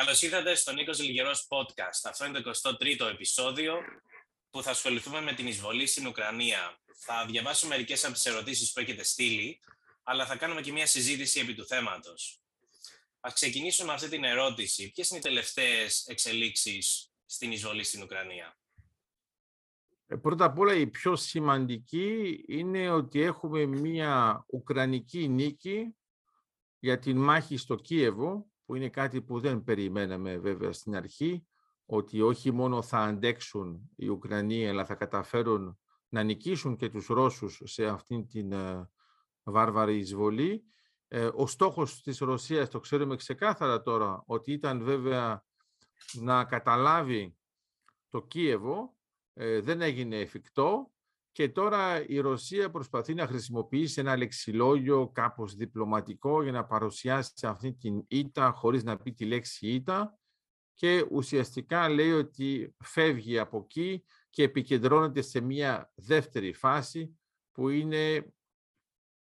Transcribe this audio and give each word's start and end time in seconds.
Καλώς 0.00 0.22
ήρθατε 0.22 0.54
στο 0.54 0.72
Νίκος 0.72 1.00
Λιγερός 1.00 1.46
Podcast. 1.48 2.00
Αυτό 2.04 2.24
είναι 2.26 2.40
το 2.40 2.50
23ο 2.50 3.06
επεισόδιο 3.12 3.74
που 4.50 4.62
θα 4.62 4.70
ασχοληθούμε 4.70 5.20
με 5.20 5.32
την 5.32 5.46
εισβολή 5.46 5.86
στην 5.86 6.06
Ουκρανία. 6.06 6.80
Θα 6.96 7.26
διαβάσω 7.26 7.66
μερικές 7.66 8.04
από 8.04 8.12
τις 8.12 8.26
ερωτήσεις 8.26 8.72
που 8.72 8.80
έχετε 8.80 9.02
στείλει, 9.02 9.60
αλλά 10.02 10.26
θα 10.26 10.36
κάνουμε 10.36 10.60
και 10.60 10.72
μια 10.72 10.86
συζήτηση 10.86 11.40
επί 11.40 11.54
του 11.54 11.66
θέματος. 11.66 12.42
Α 13.20 13.30
ξεκινήσουμε 13.32 13.88
με 13.88 13.94
αυτή 13.94 14.08
την 14.08 14.24
ερώτηση. 14.24 14.90
Ποιες 14.90 15.10
είναι 15.10 15.18
οι 15.18 15.22
τελευταίες 15.22 16.06
εξελίξεις 16.06 17.12
στην 17.26 17.52
εισβολή 17.52 17.84
στην 17.84 18.02
Ουκρανία; 18.02 18.58
Ε, 20.06 20.16
πρώτα 20.16 20.44
απ' 20.44 20.58
όλα 20.58 20.74
η 20.74 20.86
πιο 20.86 21.16
σημαντική 21.16 22.44
είναι 22.48 22.90
ότι 22.90 23.20
έχουμε 23.20 23.66
μια 23.66 24.44
Ουκρανική 24.46 25.28
νίκη 25.28 25.96
για 26.78 26.98
την 26.98 27.16
μάχη 27.16 27.56
στο 27.56 27.74
Κίεβο, 27.74 28.49
που 28.70 28.76
είναι 28.76 28.88
κάτι 28.88 29.22
που 29.22 29.40
δεν 29.40 29.64
περιμέναμε 29.64 30.38
βέβαια 30.38 30.72
στην 30.72 30.96
αρχή, 30.96 31.46
ότι 31.86 32.20
όχι 32.20 32.52
μόνο 32.52 32.82
θα 32.82 32.98
αντέξουν 32.98 33.90
οι 33.96 34.08
Ουκρανοί, 34.08 34.68
αλλά 34.68 34.84
θα 34.84 34.94
καταφέρουν 34.94 35.78
να 36.08 36.22
νικήσουν 36.22 36.76
και 36.76 36.88
τους 36.88 37.06
Ρώσους 37.06 37.60
σε 37.64 37.86
αυτήν 37.86 38.26
την 38.26 38.52
ε, 38.52 38.90
βάρβαρη 39.42 39.98
εισβολή. 39.98 40.64
Ε, 41.08 41.28
ο 41.34 41.46
στόχος 41.46 42.02
της 42.02 42.18
Ρωσίας, 42.18 42.68
το 42.68 42.80
ξέρουμε 42.80 43.16
ξεκάθαρα 43.16 43.82
τώρα, 43.82 44.22
ότι 44.26 44.52
ήταν 44.52 44.82
βέβαια 44.82 45.44
να 46.12 46.44
καταλάβει 46.44 47.36
το 48.08 48.22
Κίεβο, 48.22 48.96
ε, 49.32 49.60
δεν 49.60 49.80
έγινε 49.80 50.16
εφικτό 50.16 50.90
και 51.32 51.48
τώρα 51.48 52.06
η 52.06 52.18
Ρωσία 52.18 52.70
προσπαθεί 52.70 53.14
να 53.14 53.26
χρησιμοποιήσει 53.26 54.00
ένα 54.00 54.16
λεξιλόγιο 54.16 55.08
κάπως 55.08 55.54
διπλωματικό 55.54 56.42
για 56.42 56.52
να 56.52 56.64
παρουσιάσει 56.64 57.32
αυτή 57.46 57.72
την 57.72 58.04
ήττα 58.08 58.50
χωρίς 58.50 58.84
να 58.84 58.96
πει 58.96 59.12
τη 59.12 59.24
λέξη 59.24 59.66
ήττα 59.66 60.18
και 60.74 61.06
ουσιαστικά 61.10 61.88
λέει 61.88 62.12
ότι 62.12 62.74
φεύγει 62.84 63.38
από 63.38 63.58
εκεί 63.58 64.04
και 64.30 64.42
επικεντρώνεται 64.42 65.22
σε 65.22 65.40
μια 65.40 65.92
δεύτερη 65.94 66.52
φάση 66.52 67.18
που 67.52 67.68
είναι 67.68 68.32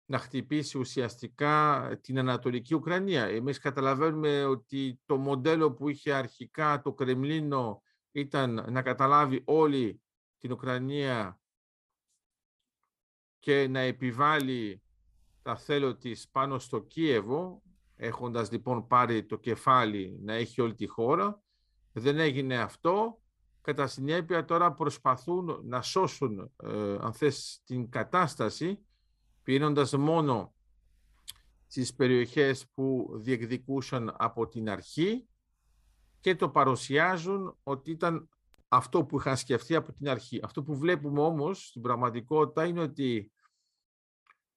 να 0.06 0.18
χτυπήσει 0.18 0.78
ουσιαστικά 0.78 1.88
την 2.02 2.20
Ανατολική 2.20 2.76
Ουκρανία. 2.76 3.26
Εμείς 3.26 3.60
καταλαβαίνουμε 3.60 4.46
ότι 4.46 5.00
το 5.06 5.18
μοντέλο 5.18 5.74
που 5.74 5.90
είχε 5.90 6.14
αρχικά 6.14 6.82
το 6.82 6.94
Κρεμλίνο 6.94 7.84
ήταν 8.12 8.66
να 8.70 8.82
καταλάβει 8.82 9.42
όλη 9.46 10.02
την 10.38 10.52
Ουκρανία 10.52 11.41
και 13.42 13.68
να 13.68 13.80
επιβάλλει 13.80 14.82
τα 15.42 15.56
θέλω 15.56 15.96
της 15.96 16.30
πάνω 16.30 16.60
στο 16.60 16.80
Κίεβο, 16.80 17.62
έχοντας 17.96 18.52
λοιπόν 18.52 18.88
πάρει 18.88 19.26
το 19.26 19.38
κεφάλι 19.38 20.20
να 20.22 20.34
έχει 20.34 20.62
όλη 20.62 20.76
τη 20.76 20.86
χώρα. 20.88 21.42
Δεν 21.92 22.20
έγινε 22.20 22.58
αυτό. 22.58 23.20
Κατά 23.62 23.88
συνέπεια 23.88 24.46
τώρα 24.46 24.74
προσπαθούν 24.74 25.60
να 25.64 25.82
σώσουν, 25.82 26.52
ε, 26.64 26.98
αν 27.00 27.14
θες, 27.14 27.62
την 27.66 27.90
κατάσταση, 27.90 28.80
πίνοντας 29.44 29.94
μόνο 29.94 30.54
στις 31.68 31.96
περιοχές 31.96 32.68
που 32.74 33.12
διεκδικούσαν 33.16 34.16
από 34.18 34.48
την 34.48 34.70
αρχή 34.70 35.28
και 36.20 36.36
το 36.36 36.50
παρουσιάζουν 36.50 37.58
ότι 37.64 37.92
ήταν 37.92 38.30
αυτό 38.74 39.06
που 39.06 39.18
είχαν 39.20 39.38
σκεφτεί 39.38 39.76
από 39.76 39.94
την 39.94 40.10
αρχή. 40.10 40.40
Αυτό 40.44 40.64
που 40.64 40.78
βλέπουμε 40.78 41.22
όμως 41.22 41.68
στην 41.68 41.82
πραγματικότητα 41.82 42.66
είναι 42.66 42.82
ότι 42.82 43.32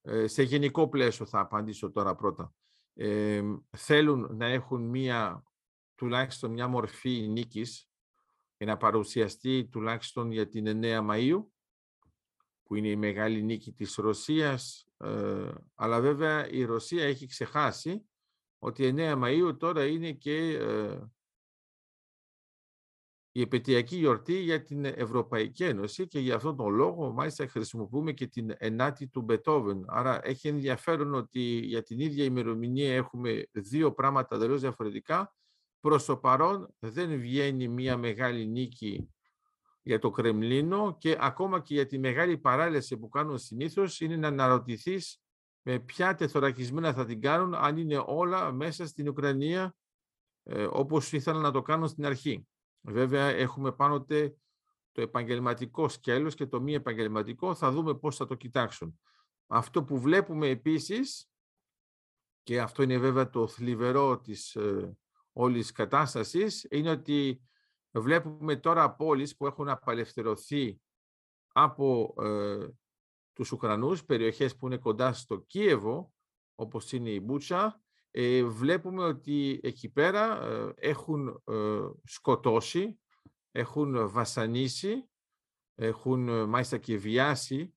ε, 0.02 0.26
σε 0.26 0.42
γενικό 0.42 0.88
πλαίσιο 0.88 1.26
θα 1.26 1.40
απαντήσω 1.40 1.90
τώρα 1.90 2.14
πρώτα. 2.14 2.54
Ε, 2.94 3.42
θέλουν 3.76 4.36
να 4.36 4.46
έχουν 4.46 4.82
μία, 4.82 5.42
τουλάχιστον 5.94 6.50
μια 6.50 6.68
μορφή 6.68 7.28
νίκης 7.28 7.88
για 8.56 8.66
να 8.66 8.76
παρουσιαστεί 8.76 9.68
τουλάχιστον 9.68 10.30
για 10.30 10.48
την 10.48 10.80
9 10.82 11.10
Μαΐου 11.10 11.44
που 12.62 12.74
είναι 12.74 12.88
η 12.88 12.96
μεγάλη 12.96 13.42
νίκη 13.42 13.72
της 13.72 13.94
Ρωσίας 13.94 14.86
ε, 14.96 15.50
αλλά 15.74 16.00
βέβαια 16.00 16.48
η 16.48 16.64
Ρωσία 16.64 17.04
έχει 17.04 17.26
ξεχάσει 17.26 18.08
ότι 18.58 18.94
9 18.96 19.22
Μαΐου 19.22 19.56
τώρα 19.58 19.86
είναι 19.86 20.12
και 20.12 20.54
ε, 20.54 21.00
η 23.36 23.40
επαιτειακή 23.40 23.96
γιορτή 23.96 24.32
για 24.32 24.62
την 24.62 24.84
Ευρωπαϊκή 24.84 25.64
Ένωση 25.64 26.06
και 26.06 26.18
για 26.18 26.34
αυτόν 26.34 26.56
τον 26.56 26.74
λόγο 26.74 27.12
μάλιστα 27.12 27.48
χρησιμοποιούμε 27.48 28.12
και 28.12 28.26
την 28.26 28.54
ενάτη 28.58 29.08
του 29.08 29.22
Μπετόβεν. 29.22 29.84
Άρα 29.86 30.20
έχει 30.22 30.48
ενδιαφέρον 30.48 31.14
ότι 31.14 31.40
για 31.40 31.82
την 31.82 32.00
ίδια 32.00 32.24
ημερομηνία 32.24 32.94
έχουμε 32.94 33.46
δύο 33.52 33.92
πράγματα 33.92 34.38
τελείως 34.38 34.60
διαφορετικά. 34.60 35.34
Προς 35.80 36.04
το 36.04 36.16
παρόν 36.16 36.74
δεν 36.78 37.18
βγαίνει 37.20 37.68
μια 37.68 37.96
μεγάλη 37.96 38.46
νίκη 38.46 39.10
για 39.82 39.98
το 39.98 40.10
Κρεμλίνο 40.10 40.96
και 40.98 41.16
ακόμα 41.20 41.60
και 41.60 41.74
για 41.74 41.86
τη 41.86 41.98
μεγάλη 41.98 42.38
παράλυση 42.38 42.96
που 42.96 43.08
κάνουν 43.08 43.38
συνήθως 43.38 44.00
είναι 44.00 44.16
να 44.16 44.28
αναρωτηθείς 44.28 45.22
με 45.62 45.78
ποια 45.78 46.14
τεθωρακισμένα 46.14 46.92
θα 46.92 47.04
την 47.04 47.20
κάνουν 47.20 47.54
αν 47.54 47.76
είναι 47.76 48.02
όλα 48.06 48.52
μέσα 48.52 48.86
στην 48.86 49.08
Ουκρανία 49.08 49.74
ε, 50.42 50.66
όπως 50.70 51.12
ήθελαν 51.12 51.42
να 51.42 51.50
το 51.50 51.62
κάνουν 51.62 51.88
στην 51.88 52.06
αρχή. 52.06 52.46
Βέβαια, 52.86 53.26
έχουμε 53.26 53.72
πάνω 53.72 54.04
το 54.92 55.00
επαγγελματικό 55.00 55.88
σκέλος 55.88 56.34
και 56.34 56.46
το 56.46 56.60
μη 56.60 56.74
επαγγελματικό. 56.74 57.54
Θα 57.54 57.70
δούμε 57.70 57.94
πώς 57.94 58.16
θα 58.16 58.26
το 58.26 58.34
κοιτάξουν. 58.34 59.00
Αυτό 59.46 59.84
που 59.84 60.00
βλέπουμε 60.00 60.48
επίσης, 60.48 61.30
και 62.42 62.60
αυτό 62.60 62.82
είναι 62.82 62.98
βέβαια 62.98 63.30
το 63.30 63.46
θλιβερό 63.46 64.20
της 64.20 64.54
ε, 64.54 64.96
όλης 65.32 65.72
κατάστασης, 65.72 66.66
είναι 66.70 66.90
ότι 66.90 67.42
βλέπουμε 67.90 68.56
τώρα 68.56 68.94
πόλεις 68.94 69.36
που 69.36 69.46
έχουν 69.46 69.68
απελευθερωθεί 69.68 70.80
από 71.46 72.14
ε, 72.18 72.68
τους 73.32 73.52
Ουκρανούς, 73.52 74.04
περιοχές 74.04 74.56
που 74.56 74.66
είναι 74.66 74.78
κοντά 74.78 75.12
στο 75.12 75.38
Κίεβο, 75.38 76.12
όπως 76.54 76.92
είναι 76.92 77.10
η 77.10 77.20
Μπούτσα, 77.22 77.83
ε, 78.16 78.44
βλέπουμε 78.44 79.04
ότι 79.04 79.60
εκεί 79.62 79.88
πέρα 79.88 80.42
ε, 80.42 80.72
έχουν 80.76 81.42
ε, 81.44 81.54
σκοτώσει, 82.04 83.00
έχουν 83.50 84.10
βασανίσει, 84.10 85.08
έχουν 85.74 86.48
μάλιστα 86.48 86.78
και 86.78 86.96
βιάσει 86.96 87.74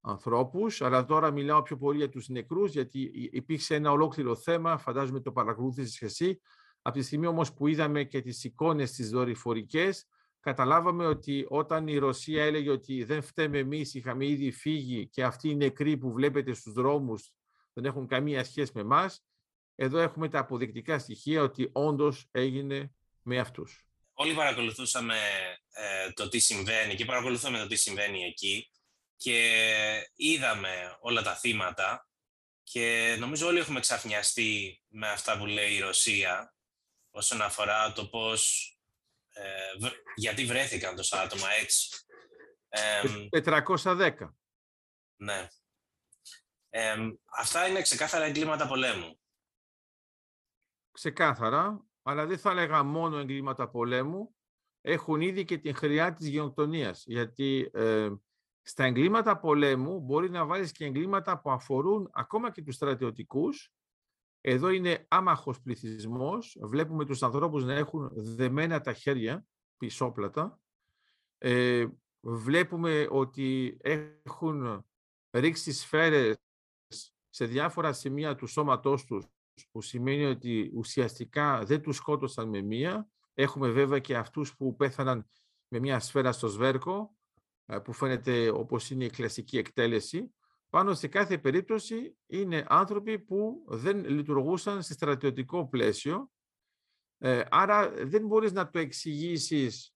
ανθρώπους, 0.00 0.82
αλλά 0.82 1.04
τώρα 1.04 1.30
μιλάω 1.30 1.62
πιο 1.62 1.76
πολύ 1.76 1.98
για 1.98 2.08
τους 2.08 2.28
νεκρούς, 2.28 2.72
γιατί 2.72 3.10
υπήρξε 3.32 3.74
ένα 3.74 3.90
ολόκληρο 3.90 4.36
θέμα, 4.36 4.78
φαντάζομαι 4.78 5.20
το 5.20 5.32
παρακολούθησες 5.32 6.02
εσύ, 6.02 6.40
από 6.82 6.98
τη 6.98 7.04
στιγμή 7.04 7.26
όμως 7.26 7.52
που 7.54 7.66
είδαμε 7.66 8.04
και 8.04 8.20
τις 8.20 8.44
εικόνες 8.44 8.92
τις 8.92 9.10
δορυφορικές, 9.10 10.06
καταλάβαμε 10.40 11.06
ότι 11.06 11.46
όταν 11.48 11.88
η 11.88 11.98
Ρωσία 11.98 12.44
έλεγε 12.44 12.70
ότι 12.70 13.04
δεν 13.04 13.22
φταίμε 13.22 13.58
εμείς, 13.58 13.94
είχαμε 13.94 14.26
ήδη 14.26 14.50
φύγει 14.50 15.08
και 15.08 15.24
αυτοί 15.24 15.48
οι 15.48 15.56
νεκροί 15.56 15.96
που 15.96 16.12
βλέπετε 16.12 16.52
στους 16.52 16.72
δρόμους 16.72 17.32
δεν 17.72 17.84
έχουν 17.84 18.06
καμία 18.06 18.44
σχέση 18.44 18.72
με 18.74 18.80
εμάς, 18.80 19.27
εδώ 19.80 19.98
έχουμε 19.98 20.28
τα 20.28 20.38
αποδεικτικά 20.38 20.98
στοιχεία 20.98 21.42
ότι 21.42 21.70
όντως 21.72 22.28
έγινε 22.30 22.92
με 23.22 23.38
αυτούς. 23.38 23.86
Όλοι 24.12 24.34
παρακολουθούσαμε 24.34 25.16
ε, 25.70 26.12
το 26.12 26.28
τι 26.28 26.38
συμβαίνει 26.38 26.94
και 26.94 27.04
παρακολουθούμε 27.04 27.58
το 27.58 27.66
τι 27.66 27.76
συμβαίνει 27.76 28.24
εκεί 28.24 28.70
και 29.16 30.10
είδαμε 30.14 30.96
όλα 31.00 31.22
τα 31.22 31.34
θύματα 31.34 32.08
και 32.62 33.16
νομίζω 33.18 33.46
όλοι 33.46 33.58
έχουμε 33.58 33.80
ξαφνιαστεί 33.80 34.82
με 34.88 35.08
αυτά 35.08 35.38
που 35.38 35.46
λέει 35.46 35.74
η 35.74 35.80
Ρωσία 35.80 36.54
όσον 37.10 37.42
αφορά 37.42 37.92
το 37.92 38.06
πώς, 38.06 38.72
ε, 39.32 39.88
γιατί 40.16 40.44
βρέθηκαν 40.44 40.96
τόσα 40.96 41.20
άτομα 41.20 41.52
έτσι. 41.60 41.88
410. 43.30 44.34
Ναι. 45.16 45.48
αυτά 47.38 47.66
είναι 47.66 47.82
ξεκάθαρα 47.82 48.24
εγκλήματα 48.24 48.66
πολέμου 48.66 49.18
ξεκάθαρα, 50.98 51.86
αλλά 52.02 52.26
δεν 52.26 52.38
θα 52.38 52.50
έλεγα 52.50 52.82
μόνο 52.82 53.18
εγκλήματα 53.18 53.68
πολέμου, 53.68 54.34
έχουν 54.80 55.20
ήδη 55.20 55.44
και 55.44 55.58
την 55.58 55.74
χρειά 55.74 56.14
της 56.14 56.28
γενοκτονίας. 56.28 57.04
Γιατί 57.06 57.70
ε, 57.72 58.10
στα 58.62 58.84
εγκλήματα 58.84 59.38
πολέμου 59.38 60.00
μπορεί 60.00 60.30
να 60.30 60.46
βάλεις 60.46 60.72
και 60.72 60.84
εγκλήματα 60.84 61.40
που 61.40 61.50
αφορούν 61.50 62.10
ακόμα 62.12 62.50
και 62.50 62.62
τους 62.62 62.74
στρατιωτικούς. 62.74 63.72
Εδώ 64.40 64.68
είναι 64.68 65.06
άμαχος 65.08 65.60
πληθυσμός. 65.60 66.56
Βλέπουμε 66.60 67.04
τους 67.04 67.22
ανθρώπους 67.22 67.64
να 67.64 67.74
έχουν 67.74 68.10
δεμένα 68.14 68.80
τα 68.80 68.92
χέρια, 68.92 69.46
πισόπλατα. 69.76 70.60
Ε, 71.38 71.86
βλέπουμε 72.20 73.06
ότι 73.10 73.76
έχουν 73.82 74.86
ρίξει 75.30 75.72
σφαίρες 75.72 76.36
σε 77.28 77.44
διάφορα 77.44 77.92
σημεία 77.92 78.34
του 78.34 78.46
σώματός 78.46 79.04
τους 79.04 79.26
που 79.66 79.82
σημαίνει 79.82 80.24
ότι 80.24 80.70
ουσιαστικά 80.74 81.64
δεν 81.64 81.82
τους 81.82 81.96
σκότωσαν 81.96 82.48
με 82.48 82.62
μία. 82.62 83.08
Έχουμε 83.34 83.68
βέβαια 83.68 83.98
και 83.98 84.16
αυτούς 84.16 84.56
που 84.56 84.76
πέθαναν 84.76 85.28
με 85.68 85.78
μια 85.78 86.00
σφαίρα 86.00 86.32
στο 86.32 86.48
σβέρκο, 86.48 87.16
ε, 87.66 87.78
που 87.78 87.92
φαίνεται 87.92 88.50
όπως 88.50 88.90
είναι 88.90 89.04
η 89.04 89.10
κλασική 89.10 89.58
εκτέλεση. 89.58 90.34
Πάνω 90.70 90.94
σε 90.94 91.08
κάθε 91.08 91.38
περίπτωση 91.38 92.16
είναι 92.26 92.64
άνθρωποι 92.68 93.18
που 93.18 93.64
δεν 93.66 94.04
λειτουργούσαν 94.04 94.82
σε 94.82 94.92
στρατιωτικό 94.92 95.68
πλαίσιο 95.68 96.30
Ε, 97.20 97.42
άρα 97.50 97.90
δεν 97.90 98.26
μπορείς 98.26 98.52
να 98.52 98.70
το 98.70 98.78
εξηγήσεις 98.78 99.94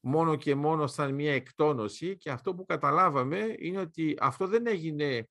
μόνο 0.00 0.36
και 0.36 0.54
μόνο 0.54 0.86
σαν 0.86 1.14
μια 1.14 1.34
εκτόνωση 1.34 2.16
και 2.16 2.30
αυτό 2.30 2.54
που 2.54 2.64
καταλάβαμε 2.64 3.54
είναι 3.58 3.80
ότι 3.80 4.16
αυτό 4.20 4.46
δεν 4.46 4.66
έγινε, 4.66 5.28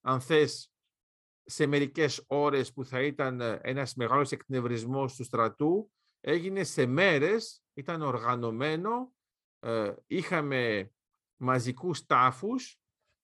αν 0.00 0.20
θες, 0.20 0.73
σε 1.44 1.66
μερικές 1.66 2.24
ώρες 2.26 2.72
που 2.72 2.84
θα 2.84 3.02
ήταν 3.02 3.40
ένας 3.62 3.94
μεγάλος 3.94 4.32
εκνευρισμός 4.32 5.14
του 5.16 5.24
στρατού, 5.24 5.90
έγινε 6.20 6.64
σε 6.64 6.86
μέρες, 6.86 7.62
ήταν 7.74 8.02
οργανωμένο, 8.02 9.12
ε, 9.60 9.94
είχαμε 10.06 10.92
μαζικούς 11.36 12.06
τάφους, 12.06 12.78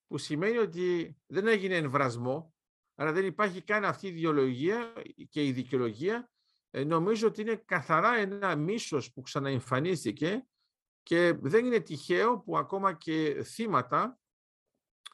που 0.06 0.18
σημαίνει 0.18 0.56
ότι 0.56 1.16
δεν 1.26 1.46
έγινε 1.46 1.76
εμβρασμό, 1.76 2.54
αλλά 2.94 3.12
δεν 3.12 3.26
υπάρχει 3.26 3.62
καν 3.62 3.84
αυτή 3.84 4.06
η 4.06 4.10
ιδεολογία 4.10 4.92
και 5.28 5.44
η 5.44 5.52
δικαιολογία. 5.52 6.30
Ε, 6.70 6.84
νομίζω 6.84 7.26
ότι 7.26 7.40
είναι 7.40 7.62
καθαρά 7.64 8.14
ένα 8.16 8.56
μίσος 8.56 9.12
που 9.12 9.20
ξαναεμφανίστηκε 9.20 10.46
και 11.02 11.32
δεν 11.40 11.64
είναι 11.64 11.80
τυχαίο 11.80 12.38
που 12.38 12.58
ακόμα 12.58 12.92
και 12.92 13.42
θύματα, 13.44 14.18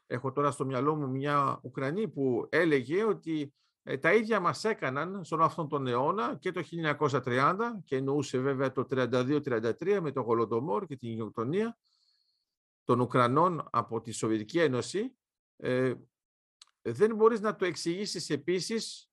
έχω 0.07 0.33
τώρα 0.33 0.51
στο 0.51 0.65
μυαλό 0.65 0.95
μου 0.95 1.09
μια 1.09 1.61
Ουκρανή 1.63 2.09
που 2.09 2.47
έλεγε 2.51 3.05
ότι 3.05 3.55
ε, 3.83 3.97
τα 3.97 4.15
ίδια 4.15 4.41
μας 4.41 4.65
έκαναν 4.65 5.25
στον 5.25 5.43
αυτόν 5.43 5.69
τον 5.69 5.87
αιώνα 5.87 6.37
και 6.41 6.51
το 6.51 6.63
1930 7.25 7.57
και 7.85 7.97
εννοούσε 7.97 8.39
βέβαια 8.39 8.73
το 8.73 8.87
32-33 8.91 9.99
με 10.03 10.13
το 10.13 10.21
Γολοντομόρ 10.21 10.87
και 10.87 10.97
την 10.97 11.11
γενοκτονία 11.11 11.79
των 12.85 13.01
Ουκρανών 13.01 13.69
από 13.71 14.01
τη 14.01 14.13
Σοβιετική 14.13 14.61
Ένωση. 14.61 15.17
Ε, 15.57 15.95
δεν 16.83 17.15
μπορείς 17.15 17.41
να 17.41 17.57
το 17.57 17.65
εξηγήσεις 17.65 18.31
επίσης 18.31 19.11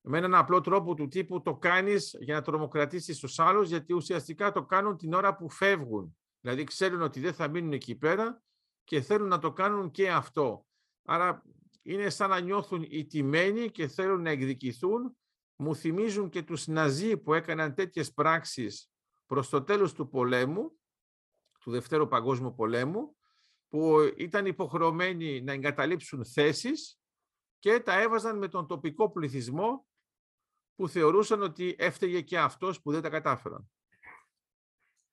με 0.00 0.18
έναν 0.18 0.34
απλό 0.34 0.60
τρόπο 0.60 0.94
του 0.94 1.08
τύπου 1.08 1.42
το 1.42 1.56
κάνεις 1.56 2.16
για 2.20 2.34
να 2.34 2.42
τρομοκρατήσεις 2.42 3.18
τους 3.18 3.38
άλλους 3.38 3.68
γιατί 3.68 3.92
ουσιαστικά 3.92 4.52
το 4.52 4.64
κάνουν 4.64 4.96
την 4.96 5.12
ώρα 5.12 5.36
που 5.36 5.50
φεύγουν. 5.50 6.16
Δηλαδή 6.40 6.64
ξέρουν 6.64 7.02
ότι 7.02 7.20
δεν 7.20 7.34
θα 7.34 7.48
μείνουν 7.48 7.72
εκεί 7.72 7.94
πέρα 7.94 8.42
και 8.84 9.00
θέλουν 9.00 9.28
να 9.28 9.38
το 9.38 9.52
κάνουν 9.52 9.90
και 9.90 10.10
αυτό. 10.10 10.66
Άρα 11.04 11.42
είναι 11.82 12.10
σαν 12.10 12.30
να 12.30 12.40
νιώθουν 12.40 12.86
ιτημένοι 12.88 13.70
και 13.70 13.88
θέλουν 13.88 14.22
να 14.22 14.30
εκδικηθούν. 14.30 15.16
Μου 15.56 15.74
θυμίζουν 15.74 16.28
και 16.28 16.42
τους 16.42 16.66
Ναζί 16.66 17.16
που 17.16 17.34
έκαναν 17.34 17.74
τέτοιες 17.74 18.12
πράξεις 18.12 18.90
προς 19.26 19.48
το 19.48 19.62
τέλος 19.62 19.92
του 19.92 20.08
πολέμου, 20.08 20.78
του 21.60 21.70
Δευτέρου 21.70 22.08
Παγκόσμιου 22.08 22.54
Πολέμου, 22.54 23.16
που 23.68 24.12
ήταν 24.16 24.46
υποχρεωμένοι 24.46 25.42
να 25.42 25.52
εγκαταλείψουν 25.52 26.24
θέσεις 26.24 26.98
και 27.58 27.80
τα 27.80 28.00
έβαζαν 28.00 28.38
με 28.38 28.48
τον 28.48 28.66
τοπικό 28.66 29.10
πληθυσμό 29.10 29.86
που 30.74 30.88
θεωρούσαν 30.88 31.42
ότι 31.42 31.74
έφταιγε 31.78 32.20
και 32.20 32.38
αυτός 32.38 32.82
που 32.82 32.92
δεν 32.92 33.02
τα 33.02 33.08
κατάφεραν. 33.08 33.70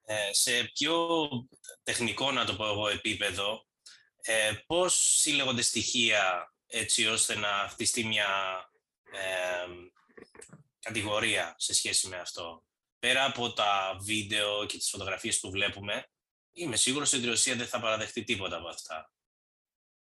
Ε, 0.03 0.33
σε 0.33 0.71
πιο 0.73 1.29
τεχνικό, 1.83 2.31
να 2.31 2.45
το 2.45 2.55
πω 2.55 2.65
εγώ, 2.67 2.87
επίπεδο, 2.87 3.65
ε, 4.21 4.53
πώς 4.65 5.17
συλλέγονται 5.19 5.61
στοιχεία 5.61 6.53
έτσι 6.65 7.07
ώστε 7.07 7.35
να 7.35 7.67
χτιστεί 7.69 8.05
μια 8.05 8.27
ε, 9.11 9.67
κατηγορία 10.79 11.55
σε 11.57 11.73
σχέση 11.73 12.07
με 12.07 12.17
αυτό; 12.17 12.63
Πέρα 13.01 13.25
από 13.25 13.53
τα 13.53 13.97
βίντεο 14.01 14.65
και 14.65 14.77
τις 14.77 14.89
φωτογραφίες 14.89 15.39
που 15.39 15.51
βλέπουμε, 15.51 16.05
είμαι 16.51 16.75
σίγουρος 16.75 17.13
ότι 17.13 17.23
η 17.23 17.27
Ρωσία 17.27 17.55
δεν 17.55 17.67
θα 17.67 17.79
παραδεχτεί 17.79 18.23
τίποτα 18.23 18.57
από 18.57 18.67
αυτά. 18.67 19.11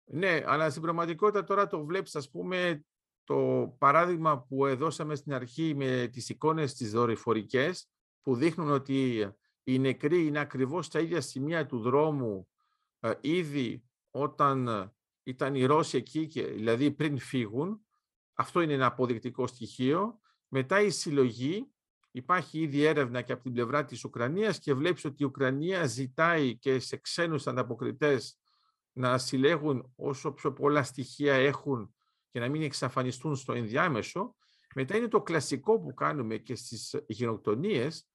Ναι, 0.03 0.41
αλλά 0.45 0.69
στην 0.69 0.81
πραγματικότητα 0.81 1.43
τώρα 1.43 1.67
το 1.67 1.85
βλέπεις, 1.85 2.15
ας 2.15 2.29
πούμε, 2.29 2.85
το 3.23 3.67
παράδειγμα 3.77 4.41
που 4.41 4.65
έδωσαμε 4.65 5.15
στην 5.15 5.33
αρχή 5.33 5.75
με 5.75 6.07
τις 6.07 6.29
εικόνες 6.29 6.73
τις 6.73 6.91
δορυφορικές, 6.91 7.89
που 8.21 8.35
δείχνουν 8.35 8.71
ότι 8.71 9.27
οι 9.67 9.79
νεκροί 9.79 10.25
είναι 10.25 10.39
ακριβώς 10.39 10.85
στα 10.85 10.99
ίδια 10.99 11.21
σημεία 11.21 11.65
του 11.65 11.79
δρόμου 11.79 12.47
ε, 12.99 13.11
ήδη 13.21 13.83
όταν 14.11 14.67
ε, 14.67 14.93
ήταν 15.23 15.55
οι 15.55 15.65
Ρώσοι 15.65 15.97
εκεί, 15.97 16.27
και, 16.27 16.45
δηλαδή 16.45 16.91
πριν 16.91 17.17
φύγουν. 17.17 17.81
Αυτό 18.33 18.61
είναι 18.61 18.73
ένα 18.73 18.85
αποδεικτικό 18.85 19.47
στοιχείο. 19.47 20.19
Μετά 20.47 20.81
η 20.81 20.89
συλλογή, 20.89 21.71
υπάρχει 22.11 22.59
ήδη 22.59 22.83
έρευνα 22.83 23.21
και 23.21 23.31
από 23.31 23.43
την 23.43 23.53
πλευρά 23.53 23.85
της 23.85 24.03
Ουκρανίας 24.03 24.59
και 24.59 24.73
βλέπεις 24.73 25.05
ότι 25.05 25.23
η 25.23 25.25
Ουκρανία 25.25 25.85
ζητάει 25.85 26.57
και 26.57 26.79
σε 26.79 26.97
ξένους 26.97 27.47
ανταποκριτές 27.47 28.39
να 28.91 29.17
συλλέγουν 29.17 29.93
όσο 29.95 30.31
πιο 30.31 30.53
πολλά 30.53 30.83
στοιχεία 30.83 31.33
έχουν 31.33 31.95
και 32.31 32.39
να 32.39 32.49
μην 32.49 32.61
εξαφανιστούν 32.61 33.35
στο 33.35 33.53
ενδιάμεσο. 33.53 34.35
Μετά 34.75 34.97
είναι 34.97 35.07
το 35.07 35.21
κλασικό 35.21 35.79
που 35.79 35.93
κάνουμε 35.93 36.37
και 36.37 36.55
στις 36.55 37.03
γενοκτονίες, 37.07 38.07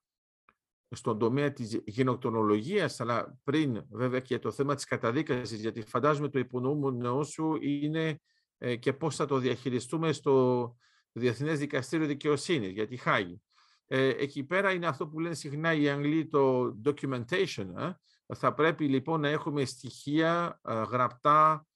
στον 0.95 1.19
τομέα 1.19 1.53
της 1.53 1.81
γενοκτονολογίας, 1.85 3.01
αλλά 3.01 3.39
πριν 3.45 3.85
βέβαια 3.91 4.21
και 4.21 4.39
το 4.39 4.51
θέμα 4.51 4.75
της 4.75 4.85
καταδίκασης, 4.85 5.61
γιατί 5.61 5.83
φαντάζομαι 5.83 6.29
το 6.29 6.39
υπονοούμενο 6.39 7.23
σου 7.23 7.59
είναι 7.61 8.21
ε, 8.59 8.77
και 8.77 8.93
πώς 8.93 9.17
θα 9.17 9.27
το 9.27 9.39
διαχειριστούμε 9.39 10.13
στο 10.13 10.77
Διεθνές 11.13 11.59
Δικαστήριο 11.59 12.07
Δικαιοσύνης, 12.07 12.71
για 12.71 12.87
τη 12.87 12.97
Χάγη. 12.97 13.43
Ε, 13.87 14.09
εκεί 14.09 14.45
πέρα 14.45 14.73
είναι 14.73 14.87
αυτό 14.87 15.09
που 15.09 15.21
λένε 15.21 15.35
συχνά 15.35 15.73
οι 15.73 15.89
Αγγλοί 15.89 16.29
το 16.29 16.75
documentation. 16.85 17.67
Ε. 17.77 17.93
Θα 18.35 18.55
πρέπει 18.55 18.89
λοιπόν 18.89 19.21
να 19.21 19.29
έχουμε 19.29 19.65
στοιχεία 19.65 20.61
γραπτά, 20.65 21.67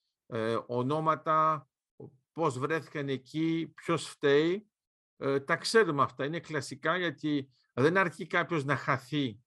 ονόματα, 0.66 1.68
πώς 2.32 2.58
βρέθηκαν 2.58 3.08
εκεί, 3.08 3.72
ποιος 3.74 4.08
φταίει. 4.08 4.66
Τα 5.44 5.56
ξέρουμε 5.56 6.02
αυτά, 6.02 6.24
είναι 6.24 6.40
κλασικά 6.40 6.96
γιατί 6.96 7.50
δεν 7.82 7.96
αρκεί 7.96 8.26
κάποιος 8.26 8.64
να 8.64 8.76
χαθεί 8.76 9.40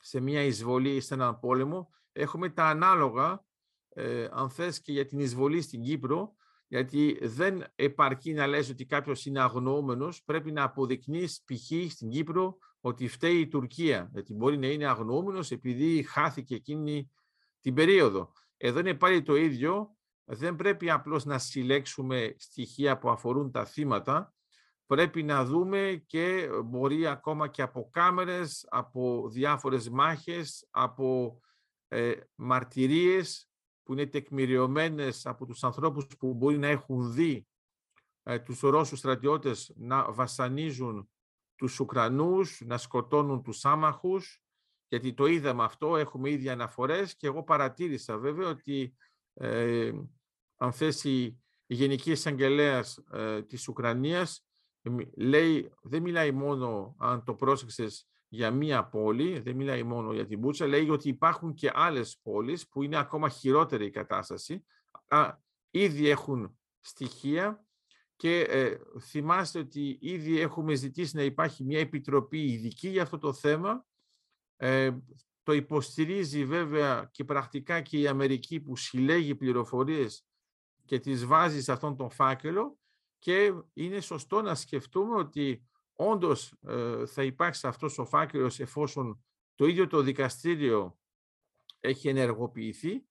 σε 0.00 0.20
μια 0.20 0.42
εισβολή 0.42 0.94
ή 0.94 1.00
σε 1.00 1.14
έναν 1.14 1.38
πόλεμο. 1.38 1.90
Έχουμε 2.12 2.48
τα 2.48 2.64
ανάλογα, 2.64 3.44
ε, 3.88 4.28
αν 4.30 4.50
θες, 4.50 4.80
και 4.80 4.92
για 4.92 5.06
την 5.06 5.18
εισβολή 5.18 5.60
στην 5.60 5.82
Κύπρο, 5.82 6.34
γιατί 6.68 7.18
δεν 7.22 7.64
επαρκεί 7.74 8.32
να 8.32 8.46
λες 8.46 8.70
ότι 8.70 8.84
κάποιος 8.84 9.26
είναι 9.26 9.40
αγνοούμενος, 9.40 10.22
πρέπει 10.24 10.52
να 10.52 10.62
αποδεικνύεις 10.62 11.42
π.χ. 11.44 11.92
στην 11.92 12.08
Κύπρο 12.08 12.58
ότι 12.80 13.08
φταίει 13.08 13.40
η 13.40 13.48
Τουρκία, 13.48 14.10
γιατί 14.12 14.34
μπορεί 14.34 14.58
να 14.58 14.66
είναι 14.66 14.86
αγνοούμενος 14.86 15.50
επειδή 15.50 16.02
χάθηκε 16.02 16.54
εκείνη 16.54 17.10
την 17.60 17.74
περίοδο. 17.74 18.32
Εδώ 18.56 18.78
είναι 18.78 18.94
πάλι 18.94 19.22
το 19.22 19.36
ίδιο, 19.36 19.96
δεν 20.24 20.56
πρέπει 20.56 20.90
απλώς 20.90 21.24
να 21.24 21.38
συλλέξουμε 21.38 22.34
στοιχεία 22.38 22.98
που 22.98 23.10
αφορούν 23.10 23.50
τα 23.50 23.64
θύματα, 23.64 24.34
πρέπει 24.90 25.22
να 25.22 25.44
δούμε 25.44 26.02
και 26.06 26.48
μπορεί 26.64 27.06
ακόμα 27.06 27.48
και 27.48 27.62
από 27.62 27.88
κάμερες, 27.92 28.66
από 28.70 29.28
διάφορες 29.28 29.88
μάχες, 29.88 30.66
από 30.70 31.40
ε, 31.88 32.12
μαρτυρίες 32.34 33.50
που 33.82 33.92
είναι 33.92 34.06
τεκμηριωμένες 34.06 35.26
από 35.26 35.46
τους 35.46 35.64
ανθρώπους 35.64 36.06
που 36.18 36.34
μπορεί 36.34 36.58
να 36.58 36.66
έχουν 36.66 37.12
δει 37.12 37.46
ε, 38.22 38.38
τους 38.38 38.60
Ρώσους 38.60 38.98
στρατιώτες 38.98 39.72
να 39.76 40.12
βασανίζουν 40.12 41.10
τους 41.56 41.80
Ουκρανούς, 41.80 42.60
να 42.66 42.78
σκοτώνουν 42.78 43.42
τους 43.42 43.64
άμαχους, 43.64 44.42
γιατί 44.88 45.14
το 45.14 45.26
είδαμε 45.26 45.64
αυτό, 45.64 45.96
έχουμε 45.96 46.30
ήδη 46.30 46.48
αναφορές 46.48 47.16
και 47.16 47.26
εγώ 47.26 47.42
παρατήρησα 47.42 48.18
βέβαια 48.18 48.48
ότι 48.48 48.94
ε, 49.34 49.92
αν 50.56 50.72
θέσει 50.72 51.42
η 51.66 51.74
Γενική 51.74 52.10
Εισαγγελέας 52.10 53.02
ε, 53.12 53.42
της 53.42 53.68
Ουκρανίας 53.68 54.44
λέει, 55.16 55.72
δεν 55.82 56.02
μιλάει 56.02 56.32
μόνο, 56.32 56.94
αν 56.98 57.24
το 57.24 57.34
πρόσεξες, 57.34 58.10
για 58.32 58.50
μία 58.50 58.84
πόλη, 58.84 59.38
δεν 59.38 59.56
μιλάει 59.56 59.82
μόνο 59.82 60.12
για 60.12 60.26
την 60.26 60.38
Μπούτσα, 60.38 60.66
λέει 60.66 60.88
ότι 60.88 61.08
υπάρχουν 61.08 61.54
και 61.54 61.70
άλλες 61.74 62.18
πόλεις 62.22 62.68
που 62.68 62.82
είναι 62.82 62.96
ακόμα 62.96 63.28
χειρότερη 63.28 63.86
η 63.86 63.90
κατάσταση. 63.90 64.64
Α, 65.08 65.36
ήδη 65.70 66.08
έχουν 66.08 66.58
στοιχεία 66.80 67.64
και 68.16 68.40
ε, 68.40 68.78
θυμάστε 69.00 69.58
ότι 69.58 69.98
ήδη 70.00 70.40
έχουμε 70.40 70.74
ζητήσει 70.74 71.16
να 71.16 71.22
υπάρχει 71.22 71.64
μια 71.64 71.78
επιτροπή 71.78 72.44
ειδική 72.44 72.88
για 72.88 73.02
αυτό 73.02 73.18
το 73.18 73.32
θέμα. 73.32 73.86
Ε, 74.56 74.96
το 75.42 75.52
υποστηρίζει 75.52 76.44
βέβαια 76.44 77.08
και 77.12 77.24
πρακτικά 77.24 77.80
και 77.80 77.98
η 77.98 78.06
Αμερική 78.06 78.60
που 78.60 78.76
συλλέγει 78.76 79.34
πληροφορίες 79.34 80.26
και 80.84 80.98
τις 80.98 81.24
βάζει 81.24 81.62
σε 81.62 81.72
αυτόν 81.72 81.96
τον 81.96 82.10
φάκελο 82.10 82.78
και 83.20 83.52
είναι 83.72 84.00
σωστό 84.00 84.42
να 84.42 84.54
σκεφτούμε 84.54 85.16
ότι 85.16 85.68
όντως 85.94 86.54
ε, 86.66 87.06
θα 87.06 87.22
υπάρξει 87.22 87.66
αυτός 87.66 87.98
ο 87.98 88.04
φάκελος 88.04 88.60
εφόσον 88.60 89.24
το 89.54 89.66
ίδιο 89.66 89.86
το 89.86 90.02
δικαστήριο 90.02 90.98
έχει 91.80 92.08
ενεργοποιηθεί 92.08 93.04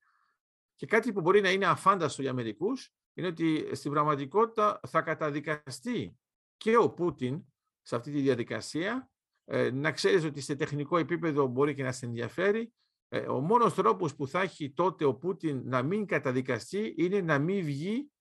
και 0.76 0.86
κάτι 0.86 1.14
που 1.14 1.22
μπορεί 1.22 1.42
να 1.42 1.52
είναι 1.52 1.66
αφάνταστο 1.66 2.22
για 2.22 2.34
μερικούς 2.34 2.94
είναι 3.14 3.28
ότι 3.28 3.76
στην 3.76 3.92
πραγματικότητα 3.92 4.80
θα 4.88 5.02
καταδικαστεί 5.02 6.18
και 6.58 6.78
ο 6.78 6.90
Πούτιν 6.90 7.44
σε 7.82 7.96
αυτή 7.96 8.12
τη 8.12 8.20
διαδικασία. 8.20 9.12
Ε, 9.46 9.72
να 9.72 9.92
ξέρεις 9.92 10.24
ότι 10.24 10.42
σε 10.42 10.56
τεχνικό 10.56 10.98
επίπεδο 10.98 11.48
μπορεί 11.48 11.74
και 11.74 11.84
να 11.84 11.92
σε 11.92 12.06
ενδιαφέρει. 12.06 12.74
Ε, 13.08 13.20
ο 13.20 13.40
μόνος 13.40 13.74
τρόπος 13.74 14.16
που 14.16 14.28
θα 14.28 14.42
έχει 14.42 14.72
τότε 14.72 15.06
ο 15.06 15.16
Πούτιν 15.16 15.62
να 15.66 15.84
μην 15.84 16.06
καταδικαστεί 16.06 16.94
είναι 16.98 17.22
να 17.22 17.40
μην 17.40 17.64
βγει 17.64 18.12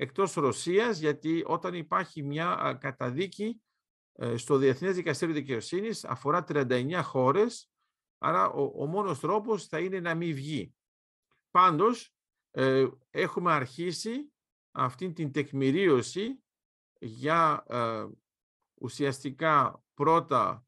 εκτός 0.00 0.34
Ρωσίας, 0.34 0.98
γιατί 0.98 1.42
όταν 1.46 1.74
υπάρχει 1.74 2.22
μια 2.22 2.78
καταδίκη 2.80 3.62
ε, 4.12 4.36
στο 4.36 4.56
Διεθνές 4.56 4.94
Δικαστήριο 4.94 5.34
Δικαιοσύνης 5.34 6.04
αφορά 6.04 6.44
39 6.48 7.00
χώρες, 7.02 7.70
άρα 8.18 8.50
ο, 8.50 8.82
ο 8.82 8.86
μόνος 8.86 9.20
τρόπος 9.20 9.66
θα 9.66 9.78
είναι 9.78 10.00
να 10.00 10.14
μην 10.14 10.34
βγει. 10.34 10.74
Πάντως, 11.50 12.14
ε, 12.50 12.86
έχουμε 13.10 13.52
αρχίσει 13.52 14.32
αυτή 14.70 15.12
την 15.12 15.32
τεκμηρίωση 15.32 16.42
για 17.00 17.64
ε, 17.68 18.06
ουσιαστικά 18.80 19.82
πρώτα 19.94 20.66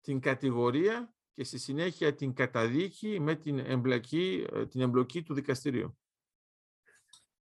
την 0.00 0.20
κατηγορία 0.20 1.14
και 1.34 1.44
στη 1.44 1.58
συνέχεια 1.58 2.14
την 2.14 2.34
καταδίκη 2.34 3.20
με 3.20 3.34
την 3.34 3.58
εμπλοκή, 3.58 4.46
την 4.68 4.80
εμπλοκή 4.80 5.22
του 5.22 5.34
δικαστηρίου. 5.34 5.98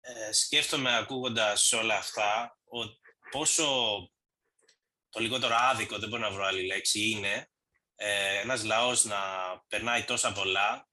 Ε, 0.09 0.31
σκέφτομαι 0.31 0.97
ακούγοντας 0.97 1.73
όλα 1.73 1.97
αυτά 1.97 2.57
ο, 2.63 2.77
πόσο 3.31 3.65
το 5.09 5.19
λιγότερο 5.19 5.55
άδικο, 5.59 5.99
δεν 5.99 6.09
μπορώ 6.09 6.21
να 6.21 6.31
βρω 6.31 6.43
άλλη 6.43 6.65
λέξη, 6.65 7.09
είναι 7.09 7.49
ε, 7.95 8.39
ένας 8.39 8.63
λαός 8.63 9.05
να 9.05 9.17
περνάει 9.67 10.03
τόσα 10.03 10.31
πολλά 10.31 10.87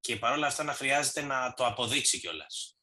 και 0.00 0.16
παρόλα 0.16 0.46
αυτά 0.46 0.62
να 0.62 0.72
χρειάζεται 0.72 1.22
να 1.22 1.54
το 1.56 1.66
αποδείξει 1.66 2.18
κιόλας. 2.18 2.76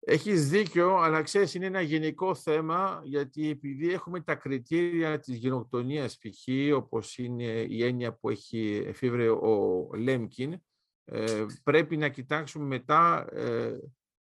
Έχεις 0.00 0.48
δίκιο, 0.48 0.96
αλλά 0.96 1.22
ξέρεις 1.22 1.54
είναι 1.54 1.66
ένα 1.66 1.80
γενικό 1.80 2.34
θέμα, 2.34 3.00
γιατί 3.04 3.50
επειδή 3.50 3.92
έχουμε 3.92 4.20
τα 4.22 4.34
κριτήρια 4.34 5.20
της 5.20 5.36
γενοκτονίας 5.36 6.18
π.χ., 6.18 6.74
όπως 6.74 7.18
είναι 7.18 7.44
η 7.68 7.84
έννοια 7.84 8.14
που 8.14 8.30
έχει 8.30 8.82
εφήβρε 8.86 9.28
ο 9.30 9.88
Λέμκιν, 9.94 10.62
ε, 11.10 11.46
πρέπει 11.62 11.96
να 11.96 12.08
κοιτάξουμε 12.08 12.64
μετά 12.64 13.26
ε, 13.32 13.78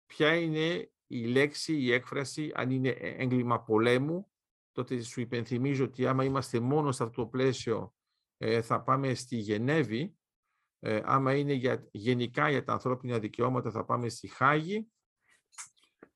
ποια 0.05 0.35
είναι 0.35 0.91
η 1.07 1.25
λέξη, 1.25 1.77
η 1.77 1.91
έκφραση, 1.91 2.51
αν 2.53 2.71
είναι 2.71 2.89
έγκλημα 2.89 3.63
πολέμου, 3.63 4.31
τότε 4.71 5.01
σου 5.01 5.21
υπενθυμίζω 5.21 5.83
ότι 5.83 6.07
άμα 6.07 6.23
είμαστε 6.23 6.59
μόνο 6.59 6.91
σε 6.91 7.03
αυτό 7.03 7.21
το 7.21 7.27
πλαίσιο 7.27 7.93
ε, 8.37 8.61
θα 8.61 8.81
πάμε 8.81 9.13
στη 9.13 9.35
Γενέβη, 9.35 10.15
ε, 10.79 11.01
άμα 11.03 11.35
είναι 11.35 11.53
για, 11.53 11.87
γενικά 11.91 12.49
για 12.49 12.63
τα 12.63 12.73
ανθρώπινα 12.73 13.19
δικαιώματα 13.19 13.71
θα 13.71 13.85
πάμε 13.85 14.09
στη 14.09 14.27
Χάγη, 14.27 14.87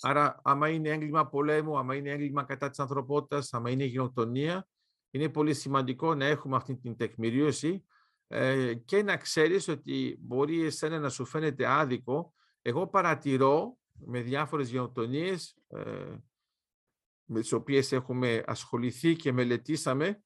άρα 0.01 0.39
άμα 0.43 0.69
είναι 0.69 0.89
έγκλημα 0.89 1.27
πολέμου, 1.27 1.77
άμα 1.77 1.95
είναι 1.95 2.09
έγκλημα 2.09 2.43
κατά 2.43 2.69
της 2.69 2.79
ανθρωπότητας, 2.79 3.53
άμα 3.53 3.69
είναι 3.69 3.83
γενοκτονία, 3.83 4.67
είναι 5.12 5.29
πολύ 5.29 5.53
σημαντικό 5.53 6.15
να 6.15 6.25
έχουμε 6.25 6.55
αυτή 6.55 6.75
την 6.75 6.95
τεκμηρίωση 6.95 7.85
ε, 8.27 8.74
και 8.74 9.03
να 9.03 9.17
ξέρεις 9.17 9.67
ότι 9.67 10.17
μπορεί 10.20 10.63
εσένα 10.63 11.00
να 11.00 11.10
σου 11.10 11.25
φαίνεται 11.25 11.65
άδικο. 11.67 12.34
Εγώ 12.62 12.88
παρατηρώ 12.88 13.77
με 13.91 14.22
διάφορες 14.22 14.70
γενοκτονίες 14.70 15.58
ε, 15.67 16.15
με 17.25 17.39
τις 17.39 17.51
οποίες 17.51 17.91
έχουμε 17.91 18.44
ασχοληθεί 18.46 19.15
και 19.15 19.32
μελετήσαμε, 19.32 20.24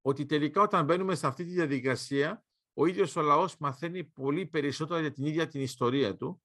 ότι 0.00 0.26
τελικά 0.26 0.62
όταν 0.62 0.84
μπαίνουμε 0.84 1.14
σε 1.14 1.26
αυτή 1.26 1.44
τη 1.44 1.50
διαδικασία, 1.50 2.44
ο 2.74 2.86
ίδιος 2.86 3.16
ο 3.16 3.22
λαός 3.22 3.56
μαθαίνει 3.58 4.04
πολύ 4.04 4.46
περισσότερο 4.46 5.00
για 5.00 5.12
την 5.12 5.24
ίδια 5.24 5.48
την 5.48 5.60
ιστορία 5.60 6.16
του, 6.16 6.42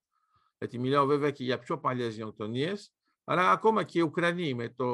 γιατί 0.58 0.80
μιλάω 0.80 1.06
βέβαια 1.06 1.32
και 1.32 1.44
για 1.44 1.60
πιο 1.60 1.80
παλιές 1.80 2.16
γενοκτονίες, 2.16 2.94
αλλά 3.24 3.52
ακόμα 3.52 3.84
και 3.84 4.00
οι 4.00 4.02
Ουκρανοί 4.02 4.54
με 4.54 4.70
το 4.70 4.86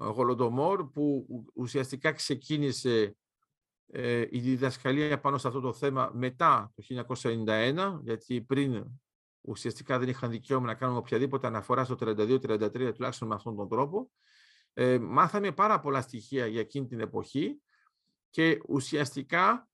ε, 0.00 0.04
Γολοντομόρ 0.04 0.90
που 0.90 1.26
ουσιαστικά 1.54 2.12
ξεκίνησε 2.12 3.00
ε, 3.00 3.10
η 4.30 4.38
διδασκαλία 4.38 5.20
πάνω 5.20 5.38
σε 5.38 5.48
αυτό 5.48 5.60
το 5.60 5.72
θέμα 5.72 6.10
μετά 6.14 6.72
το 6.74 7.06
1991, 7.12 7.98
γιατί 8.02 8.42
πριν 8.42 8.84
ουσιαστικά 9.40 9.98
δεν 9.98 10.08
είχαν 10.08 10.30
δικαίωμα 10.30 10.66
να 10.66 10.74
κάνουν 10.74 10.96
οποιαδήποτε 10.96 11.46
αναφορά 11.46 11.84
στο 11.84 11.96
32-33 12.00 12.92
τουλάχιστον 12.94 13.28
με 13.28 13.34
αυτόν 13.34 13.56
τον 13.56 13.68
τρόπο. 13.68 14.10
Ε, 14.72 14.98
μάθαμε 14.98 15.52
πάρα 15.52 15.80
πολλά 15.80 16.00
στοιχεία 16.00 16.46
για 16.46 16.60
εκείνη 16.60 16.86
την 16.86 17.00
εποχή 17.00 17.62
και 18.30 18.60
ουσιαστικά 18.68 19.68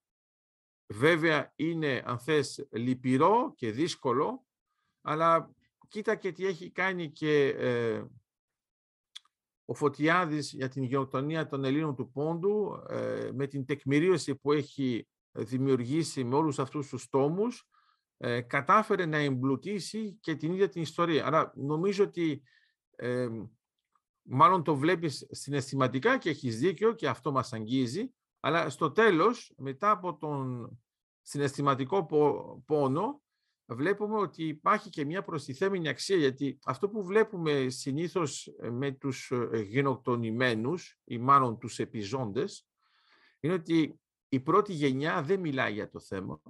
βέβαια 0.87 1.53
είναι 1.57 2.03
αν 2.07 2.19
θες 2.19 2.69
λυπηρό 2.71 3.53
και 3.57 3.71
δύσκολο 3.71 4.47
αλλά 5.01 5.51
κοίτα 5.89 6.15
και 6.15 6.33
τι 6.33 6.47
έχει 6.47 6.71
κάνει 6.71 7.11
και 7.11 7.49
ε, 7.49 8.05
ο 9.71 9.75
Φωτιάδης 9.75 10.53
για 10.53 10.69
την 10.69 10.83
γεωτονία 10.83 11.47
των 11.47 11.65
Ελλήνων 11.65 11.95
του 11.95 12.11
Πόντου 12.11 12.83
ε, 12.89 13.31
με 13.35 13.47
την 13.47 13.65
τεκμηρίωση 13.65 14.35
που 14.35 14.53
έχει 14.53 15.09
δημιουργήσει 15.33 16.25
με 16.25 16.35
όλους 16.35 16.59
αυτούς 16.59 16.89
τους 16.89 17.09
τόμους 17.09 17.69
ε, 18.17 18.41
κατάφερε 18.41 19.07
να 19.07 19.17
εμπλουτίσει 19.17 20.19
και 20.21 20.35
την 20.35 20.53
ίδια 20.53 20.69
την 20.69 20.83
ιστορία. 20.83 21.27
Άρα 21.27 21.53
νομίζω 21.57 22.05
ότι 22.05 22.43
ε, 22.97 23.29
μάλλον 24.23 24.63
το 24.63 24.77
βλέπεις 24.77 25.27
συναισθηματικά 25.31 26.19
και 26.19 26.31
έχεις 26.31 26.59
δίκιο 26.59 26.93
και 26.93 27.09
αυτό 27.09 27.33
μας 27.33 27.53
αγγίζει, 27.53 28.15
αλλά 28.41 28.71
στο 28.71 28.91
τέλος, 28.91 29.55
μετά 29.57 29.91
από 29.91 30.17
τον 30.17 30.71
συναισθηματικό 31.23 32.07
πόνο, 32.67 33.23
βλέπουμε 33.75 34.19
ότι 34.19 34.45
υπάρχει 34.45 34.91
και 34.91 35.05
μια 35.05 35.23
προστιθέμενη 35.23 35.89
αξία, 35.89 36.17
γιατί 36.17 36.59
αυτό 36.65 36.89
που 36.89 37.05
βλέπουμε 37.05 37.69
συνήθως 37.69 38.47
ε, 38.47 38.71
με 38.71 38.93
τους 38.93 39.31
ε, 39.31 39.61
γενοκτονημένους 39.61 40.99
ή 41.05 41.19
μάλλον 41.19 41.59
τους 41.59 41.79
επιζώντες, 41.79 42.69
είναι 43.41 43.53
ότι 43.53 44.01
η 44.29 44.41
πρώτη 44.41 44.73
γενιά 44.73 45.23
δεν 45.23 45.41
μιλάει 45.41 45.73
για 45.73 45.89
το 45.89 46.01
θέμα, 46.01 46.41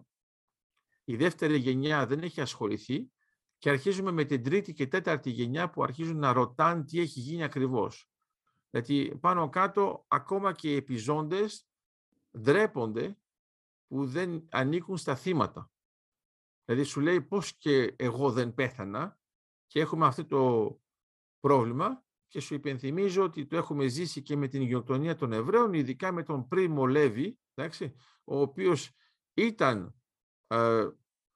η 1.04 1.16
δεύτερη 1.16 1.58
γενιά 1.58 2.06
δεν 2.06 2.22
έχει 2.22 2.40
ασχοληθεί 2.40 3.10
και 3.58 3.70
αρχίζουμε 3.70 4.10
με 4.10 4.24
την 4.24 4.42
τρίτη 4.42 4.72
και 4.72 4.86
τέταρτη 4.86 5.30
γενιά 5.30 5.70
που 5.70 5.82
αρχίζουν 5.82 6.18
να 6.18 6.32
ρωτάνε 6.32 6.84
τι 6.84 7.00
έχει 7.00 7.20
γίνει 7.20 7.42
ακριβώς. 7.42 8.10
Γιατί 8.70 9.18
πάνω 9.20 9.48
κάτω 9.48 10.04
ακόμα 10.08 10.52
και 10.52 10.70
οι 10.70 10.76
επιζώντες 10.76 11.68
ντρέπονται 12.38 13.18
που 13.86 14.06
δεν 14.06 14.46
ανήκουν 14.50 14.96
στα 14.96 15.16
θύματα. 15.16 15.70
Δηλαδή 16.68 16.86
σου 16.86 17.00
λέει 17.00 17.20
πώς 17.20 17.56
και 17.56 17.94
εγώ 17.96 18.32
δεν 18.32 18.54
πέθανα 18.54 19.18
και 19.66 19.80
έχουμε 19.80 20.06
αυτό 20.06 20.24
το 20.24 20.80
πρόβλημα 21.40 22.04
και 22.26 22.40
σου 22.40 22.54
υπενθυμίζω 22.54 23.22
ότι 23.22 23.46
το 23.46 23.56
έχουμε 23.56 23.86
ζήσει 23.86 24.22
και 24.22 24.36
με 24.36 24.48
την 24.48 24.60
υγειοκτονία 24.60 25.16
των 25.16 25.32
Εβραίων, 25.32 25.72
ειδικά 25.72 26.12
με 26.12 26.22
τον 26.22 26.48
Πρίμο 26.48 26.86
Λέβη, 26.86 27.38
ο 28.24 28.40
οποίος 28.40 28.90
ήταν 29.34 29.94
ε, 30.46 30.88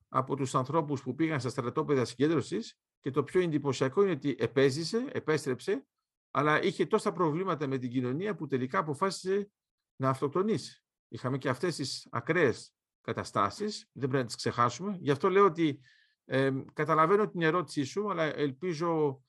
από 0.09 0.37
τους 0.37 0.55
ανθρώπους 0.55 1.03
που 1.03 1.15
πήγαν 1.15 1.41
στα 1.41 1.49
στρατόπεδα 1.49 2.05
συγκέντρωσης 2.05 2.79
και 3.01 3.11
το 3.11 3.23
πιο 3.23 3.41
εντυπωσιακό 3.41 4.03
είναι 4.03 4.11
ότι 4.11 4.37
επέζησε, 4.39 5.09
επέστρεψε, 5.13 5.87
αλλά 6.31 6.63
είχε 6.63 6.87
τόσα 6.87 7.13
προβλήματα 7.13 7.67
με 7.67 7.79
την 7.79 7.91
κοινωνία 7.91 8.35
που 8.35 8.47
τελικά 8.47 8.79
αποφάσισε 8.79 9.51
να 9.97 10.09
αυτοκτονήσει. 10.09 10.85
Είχαμε 11.09 11.39
και 11.39 11.49
αυτές 11.49 11.77
τις 11.77 12.09
ακραίες 12.11 12.75
καταστάσεις, 13.03 13.89
δεν 13.93 14.09
πρέπει 14.09 14.17
να 14.17 14.25
τις 14.25 14.37
ξεχάσουμε. 14.37 14.97
Γι' 15.01 15.11
αυτό 15.11 15.31
λέω 15.31 15.45
ότι 15.45 15.81
ε, 16.25 16.51
καταλαβαίνω 16.73 17.29
την 17.29 17.43
ερώτησή 17.43 17.85
σου, 17.85 18.11
αλλά 18.11 18.23
ελπίζω 18.23 19.23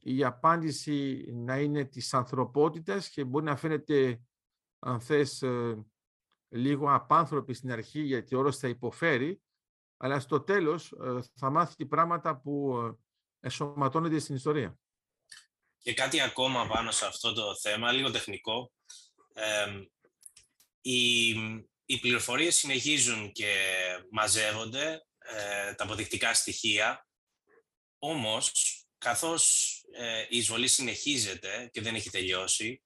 η 0.00 0.24
απάντηση 0.24 1.24
να 1.34 1.58
είναι 1.58 1.84
της 1.84 2.14
ανθρωπότητας 2.14 3.08
και 3.08 3.24
μπορεί 3.24 3.44
να 3.44 3.56
φαίνεται, 3.56 4.20
αν 4.78 5.00
θες, 5.00 5.42
ε, 5.42 5.86
λίγο 6.48 6.94
απάνθρωπη 6.94 7.54
στην 7.54 7.72
αρχή, 7.72 8.00
γιατί 8.00 8.34
όλος 8.34 8.58
θα 8.58 8.68
υποφέρει, 8.68 9.42
αλλά 9.96 10.20
στο 10.20 10.40
τέλος 10.40 10.92
ε, 10.92 11.18
θα 11.34 11.50
μάθει 11.50 11.86
πράγματα 11.86 12.40
που 12.40 12.78
ε, 12.78 13.46
εσωματώνεται 13.46 14.18
στην 14.18 14.34
ιστορία. 14.34 14.78
Και 15.78 15.94
κάτι 15.94 16.20
ακόμα 16.20 16.66
πάνω 16.66 16.90
σε 16.90 17.06
αυτό 17.06 17.32
το 17.32 17.56
θέμα, 17.56 17.92
λίγο 17.92 18.10
τεχνικό. 18.10 18.72
Ε, 19.32 19.66
οι, 21.88 21.94
οι 21.94 21.98
πληροφορίες 21.98 22.56
συνεχίζουν 22.56 23.32
και 23.32 23.54
μαζεύονται, 24.10 25.06
ε, 25.18 25.74
τα 25.74 25.84
αποδεικτικά 25.84 26.34
στοιχεία, 26.34 27.06
όμως 27.98 28.52
καθώς 28.98 29.72
η 30.28 30.36
εισβολή 30.36 30.68
συνεχίζεται 30.68 31.68
και 31.72 31.80
δεν 31.80 31.94
έχει 31.94 32.10
τελειώσει, 32.10 32.82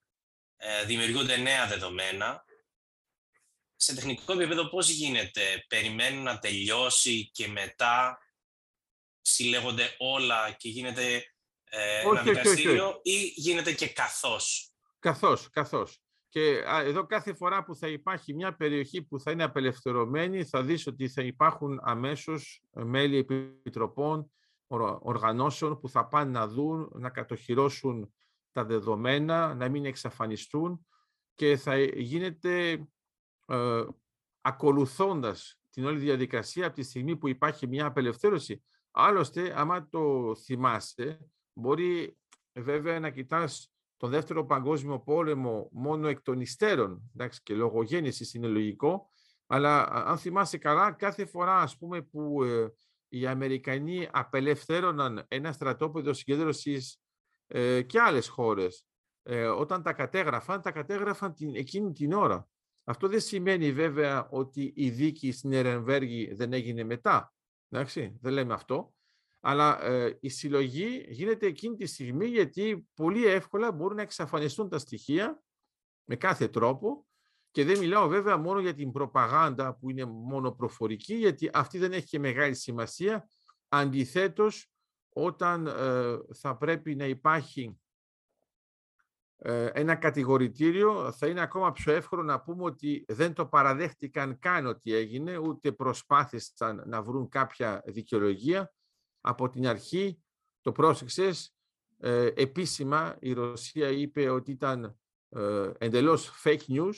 δημιουργούνται 0.87 1.37
νέα 1.37 1.67
δεδομένα 1.67 2.45
σε 3.83 3.95
τεχνικό 3.95 4.33
επίπεδο 4.33 4.69
πώς 4.69 4.89
γίνεται, 4.89 5.65
περιμένουν 5.69 6.23
να 6.23 6.39
τελειώσει 6.39 7.31
και 7.31 7.49
μετά 7.49 8.19
συλλέγονται 9.21 9.95
όλα 9.99 10.51
και 10.51 10.69
γίνεται 10.69 11.25
ε, 11.65 12.01
ένα 12.01 12.23
δικαστήριο 12.23 13.01
ή 13.03 13.17
γίνεται 13.25 13.73
και 13.73 13.89
καθώς; 13.89 14.73
Καθώς, 14.99 15.51
καθώς. 15.51 16.02
Και 16.33 16.63
εδώ 16.67 17.07
κάθε 17.07 17.35
φορά 17.35 17.65
που 17.65 17.75
θα 17.75 17.89
υπάρχει 17.89 18.35
μια 18.35 18.57
περιοχή 18.57 19.03
που 19.03 19.21
θα 19.21 19.31
είναι 19.31 19.43
απελευθερωμένη 19.43 20.45
θα 20.45 20.63
δεις 20.63 20.87
ότι 20.87 21.09
θα 21.09 21.23
υπάρχουν 21.23 21.81
αμέσως 21.83 22.63
μέλη 22.71 23.17
επιτροπών, 23.17 24.33
οργανώσεων 25.01 25.81
που 25.81 25.89
θα 25.89 26.07
πάνε 26.07 26.31
να 26.31 26.49
δουν, 26.49 26.91
να 26.95 27.11
κατοχυρώσουν 27.11 28.13
τα 28.53 28.65
δεδομένα, 28.65 29.55
να 29.55 29.69
μην 29.69 29.85
εξαφανιστούν 29.85 30.87
και 31.35 31.57
θα 31.57 31.79
γίνεται 31.81 32.87
ε, 33.47 33.85
ακολουθώντας 34.41 35.61
την 35.71 35.85
όλη 35.85 35.99
διαδικασία 35.99 36.67
από 36.67 36.75
τη 36.75 36.83
στιγμή 36.83 37.17
που 37.17 37.29
υπάρχει 37.29 37.67
μια 37.67 37.87
απελευθέρωση. 37.87 38.65
Άλλωστε, 38.91 39.61
άμα 39.61 39.89
το 39.89 40.35
θυμάστε, 40.37 41.19
μπορεί 41.53 42.19
βέβαια 42.53 43.01
να 43.01 43.11
κοιτάς 43.11 43.72
τον 44.03 44.11
Δεύτερο 44.11 44.47
Παγκόσμιο 44.47 45.01
Πόλεμο 45.01 45.69
μόνο 45.73 46.09
εκ 46.09 46.23
των 46.23 46.41
υστέρων, 46.41 47.11
εντάξει, 47.15 47.41
και 47.43 47.55
λόγω 47.55 47.83
γέννησης 47.83 48.35
είναι 48.35 48.47
λογικό, 48.47 49.11
αλλά 49.47 49.83
αν 49.85 50.19
θυμάσαι 50.19 50.59
καλά, 50.59 50.93
κάθε 50.93 51.27
φορά 51.27 51.61
ας 51.61 51.79
πούμε, 51.79 52.03
που 52.03 52.43
ε, 52.43 52.73
οι 53.09 53.27
Αμερικανοί 53.27 54.09
απελευθέρωναν 54.13 55.25
ένα 55.29 55.53
στρατόπεδο 55.53 56.13
συγκέντρωσης 56.13 57.01
ε, 57.47 57.83
και 57.83 58.01
άλλες 58.01 58.29
χώρες, 58.29 58.87
ε, 59.23 59.47
όταν 59.47 59.83
τα 59.83 59.93
κατέγραφαν, 59.93 60.61
τα 60.63 60.71
κατέγραφαν 60.71 61.35
την, 61.35 61.55
εκείνη 61.55 61.93
την 61.93 62.13
ώρα. 62.13 62.49
Αυτό 62.85 63.09
δεν 63.09 63.21
σημαίνει 63.21 63.73
βέβαια 63.73 64.29
ότι 64.31 64.73
η 64.77 64.91
δίκη 64.91 65.33
στην 65.33 65.53
Ερενβέργη 65.53 66.35
δεν 66.35 66.53
έγινε 66.53 66.85
μετά. 66.85 67.35
Εντάξει, 67.69 68.19
δεν 68.21 68.33
λέμε 68.33 68.55
αυτό. 68.55 68.95
Αλλά 69.45 69.85
ε, 69.85 70.19
η 70.21 70.29
συλλογή 70.29 71.05
γίνεται 71.09 71.47
εκείνη 71.47 71.77
τη 71.77 71.87
στιγμή 71.87 72.27
γιατί 72.27 72.89
πολύ 72.95 73.27
εύκολα 73.27 73.73
μπορούν 73.73 73.97
να 73.97 74.03
εξαφανιστούν 74.03 74.69
τα 74.69 74.79
στοιχεία 74.79 75.43
με 76.05 76.17
κάθε 76.17 76.49
τρόπο 76.49 77.07
και 77.51 77.65
δεν 77.65 77.79
μιλάω 77.79 78.09
βέβαια 78.09 78.37
μόνο 78.37 78.61
για 78.61 78.75
την 78.75 78.93
προπαγάνδα 78.93 79.75
που 79.75 79.91
είναι 79.91 80.05
μόνο 80.05 80.53
προφορική 80.53 81.15
γιατί 81.15 81.51
αυτή 81.53 81.79
δεν 81.79 81.93
έχει 81.93 82.07
και 82.07 82.19
μεγάλη 82.19 82.55
σημασία. 82.55 83.29
Αντιθέτως, 83.69 84.71
όταν 85.13 85.67
ε, 85.67 86.19
θα 86.35 86.57
πρέπει 86.57 86.95
να 86.95 87.05
υπάρχει 87.05 87.81
ε, 89.37 89.67
ένα 89.67 89.95
κατηγορητήριο 89.95 91.13
θα 91.13 91.27
είναι 91.27 91.41
ακόμα 91.41 91.73
πιο 91.73 91.93
εύκολο 91.93 92.23
να 92.23 92.41
πούμε 92.41 92.65
ότι 92.65 93.05
δεν 93.09 93.33
το 93.33 93.47
παραδέχτηκαν 93.47 94.39
καν 94.39 94.67
ότι 94.67 94.95
έγινε, 94.95 95.37
ούτε 95.37 95.73
προσπάθησαν 95.73 96.83
να 96.87 97.03
βρουν 97.03 97.29
κάποια 97.29 97.83
δικαιολογία. 97.87 98.73
Από 99.25 99.49
την 99.49 99.67
αρχή, 99.67 100.23
το 100.61 100.73
πρόσεξες, 100.73 101.57
ε, 101.99 102.27
επίσημα 102.27 103.17
η 103.21 103.33
Ρωσία 103.33 103.89
είπε 103.89 104.29
ότι 104.29 104.51
ήταν 104.51 104.99
ε, 105.29 105.71
εντελώς 105.79 106.43
fake 106.45 106.67
news, 106.69 106.95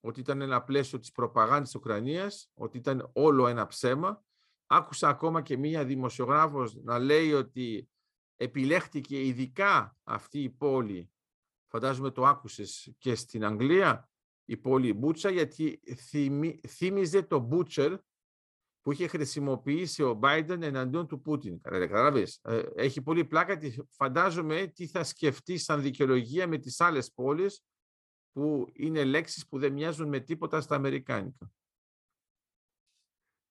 ότι 0.00 0.20
ήταν 0.20 0.40
ένα 0.40 0.62
πλαίσιο 0.62 0.98
της 0.98 1.12
προπαγάνδας 1.12 1.62
της 1.62 1.74
Ουκρανίας, 1.74 2.50
ότι 2.54 2.78
ήταν 2.78 3.10
όλο 3.12 3.46
ένα 3.46 3.66
ψέμα. 3.66 4.24
Άκουσα 4.66 5.08
ακόμα 5.08 5.42
και 5.42 5.56
μία 5.56 5.84
δημοσιογράφος 5.84 6.74
να 6.82 6.98
λέει 6.98 7.32
ότι 7.32 7.88
επιλέχτηκε 8.36 9.26
ειδικά 9.26 9.96
αυτή 10.04 10.42
η 10.42 10.50
πόλη 10.50 11.10
φαντάζομαι 11.70 12.10
το 12.10 12.26
άκουσες 12.26 12.94
και 12.98 13.14
στην 13.14 13.44
Αγγλία, 13.44 14.10
η 14.44 14.56
πόλη 14.56 14.92
Μπούτσα, 14.92 15.30
γιατί 15.30 15.80
θύμιζε 16.66 17.22
το 17.22 17.38
Μπούτσερ 17.38 17.98
που 18.82 18.92
είχε 18.92 19.06
χρησιμοποιήσει 19.06 20.02
ο 20.02 20.20
Biden 20.22 20.60
εναντίον 20.60 21.06
του 21.06 21.20
Πούτιν. 21.20 21.60
Καταλαβες. 21.60 22.40
Ε, 22.42 22.62
έχει 22.74 23.02
πολύ 23.02 23.24
πλάκα. 23.24 23.58
Φαντάζομαι 23.90 24.66
τι 24.66 24.86
θα 24.86 25.04
σκεφτεί 25.04 25.58
σαν 25.58 25.82
δικαιολογία 25.82 26.46
με 26.46 26.58
τις 26.58 26.80
άλλες 26.80 27.12
πόλεις 27.12 27.62
που 28.32 28.70
είναι 28.72 29.04
λέξεις 29.04 29.48
που 29.48 29.58
δεν 29.58 29.72
μοιάζουν 29.72 30.08
με 30.08 30.20
τίποτα 30.20 30.60
στα 30.60 30.74
Αμερικάνικα. 30.74 31.52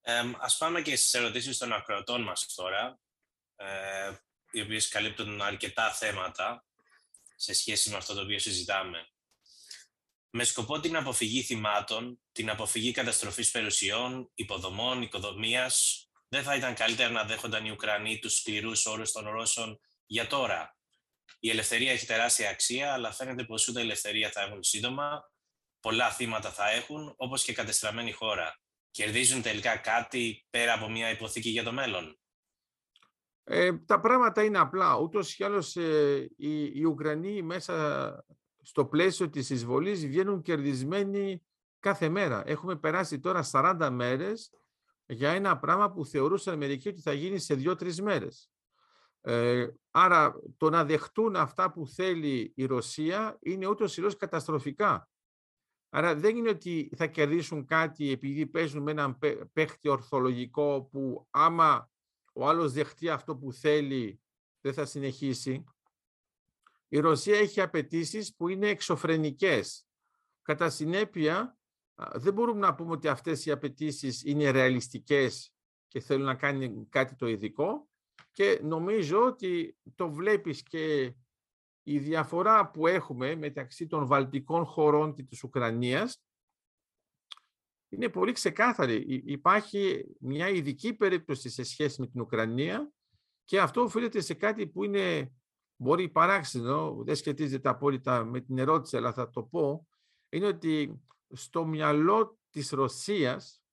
Ε, 0.01 0.31
ας 0.37 0.57
πάμε 0.57 0.81
και 0.81 0.95
στις 0.95 1.13
ερωτήσεις 1.13 1.57
των 1.57 1.73
ακροατών 1.73 2.21
μας 2.21 2.53
τώρα, 2.55 2.99
ε, 3.55 4.13
οι 4.51 4.61
οποίες 4.61 4.87
καλύπτουν 4.87 5.41
αρκετά 5.41 5.93
θέματα 5.93 6.65
σε 7.35 7.53
σχέση 7.53 7.89
με 7.89 7.95
αυτό 7.95 8.13
το 8.13 8.21
οποίο 8.21 8.39
συζητάμε. 8.39 9.07
Με 10.31 10.43
σκοπό 10.43 10.79
την 10.79 10.95
αποφυγή 10.95 11.41
θυμάτων, 11.41 12.19
την 12.31 12.49
αποφυγή 12.49 12.91
καταστροφής 12.91 13.51
περιουσιών, 13.51 14.31
υποδομών, 14.33 15.01
οικοδομίας, 15.01 16.03
δεν 16.27 16.43
θα 16.43 16.55
ήταν 16.55 16.73
καλύτερα 16.73 17.09
να 17.09 17.23
δέχονταν 17.23 17.65
οι 17.65 17.71
Ουκρανοί 17.71 18.19
τους 18.19 18.35
σκληρούς 18.35 18.85
όρους 18.85 19.11
των 19.11 19.29
Ρώσων 19.29 19.79
για 20.05 20.27
τώρα. 20.27 20.77
Η 21.39 21.49
ελευθερία 21.49 21.91
έχει 21.91 22.05
τεράστια 22.05 22.49
αξία, 22.49 22.93
αλλά 22.93 23.11
φαίνεται 23.11 23.43
πως 23.43 23.67
ούτε 23.67 23.79
ελευθερία 23.79 24.31
θα 24.31 24.41
έχουν 24.41 24.63
σύντομα, 24.63 25.21
πολλά 25.79 26.11
θύματα 26.11 26.51
θα 26.51 26.69
έχουν, 26.69 27.13
όπως 27.17 27.43
και 27.43 27.53
κατεστραμμένη 27.53 28.11
χώρα. 28.11 28.59
Κερδίζουν 28.91 29.41
τελικά 29.41 29.77
κάτι 29.77 30.45
πέρα 30.49 30.73
από 30.73 30.89
μια 30.89 31.09
υποθήκη 31.09 31.49
για 31.49 31.63
το 31.63 31.71
μέλλον; 31.71 32.19
Ε, 33.43 33.77
τα 33.77 33.99
πράγματα 33.99 34.43
είναι 34.43 34.59
απλά. 34.59 34.95
Ούτως 34.97 35.37
ή 35.37 35.43
άλλως 35.43 35.75
ε, 35.75 36.29
οι, 36.37 36.63
οι 36.63 36.83
Ουκρανοί 36.83 37.41
μέσα 37.41 38.25
στο 38.69 38.85
πλαίσιο 38.85 39.29
της 39.29 39.49
εισβολής 39.49 40.07
βγαίνουν 40.07 40.41
κερδισμένοι 40.41 41.43
κάθε 41.79 42.09
μέρα. 42.09 42.43
Έχουμε 42.45 42.75
περάσει 42.75 43.19
τώρα 43.19 43.43
40 43.51 43.89
μέρες 43.91 44.49
για 45.05 45.29
ένα 45.29 45.59
πράγμα 45.59 45.91
που 45.91 46.05
θεωρούσαν 46.05 46.57
μερικοί 46.57 46.87
ότι 46.87 47.01
θα 47.01 47.13
γίνει 47.13 47.39
σε 47.39 47.53
δύο-τρεις 47.55 48.01
μέρες. 48.01 48.49
Ε, 49.21 49.67
άρα 49.91 50.35
το 50.57 50.69
να 50.69 50.85
δεχτούν 50.85 51.35
αυτά 51.35 51.71
που 51.71 51.87
θέλει 51.87 52.51
η 52.55 52.65
Ρωσία 52.65 53.37
είναι 53.41 53.67
ούτως 53.67 53.97
ή 53.97 54.01
καταστροφικά. 54.17 55.09
Άρα 55.89 56.15
δεν 56.15 56.35
είναι 56.35 56.49
ότι 56.49 56.91
θα 56.95 57.07
κερδίσουν 57.07 57.65
κάτι 57.65 58.11
επειδή 58.11 58.47
παίζουν 58.47 58.83
με 58.83 58.91
έναν 58.91 59.19
παίχτη 59.53 59.89
ορθολογικό 59.89 60.87
που 60.91 61.27
άμα 61.29 61.89
ο 62.33 62.47
άλλος 62.47 62.73
δεχτεί 62.73 63.09
αυτό 63.09 63.35
που 63.35 63.53
θέλει, 63.53 64.21
δεν 64.61 64.73
θα 64.73 64.85
συνεχίσει. 64.85 65.63
Η 66.91 66.99
Ρωσία 66.99 67.37
έχει 67.37 67.61
απαιτήσεις 67.61 68.35
που 68.35 68.47
είναι 68.47 68.67
εξωφρενικές. 68.67 69.87
Κατά 70.41 70.69
συνέπεια, 70.69 71.57
δεν 72.13 72.33
μπορούμε 72.33 72.59
να 72.59 72.75
πούμε 72.75 72.91
ότι 72.91 73.07
αυτές 73.07 73.45
οι 73.45 73.51
απαιτήσεις 73.51 74.23
είναι 74.23 74.49
ρεαλιστικές 74.49 75.53
και 75.87 75.99
θέλουν 75.99 76.25
να 76.25 76.35
κάνει 76.35 76.87
κάτι 76.89 77.15
το 77.15 77.27
ειδικό 77.27 77.89
και 78.31 78.59
νομίζω 78.63 79.25
ότι 79.25 79.77
το 79.95 80.11
βλέπεις 80.11 80.63
και 80.63 81.13
η 81.83 81.99
διαφορά 81.99 82.71
που 82.71 82.87
έχουμε 82.87 83.35
μεταξύ 83.35 83.87
των 83.87 84.07
βαλτικών 84.07 84.65
χωρών 84.65 85.13
και 85.13 85.23
της 85.23 85.43
Ουκρανίας 85.43 86.23
είναι 87.89 88.09
πολύ 88.09 88.31
ξεκάθαρη. 88.31 89.23
Υπάρχει 89.25 90.15
μια 90.19 90.49
ειδική 90.49 90.93
περίπτωση 90.93 91.49
σε 91.49 91.63
σχέση 91.63 92.01
με 92.01 92.07
την 92.07 92.21
Ουκρανία 92.21 92.91
και 93.45 93.59
αυτό 93.59 93.81
οφείλεται 93.81 94.21
σε 94.21 94.33
κάτι 94.33 94.67
που 94.67 94.83
είναι, 94.83 95.33
μπορεί 95.81 96.09
παράξενο, 96.09 97.03
δεν 97.03 97.15
σχετίζεται 97.15 97.69
απόλυτα 97.69 98.23
με 98.23 98.41
την 98.41 98.57
ερώτηση, 98.57 98.97
αλλά 98.97 99.13
θα 99.13 99.29
το 99.29 99.43
πω, 99.43 99.87
είναι 100.29 100.47
ότι 100.47 101.01
στο 101.29 101.65
μυαλό 101.65 102.39
της 102.49 102.69
Ρωσίας, 102.69 103.63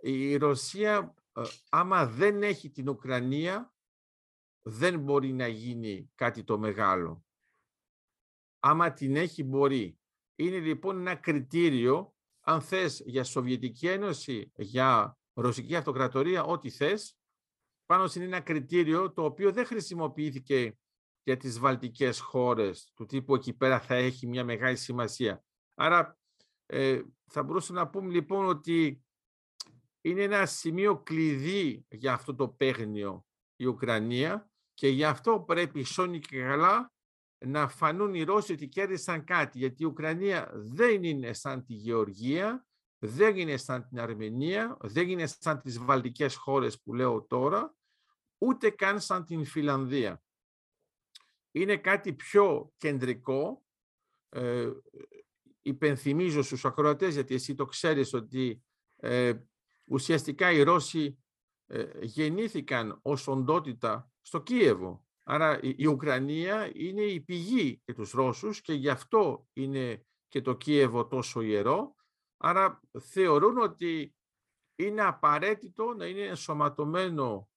η 0.00 0.36
Ρωσία, 0.36 1.14
ε, 1.32 1.42
άμα 1.68 2.06
δεν 2.06 2.42
έχει 2.42 2.70
την 2.70 2.88
Ουκρανία, 2.88 3.74
δεν 4.62 5.00
μπορεί 5.00 5.32
να 5.32 5.46
γίνει 5.46 6.10
κάτι 6.14 6.44
το 6.44 6.58
μεγάλο. 6.58 7.24
Άμα 8.58 8.92
την 8.92 9.16
έχει, 9.16 9.44
μπορεί. 9.44 9.98
Είναι 10.34 10.58
λοιπόν 10.58 10.98
ένα 10.98 11.14
κριτήριο 11.14 12.14
αν 12.40 12.60
θες 12.60 13.02
για 13.04 13.24
Σοβιετική 13.24 13.88
Ένωση, 13.88 14.52
για 14.56 15.18
Ρωσική 15.32 15.76
Αυτοκρατορία, 15.76 16.44
ό,τι 16.44 16.70
θες, 16.70 17.19
πάνω 17.90 18.10
είναι 18.14 18.24
ένα 18.24 18.40
κριτήριο 18.40 19.12
το 19.12 19.24
οποίο 19.24 19.52
δεν 19.52 19.66
χρησιμοποιήθηκε 19.66 20.78
για 21.22 21.36
τις 21.36 21.58
βαλτικές 21.58 22.20
χώρες, 22.20 22.92
του 22.94 23.06
τύπου 23.06 23.34
εκεί 23.34 23.52
πέρα 23.52 23.80
θα 23.80 23.94
έχει 23.94 24.26
μια 24.26 24.44
μεγάλη 24.44 24.76
σημασία. 24.76 25.44
Άρα 25.74 26.18
ε, 26.66 27.02
θα 27.26 27.42
μπορούσαμε 27.42 27.80
να 27.80 27.88
πούμε 27.88 28.12
λοιπόν 28.12 28.46
ότι 28.46 29.04
είναι 30.00 30.22
ένα 30.22 30.46
σημείο 30.46 30.98
κλειδί 30.98 31.86
για 31.88 32.12
αυτό 32.12 32.34
το 32.34 32.48
παίγνιο 32.48 33.26
η 33.56 33.66
Ουκρανία 33.66 34.50
και 34.74 34.88
γι' 34.88 35.04
αυτό 35.04 35.40
πρέπει 35.40 35.82
σώνει 35.82 36.18
και 36.18 36.40
καλά 36.40 36.92
να 37.46 37.68
φανούν 37.68 38.14
οι 38.14 38.22
Ρώσοι 38.22 38.52
ότι 38.52 38.68
κέρδισαν 38.68 39.24
κάτι, 39.24 39.58
γιατί 39.58 39.82
η 39.82 39.86
Ουκρανία 39.86 40.50
δεν 40.54 41.04
είναι 41.04 41.32
σαν 41.32 41.64
τη 41.64 41.74
Γεωργία, 41.74 42.66
δεν 42.98 43.36
είναι 43.36 43.56
σαν 43.56 43.88
την 43.88 44.00
Αρμενία, 44.00 44.76
δεν 44.80 45.08
είναι 45.08 45.26
σαν 45.26 45.60
τις 45.60 45.78
βαλτικές 45.78 46.34
χώρες 46.34 46.82
που 46.82 46.94
λέω 46.94 47.22
τώρα, 47.22 47.74
ούτε 48.40 48.70
καν 48.70 49.00
σαν 49.00 49.24
την 49.24 49.44
Φιλανδία. 49.44 50.22
Είναι 51.50 51.76
κάτι 51.76 52.12
πιο 52.12 52.72
κεντρικό, 52.76 53.64
ε, 54.28 54.70
υπενθυμίζω 55.62 56.42
στους 56.42 56.64
ακροατές, 56.64 57.14
γιατί 57.14 57.34
εσύ 57.34 57.54
το 57.54 57.64
ξέρεις 57.64 58.12
ότι 58.12 58.62
ε, 58.96 59.34
ουσιαστικά 59.84 60.50
οι 60.50 60.62
Ρώσοι 60.62 61.18
ε, 61.66 61.90
γεννήθηκαν 62.00 62.98
ως 63.02 63.28
οντότητα 63.28 64.12
στο 64.20 64.42
Κίεβο. 64.42 65.04
Άρα 65.24 65.60
η 65.62 65.86
Ουκρανία 65.86 66.70
είναι 66.74 67.02
η 67.02 67.20
πηγή 67.20 67.82
για 67.84 67.94
τους 67.94 68.10
Ρώσους 68.10 68.60
και 68.60 68.72
γι' 68.72 68.88
αυτό 68.88 69.48
είναι 69.52 70.06
και 70.28 70.40
το 70.40 70.56
Κίεβο 70.56 71.06
τόσο 71.06 71.40
ιερό. 71.40 71.94
Άρα 72.36 72.80
θεωρούν 72.98 73.58
ότι 73.58 74.14
είναι 74.76 75.02
απαραίτητο 75.02 75.94
να 75.94 76.06
είναι 76.06 76.24
ενσωματωμένο 76.24 77.49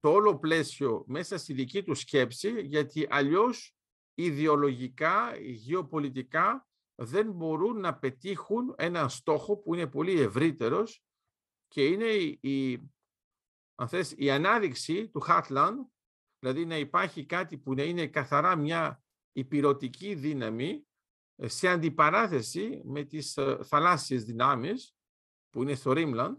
το 0.00 0.10
όλο 0.10 0.38
πλαίσιο 0.38 1.04
μέσα 1.06 1.38
στη 1.38 1.52
δική 1.52 1.82
του 1.82 1.94
σκέψη, 1.94 2.60
γιατί 2.60 3.06
αλλιώς 3.10 3.76
ιδεολογικά, 4.14 5.36
γεωπολιτικά 5.40 6.68
δεν 6.94 7.32
μπορούν 7.32 7.80
να 7.80 7.98
πετύχουν 7.98 8.74
έναν 8.78 9.10
στόχο 9.10 9.56
που 9.56 9.74
είναι 9.74 9.86
πολύ 9.86 10.20
ευρύτερος 10.20 11.02
και 11.68 11.86
είναι 11.86 12.06
η, 12.40 12.82
αν 13.74 13.88
θες, 13.88 14.14
η 14.16 14.30
ανάδειξη 14.30 15.08
του 15.08 15.20
Χάτλαν 15.20 15.92
δηλαδή 16.38 16.66
να 16.66 16.78
υπάρχει 16.78 17.26
κάτι 17.26 17.58
που 17.58 17.74
να 17.74 17.82
είναι 17.82 18.06
καθαρά 18.06 18.56
μια 18.56 19.02
υπηρετική 19.32 20.14
δύναμη 20.14 20.86
ε, 21.36 21.48
σε 21.48 21.68
αντιπαράθεση 21.68 22.82
με 22.84 23.04
τις 23.04 23.36
ε, 23.36 23.58
θαλάσσιες 23.62 24.24
δυνάμεις 24.24 24.96
που 25.50 25.62
είναι 25.62 25.74
στο 25.74 25.92
Ρίμλαντ 25.92 26.36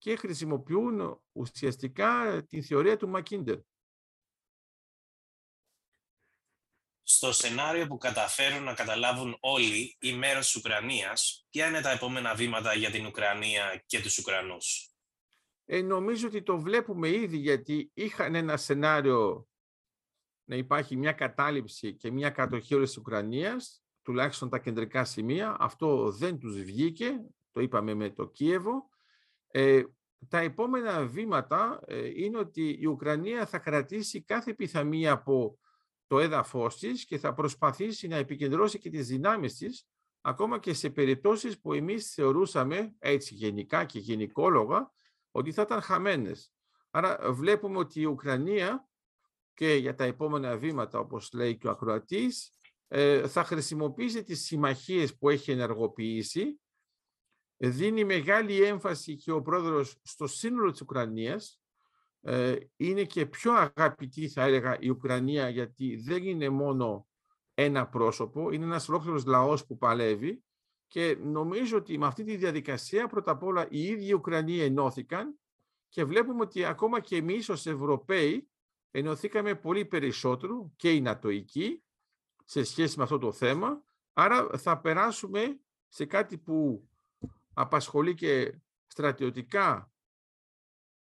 και 0.00 0.16
χρησιμοποιούν 0.16 1.22
ουσιαστικά 1.32 2.42
τη 2.48 2.62
θεωρία 2.62 2.96
του 2.96 3.08
Μακίντερ. 3.08 3.58
Στο 7.02 7.32
σενάριο 7.32 7.86
που 7.86 7.96
καταφέρουν 7.96 8.64
να 8.64 8.74
καταλάβουν 8.74 9.36
όλοι 9.40 9.96
η 10.00 10.12
μέρος 10.12 10.44
της 10.44 10.56
Ουκρανίας, 10.56 11.46
ποια 11.50 11.66
είναι 11.66 11.80
τα 11.80 11.90
επόμενα 11.90 12.34
βήματα 12.34 12.74
για 12.74 12.90
την 12.90 13.06
Ουκρανία 13.06 13.82
και 13.86 14.00
τους 14.00 14.18
Ουκρανούς; 14.18 14.94
Ε, 15.64 15.82
νομίζω 15.82 16.26
ότι 16.26 16.42
το 16.42 16.58
βλέπουμε 16.60 17.08
ήδη 17.08 17.36
γιατί 17.36 17.90
είχαν 17.94 18.34
ένα 18.34 18.56
σενάριο 18.56 19.48
να 20.44 20.56
υπάρχει 20.56 20.96
μια 20.96 21.12
κατάληψη 21.12 21.94
και 21.94 22.10
μια 22.10 22.30
κατοχή 22.30 22.74
όλης 22.74 22.88
της 22.88 22.98
Ουκρανίας, 22.98 23.82
τουλάχιστον 24.02 24.48
τα 24.48 24.58
κεντρικά 24.58 25.04
σημεία. 25.04 25.56
Αυτό 25.58 26.10
δεν 26.10 26.38
τους 26.38 26.62
βγήκε, 26.62 27.20
το 27.50 27.60
είπαμε 27.60 27.94
με 27.94 28.10
το 28.10 28.28
Κίεβο. 28.28 28.89
Ε, 29.50 29.82
τα 30.28 30.38
επόμενα 30.38 31.06
βήματα 31.06 31.80
ε, 31.86 32.10
είναι 32.14 32.38
ότι 32.38 32.76
η 32.80 32.86
Ουκρανία 32.86 33.46
θα 33.46 33.58
κρατήσει 33.58 34.22
κάθε 34.22 34.54
πιθανή 34.54 35.08
από 35.08 35.58
το 36.06 36.18
έδαφος 36.18 36.78
της 36.78 37.04
και 37.04 37.18
θα 37.18 37.34
προσπαθήσει 37.34 38.08
να 38.08 38.16
επικεντρώσει 38.16 38.78
και 38.78 38.90
τις 38.90 39.06
δυνάμεις 39.06 39.56
της, 39.56 39.86
ακόμα 40.20 40.58
και 40.58 40.72
σε 40.74 40.90
περιπτώσεις 40.90 41.60
που 41.60 41.72
εμείς 41.72 42.12
θεωρούσαμε, 42.12 42.94
έτσι 42.98 43.34
γενικά 43.34 43.84
και 43.84 43.98
γενικόλογα, 43.98 44.92
ότι 45.30 45.52
θα 45.52 45.62
ήταν 45.62 45.80
χαμένες. 45.80 46.52
Άρα 46.90 47.32
βλέπουμε 47.32 47.78
ότι 47.78 48.00
η 48.00 48.04
Ουκρανία 48.04 48.88
και 49.54 49.74
για 49.74 49.94
τα 49.94 50.04
επόμενα 50.04 50.56
βήματα, 50.56 50.98
όπως 50.98 51.32
λέει 51.32 51.56
και 51.56 51.66
ο 51.66 51.70
ακροατής, 51.70 52.50
ε, 52.88 53.28
θα 53.28 53.44
χρησιμοποιήσει 53.44 54.22
τις 54.22 54.44
συμμαχίες 54.44 55.18
που 55.18 55.28
έχει 55.28 55.50
ενεργοποιήσει, 55.50 56.60
δίνει 57.68 58.04
μεγάλη 58.04 58.62
έμφαση 58.62 59.16
και 59.16 59.32
ο 59.32 59.42
πρόεδρος 59.42 59.98
στο 60.02 60.26
σύνολο 60.26 60.70
της 60.70 60.80
Ουκρανίας, 60.80 61.60
ε, 62.20 62.56
είναι 62.76 63.04
και 63.04 63.26
πιο 63.26 63.52
αγαπητή 63.52 64.28
θα 64.28 64.42
έλεγα 64.42 64.76
η 64.80 64.88
Ουκρανία 64.88 65.48
γιατί 65.48 65.96
δεν 65.96 66.24
είναι 66.24 66.48
μόνο 66.48 67.06
ένα 67.54 67.86
πρόσωπο, 67.86 68.50
είναι 68.50 68.64
ένας 68.64 68.88
ολόκληρος 68.88 69.24
λαός 69.24 69.66
που 69.66 69.78
παλεύει 69.78 70.42
και 70.86 71.16
νομίζω 71.22 71.76
ότι 71.76 71.98
με 71.98 72.06
αυτή 72.06 72.24
τη 72.24 72.36
διαδικασία 72.36 73.06
πρώτα 73.06 73.30
απ' 73.30 73.42
όλα 73.42 73.66
οι 73.70 73.82
ίδιοι 73.82 74.12
Ουκρανοί 74.12 74.60
ενώθηκαν 74.60 75.38
και 75.88 76.04
βλέπουμε 76.04 76.42
ότι 76.42 76.64
ακόμα 76.64 77.00
και 77.00 77.16
εμείς 77.16 77.48
ως 77.48 77.66
Ευρωπαίοι 77.66 78.48
ενωθήκαμε 78.90 79.54
πολύ 79.54 79.84
περισσότερο 79.84 80.72
και 80.76 80.92
οι 80.92 81.00
Νατοικοί 81.00 81.82
σε 82.44 82.64
σχέση 82.64 82.98
με 82.98 83.02
αυτό 83.02 83.18
το 83.18 83.32
θέμα. 83.32 83.82
Άρα 84.12 84.48
θα 84.58 84.80
περάσουμε 84.80 85.60
σε 85.88 86.04
κάτι 86.04 86.38
που 86.38 86.88
απασχολεί 87.54 88.14
και 88.14 88.60
στρατιωτικά 88.86 89.92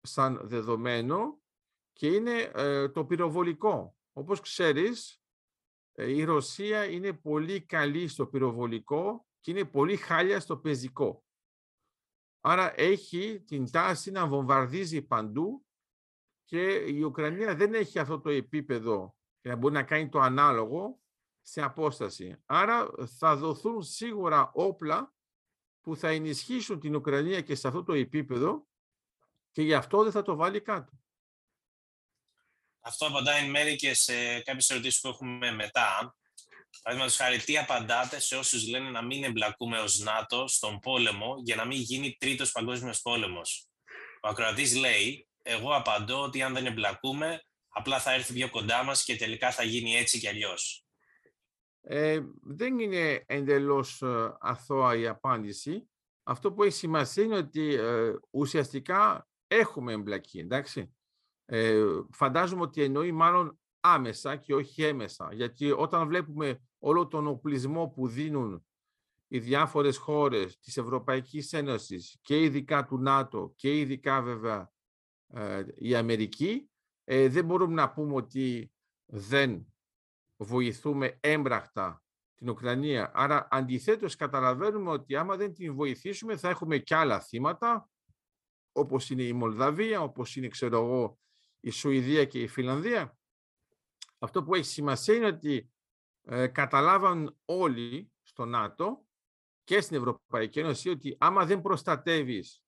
σαν 0.01 0.39
δεδομένο 0.43 1.41
και 1.93 2.07
είναι 2.07 2.51
ε, 2.55 2.89
το 2.89 3.05
πυροβολικό. 3.05 3.97
Όπως 4.13 4.39
ξέρεις, 4.39 5.21
ε, 5.91 6.12
η 6.12 6.23
Ρωσία 6.23 6.85
είναι 6.85 7.13
πολύ 7.13 7.65
καλή 7.65 8.07
στο 8.07 8.27
πυροβολικό 8.27 9.27
και 9.39 9.51
είναι 9.51 9.65
πολύ 9.65 9.95
χάλια 9.95 10.39
στο 10.39 10.57
πεζικό. 10.57 11.23
Άρα 12.41 12.79
έχει 12.79 13.41
την 13.41 13.71
τάση 13.71 14.12
να 14.12 14.27
βομβαρδίζει 14.27 15.01
παντού 15.01 15.65
και 16.43 16.73
η 16.73 17.01
Ουκρανία 17.01 17.55
δεν 17.55 17.73
έχει 17.73 17.99
αυτό 17.99 18.19
το 18.19 18.29
επίπεδο 18.29 19.15
για 19.41 19.51
να 19.51 19.57
μπορεί 19.57 19.73
να 19.73 19.83
κάνει 19.83 20.09
το 20.09 20.19
ανάλογο 20.19 20.99
σε 21.41 21.62
απόσταση. 21.62 22.41
Άρα 22.45 22.89
θα 23.17 23.35
δοθούν 23.35 23.81
σίγουρα 23.81 24.51
όπλα 24.53 25.13
που 25.81 25.95
θα 25.95 26.09
ενισχύσουν 26.09 26.79
την 26.79 26.95
Ουκρανία 26.95 27.41
και 27.41 27.55
σε 27.55 27.67
αυτό 27.67 27.83
το 27.83 27.93
επίπεδο 27.93 28.67
και 29.51 29.61
γι' 29.61 29.73
αυτό 29.73 30.03
δεν 30.03 30.11
θα 30.11 30.21
το 30.21 30.35
βάλει 30.35 30.61
κάτω. 30.61 30.91
Αυτό 32.79 33.05
απαντάει 33.05 33.43
εν 33.43 33.49
μέρη 33.49 33.75
και 33.75 33.93
σε 33.93 34.39
κάποιες 34.39 34.69
ερωτήσεις 34.69 35.01
που 35.01 35.07
έχουμε 35.07 35.51
μετά. 35.51 36.15
Παραδείγματος 36.81 37.17
χάρη, 37.17 37.37
τι 37.37 37.57
απαντάτε 37.57 38.19
σε 38.19 38.35
όσους 38.35 38.67
λένε 38.67 38.89
να 38.89 39.01
μην 39.01 39.23
εμπλακούμε 39.23 39.79
ως 39.79 39.99
ΝΑΤΟ 39.99 40.47
στον 40.47 40.79
πόλεμο 40.79 41.35
για 41.43 41.55
να 41.55 41.65
μην 41.65 41.81
γίνει 41.81 42.15
τρίτος 42.19 42.51
παγκόσμιος 42.51 43.01
πόλεμος; 43.01 43.67
Ο 44.21 44.27
ακροατής 44.27 44.75
λέει, 44.75 45.27
εγώ 45.41 45.75
απαντώ 45.75 46.21
ότι 46.21 46.41
αν 46.41 46.53
δεν 46.53 46.65
εμπλακούμε, 46.65 47.43
απλά 47.69 47.99
θα 47.99 48.13
έρθει 48.13 48.33
πιο 48.33 48.49
κοντά 48.49 48.83
μας 48.83 49.03
και 49.03 49.15
τελικά 49.15 49.51
θα 49.51 49.63
γίνει 49.63 49.95
έτσι 49.95 50.19
κι 50.19 50.27
αλλιώς. 50.27 50.83
Ε, 51.81 52.21
δεν 52.41 52.79
είναι 52.79 53.23
εντελώς 53.25 54.01
ε, 54.01 54.37
αθώα 54.39 54.95
η 54.95 55.07
απάντηση. 55.07 55.89
Αυτό 56.23 56.53
που 56.53 56.63
έχει 56.63 56.73
σημασία 56.73 57.23
είναι 57.23 57.37
ότι 57.37 57.73
ε, 57.73 58.13
ουσιαστικά 58.29 59.27
έχουμε 59.47 59.93
εμπλακεί, 59.93 60.39
εντάξει. 60.39 60.93
Ε, 61.45 61.83
φαντάζομαι 62.11 62.61
ότι 62.61 62.83
εννοεί 62.83 63.11
μάλλον 63.11 63.59
άμεσα 63.79 64.35
και 64.35 64.55
όχι 64.55 64.83
έμεσα. 64.83 65.29
Γιατί 65.33 65.71
όταν 65.71 66.07
βλέπουμε 66.07 66.61
όλο 66.79 67.07
τον 67.07 67.27
οπλισμό 67.27 67.87
που 67.87 68.07
δίνουν 68.07 68.65
οι 69.27 69.39
διάφορες 69.39 69.97
χώρες 69.97 70.59
της 70.59 70.77
Ευρωπαϊκής 70.77 71.53
Ένωσης 71.53 72.17
και 72.21 72.41
ειδικά 72.41 72.85
του 72.85 72.97
ΝΑΤΟ 72.97 73.53
και 73.55 73.79
ειδικά 73.79 74.21
βέβαια 74.21 74.71
ε, 75.27 75.63
η 75.75 75.95
Αμερική, 75.95 76.69
ε, 77.03 77.27
δεν 77.27 77.45
μπορούμε 77.45 77.73
να 77.73 77.91
πούμε 77.91 78.15
ότι 78.15 78.71
δεν 79.05 79.73
βοηθούμε 80.39 81.17
έμπραχτα 81.19 82.04
την 82.36 82.49
Ουκρανία. 82.49 83.12
Άρα 83.13 83.47
αντιθέτως 83.52 84.15
καταλαβαίνουμε 84.15 84.89
ότι 84.89 85.15
άμα 85.15 85.36
δεν 85.36 85.54
την 85.54 85.75
βοηθήσουμε 85.75 86.38
θα 86.38 86.49
έχουμε 86.49 86.78
και 86.78 86.95
άλλα 86.95 87.19
θύματα, 87.19 87.89
όπως 88.71 89.10
είναι 89.10 89.23
η 89.23 89.34
Μολδαβία, 89.34 90.02
όπως 90.02 90.36
είναι 90.36 90.47
ξέρω 90.47 90.78
εγώ 90.78 91.19
η 91.60 91.69
Σουηδία 91.69 92.25
και 92.25 92.41
η 92.41 92.47
Φιλανδία. 92.47 93.17
Αυτό 94.19 94.43
που 94.43 94.56
έχει 94.56 94.65
σημασία 94.65 95.15
είναι 95.15 95.25
ότι 95.25 95.71
ε, 96.21 96.47
καταλάβαν 96.47 97.38
όλοι 97.45 98.12
στο 98.21 98.45
ΝΑΤΟ 98.45 99.06
και 99.63 99.82
στην 99.82 99.97
Ευρωπαϊκή 99.97 100.60
Ένωση 100.60 100.89
ότι 100.89 101.15
άμα 101.19 101.45
δεν 101.45 101.62
προστατεύεις 101.62 102.63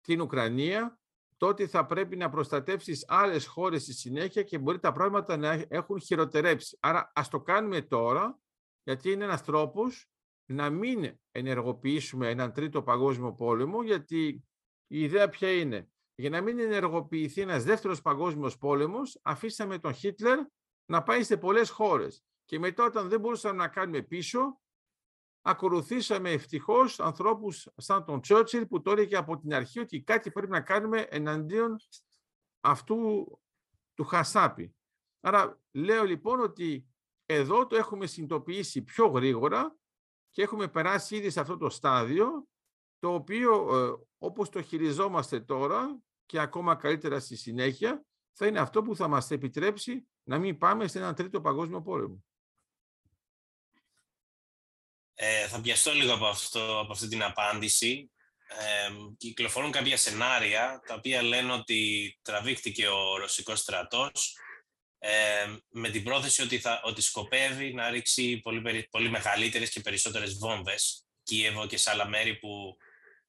την 0.00 0.20
Ουκρανία, 0.20 1.00
τότε 1.36 1.66
θα 1.66 1.86
πρέπει 1.86 2.16
να 2.16 2.28
προστατεύσεις 2.28 3.04
άλλες 3.08 3.46
χώρες 3.46 3.82
στη 3.82 3.92
συνέχεια 3.92 4.42
και 4.42 4.58
μπορεί 4.58 4.78
τα 4.78 4.92
πράγματα 4.92 5.36
να 5.36 5.64
έχουν 5.68 6.00
χειροτερέψει. 6.00 6.78
Άρα 6.80 7.12
ας 7.14 7.28
το 7.28 7.40
κάνουμε 7.40 7.82
τώρα, 7.82 8.38
γιατί 8.82 9.10
είναι 9.10 9.24
ένας 9.24 9.44
τρόπος 9.44 10.10
να 10.46 10.70
μην 10.70 11.18
ενεργοποιήσουμε 11.30 12.28
έναν 12.28 12.52
τρίτο 12.52 12.82
παγκόσμιο 12.82 13.32
πόλεμο, 13.32 13.82
γιατί 13.82 14.44
η 14.86 15.02
ιδέα 15.02 15.28
ποια 15.28 15.52
είναι. 15.52 15.88
Για 16.14 16.30
να 16.30 16.40
μην 16.40 16.58
ενεργοποιηθεί 16.58 17.40
ένας 17.40 17.64
δεύτερος 17.64 18.00
παγκόσμιος 18.02 18.58
πόλεμος, 18.58 19.20
αφήσαμε 19.22 19.78
τον 19.78 19.92
Χίτλερ 19.92 20.38
να 20.86 21.02
πάει 21.02 21.22
σε 21.22 21.36
πολλές 21.36 21.70
χώρες. 21.70 22.24
Και 22.44 22.58
μετά 22.58 22.84
όταν 22.84 23.08
δεν 23.08 23.20
μπορούσαμε 23.20 23.56
να 23.56 23.68
κάνουμε 23.68 24.02
πίσω, 24.02 24.60
ακολουθήσαμε 25.48 26.30
ευτυχώς 26.30 27.00
ανθρώπους 27.00 27.68
σαν 27.76 28.04
τον 28.04 28.20
Τσότσιλ 28.20 28.66
που 28.66 28.82
το 28.82 29.04
και 29.04 29.16
από 29.16 29.38
την 29.38 29.54
αρχή 29.54 29.80
ότι 29.80 30.00
κάτι 30.00 30.30
πρέπει 30.30 30.50
να 30.50 30.60
κάνουμε 30.60 31.00
εναντίον 31.00 31.76
αυτού 32.60 33.26
του 33.94 34.04
Χασάπη. 34.04 34.74
Άρα 35.20 35.60
λέω 35.72 36.04
λοιπόν 36.04 36.40
ότι 36.40 36.86
εδώ 37.26 37.66
το 37.66 37.76
έχουμε 37.76 38.06
συνειδητοποιήσει 38.06 38.82
πιο 38.82 39.06
γρήγορα 39.06 39.76
και 40.30 40.42
έχουμε 40.42 40.68
περάσει 40.68 41.16
ήδη 41.16 41.30
σε 41.30 41.40
αυτό 41.40 41.56
το 41.56 41.68
στάδιο 41.68 42.46
το 42.98 43.14
οποίο 43.14 43.76
ε, 43.76 44.06
όπως 44.18 44.48
το 44.48 44.62
χειριζόμαστε 44.62 45.40
τώρα 45.40 46.00
και 46.26 46.40
ακόμα 46.40 46.74
καλύτερα 46.74 47.20
στη 47.20 47.36
συνέχεια 47.36 48.04
θα 48.32 48.46
είναι 48.46 48.60
αυτό 48.60 48.82
που 48.82 48.96
θα 48.96 49.08
μας 49.08 49.30
επιτρέψει 49.30 50.06
να 50.22 50.38
μην 50.38 50.58
πάμε 50.58 50.86
σε 50.86 50.98
έναν 50.98 51.14
τρίτο 51.14 51.40
παγκόσμιο 51.40 51.82
πόλεμο. 51.82 52.24
Ε, 55.18 55.48
θα 55.48 55.60
πιαστώ 55.60 55.92
λίγο 55.92 56.14
από, 56.14 56.26
αυτό, 56.26 56.78
από 56.78 56.92
αυτή 56.92 57.08
την 57.08 57.22
απάντηση. 57.22 58.10
Ε, 58.48 58.90
κυκλοφορούν 59.16 59.70
κάποια 59.70 59.96
σενάρια 59.96 60.82
τα 60.86 60.94
οποία 60.94 61.22
λένε 61.22 61.52
ότι 61.52 62.18
τραβήχτηκε 62.22 62.88
ο 62.88 63.16
ρωσικός 63.16 63.60
στρατός 63.60 64.36
ε, 64.98 65.56
με 65.68 65.90
την 65.90 66.04
πρόθεση 66.04 66.42
ότι, 66.42 66.58
θα, 66.58 66.80
ότι 66.84 67.02
σκοπεύει 67.02 67.72
να 67.74 67.90
ρίξει 67.90 68.40
πολύ, 68.40 68.86
πολύ 68.90 69.10
μεγαλύτερες 69.10 69.70
και 69.70 69.80
περισσότερες 69.80 70.38
βόμβες 70.38 71.04
Κίεβο 71.22 71.66
και 71.66 71.76
σε 71.76 71.90
άλλα 71.90 72.08
μέρη 72.08 72.36
που, 72.36 72.76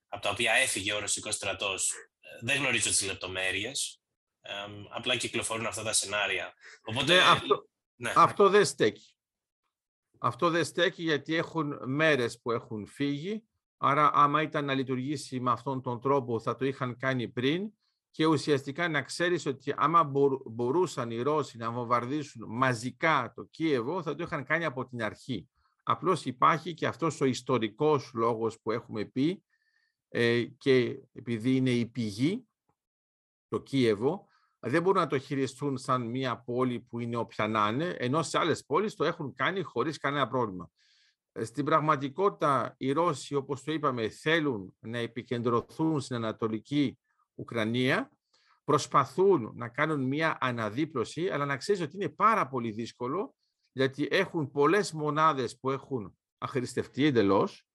από 0.08 0.22
τα 0.22 0.30
οποία 0.30 0.54
έφυγε 0.54 0.94
ο 0.94 1.00
ρωσικός 1.00 1.36
στρατός. 1.36 1.92
Ε, 2.20 2.46
δεν 2.46 2.58
γνωρίζω 2.58 2.90
τις 2.90 3.06
λεπτομέρειες, 3.06 4.02
ε, 4.42 4.54
απλά 4.90 5.16
κυκλοφορούν 5.16 5.66
αυτά 5.66 5.84
τα 5.84 5.94
σενάρια. 5.94 6.54
Οπότε, 6.82 7.16
ναι, 7.16 7.22
αυτό, 7.22 7.70
ναι. 7.96 8.14
αυτό 8.16 8.50
δεν 8.50 8.66
στέκει. 8.66 9.17
Αυτό 10.20 10.50
δεν 10.50 10.64
στέκει 10.64 11.04
γιατί 11.04 11.36
έχουν 11.36 11.80
μέρες 11.86 12.42
που 12.42 12.52
έχουν 12.52 12.86
φύγει, 12.88 13.44
άρα 13.78 14.12
άμα 14.14 14.42
ήταν 14.42 14.66
να 14.66 14.74
λειτουργήσει 14.74 15.40
με 15.40 15.52
αυτόν 15.52 15.82
τον 15.82 16.02
τρόπο 16.02 16.40
θα 16.40 16.56
το 16.56 16.66
είχαν 16.66 16.98
κάνει 16.98 17.28
πριν 17.28 17.72
και 18.12 18.26
ουσιαστικά 18.26 18.88
να 18.88 19.02
ξέρεις 19.02 19.46
ότι 19.46 19.74
άμα 19.78 20.12
μπορούσαν 20.46 21.12
οι 21.12 21.22
Ρώσοι 21.22 21.58
να 21.58 21.72
βομβαρδίσουν 21.72 22.46
μαζικά 22.48 23.32
το 23.36 23.44
Κίεβο, 23.44 24.02
θα 24.02 24.16
το 24.16 24.24
είχαν 24.24 24.44
κάνει 24.44 24.66
από 24.66 24.86
την 24.88 25.04
αρχή. 25.04 25.48
Απλώς 25.84 26.26
υπάρχει 26.26 26.74
και 26.74 26.88
αυτός 26.88 27.22
ο 27.22 27.26
ιστορικός 27.26 28.12
λόγος 28.14 28.60
που 28.60 28.72
έχουμε 28.72 29.06
πει 29.06 29.44
ε, 30.10 30.44
και 30.44 31.00
επειδή 31.14 31.56
είναι 31.56 31.70
η 31.70 31.86
πηγή, 31.86 32.48
το 33.48 33.60
Κίεβο, 33.60 34.27
δεν 34.60 34.82
μπορούν 34.82 35.02
να 35.02 35.08
το 35.08 35.18
χειριστούν 35.18 35.78
σαν 35.78 36.02
μια 36.02 36.38
πόλη 36.38 36.80
που 36.80 37.00
είναι 37.00 37.18
όποια 37.18 37.48
να 37.48 37.68
είναι, 37.68 37.96
ενώ 38.00 38.24
σε 38.24 38.38
άλλες 38.38 38.66
πόλεις 38.66 38.96
το 38.96 39.04
έχουν 39.04 39.34
κάνει 39.34 39.62
χωρίς 39.62 39.98
κανένα 39.98 40.28
πρόβλημα. 40.28 40.70
Ε, 41.32 41.44
στην 41.44 41.66
πραγματικότητα, 41.66 42.74
οι 42.78 42.92
Ρώσοι, 42.92 43.36
όπως 43.36 43.64
το 43.64 43.72
είπαμε, 43.72 44.10
θέλουν 44.10 44.76
να 44.80 44.98
επικεντρωθούν 44.98 46.00
στην 46.00 46.16
Ανατολική 46.16 47.00
Ουκρανία, 47.36 48.12
προσπαθούν 48.64 49.52
να 49.56 49.70
κάνουν 49.70 50.02
μια 50.02 50.38
αναδίπλωση, 50.40 51.30
αλλά 51.30 51.46
να 51.46 51.58
ξέρεις 51.58 51.82
ότι 51.82 51.96
είναι 51.96 52.10
πάρα 52.10 52.48
πολύ 52.48 52.72
δύσκολο, 52.72 53.36
γιατί 53.72 54.08
έχουν 54.12 54.52
πολλές 54.52 54.92
μονάδες 54.92 55.60
που 55.60 55.70
έχουν 55.72 56.18
αχρηστευτεί 56.38 57.06
εντελώς. 57.06 57.67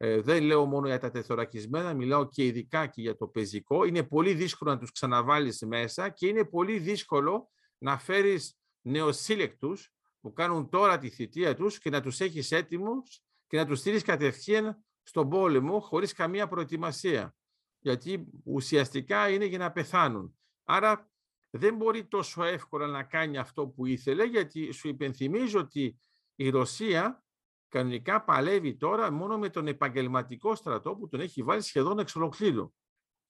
Ε, 0.00 0.20
δεν 0.20 0.42
λέω 0.42 0.66
μόνο 0.66 0.86
για 0.86 0.98
τα 0.98 1.10
τεθωρακισμένα, 1.10 1.94
μιλάω 1.94 2.28
και 2.28 2.44
ειδικά 2.44 2.86
και 2.86 3.00
για 3.00 3.16
το 3.16 3.26
πεζικό. 3.26 3.84
Είναι 3.84 4.02
πολύ 4.02 4.34
δύσκολο 4.34 4.70
να 4.70 4.78
τους 4.78 4.92
ξαναβάλεις 4.92 5.62
μέσα 5.66 6.08
και 6.08 6.26
είναι 6.26 6.44
πολύ 6.44 6.78
δύσκολο 6.78 7.50
να 7.78 7.98
φέρεις 7.98 8.58
νεοσύλλεκτους 8.80 9.92
που 10.20 10.32
κάνουν 10.32 10.68
τώρα 10.68 10.98
τη 10.98 11.08
θητεία 11.08 11.54
τους 11.54 11.78
και 11.78 11.90
να 11.90 12.00
τους 12.00 12.20
έχεις 12.20 12.52
έτοιμους 12.52 13.22
και 13.46 13.56
να 13.56 13.66
τους 13.66 13.78
στείλεις 13.78 14.02
κατευθείαν 14.02 14.84
στον 15.02 15.28
πόλεμο 15.28 15.80
χωρίς 15.80 16.12
καμία 16.12 16.48
προετοιμασία 16.48 17.34
γιατί 17.78 18.26
ουσιαστικά 18.44 19.28
είναι 19.28 19.44
για 19.44 19.58
να 19.58 19.72
πεθάνουν. 19.72 20.38
Άρα 20.64 21.10
δεν 21.50 21.76
μπορεί 21.76 22.04
τόσο 22.04 22.44
εύκολα 22.44 22.86
να 22.86 23.02
κάνει 23.02 23.38
αυτό 23.38 23.66
που 23.68 23.86
ήθελε, 23.86 24.24
γιατί 24.24 24.72
σου 24.72 24.88
υπενθυμίζω 24.88 25.60
ότι 25.60 26.00
η 26.34 26.48
Ρωσία 26.48 27.24
κανονικά 27.68 28.24
παλεύει 28.24 28.76
τώρα 28.76 29.10
μόνο 29.10 29.38
με 29.38 29.48
τον 29.48 29.66
επαγγελματικό 29.66 30.54
στρατό 30.54 30.96
που 30.96 31.08
τον 31.08 31.20
έχει 31.20 31.42
βάλει 31.42 31.62
σχεδόν 31.62 31.98
εξ 31.98 32.16
ολοκλήρου. 32.16 32.72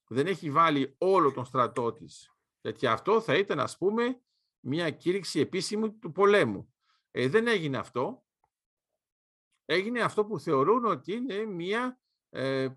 Δεν 0.07 0.27
έχει 0.27 0.51
βάλει 0.51 0.95
όλο 0.97 1.31
τον 1.31 1.45
στρατό 1.45 1.93
της. 1.93 2.33
Γιατί 2.61 2.87
αυτό 2.87 3.21
θα 3.21 3.37
ήταν, 3.37 3.59
ας 3.59 3.77
πούμε, 3.77 4.21
μια 4.59 4.89
κήρυξη 4.89 5.39
επίσημη 5.39 5.93
του 5.93 6.11
πολέμου. 6.11 6.73
Ε, 7.11 7.27
δεν 7.27 7.47
έγινε 7.47 7.77
αυτό. 7.77 8.23
Έγινε 9.65 10.01
αυτό 10.01 10.25
που 10.25 10.39
θεωρούν 10.39 10.85
ότι 10.85 11.13
είναι 11.13 11.45
μια 11.45 11.99
ε, 12.29 12.69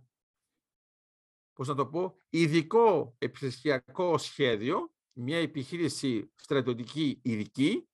πώς 1.53 1.69
να 1.69 1.75
το 1.75 1.87
πω, 1.87 2.17
ειδικό 2.29 3.15
επιχειρησιακό 3.19 4.19
σχέδιο, 4.19 4.95
μια 5.13 5.39
επιχείρηση 5.39 6.33
στρατιωτική 6.35 7.21
ειδική 7.23 7.89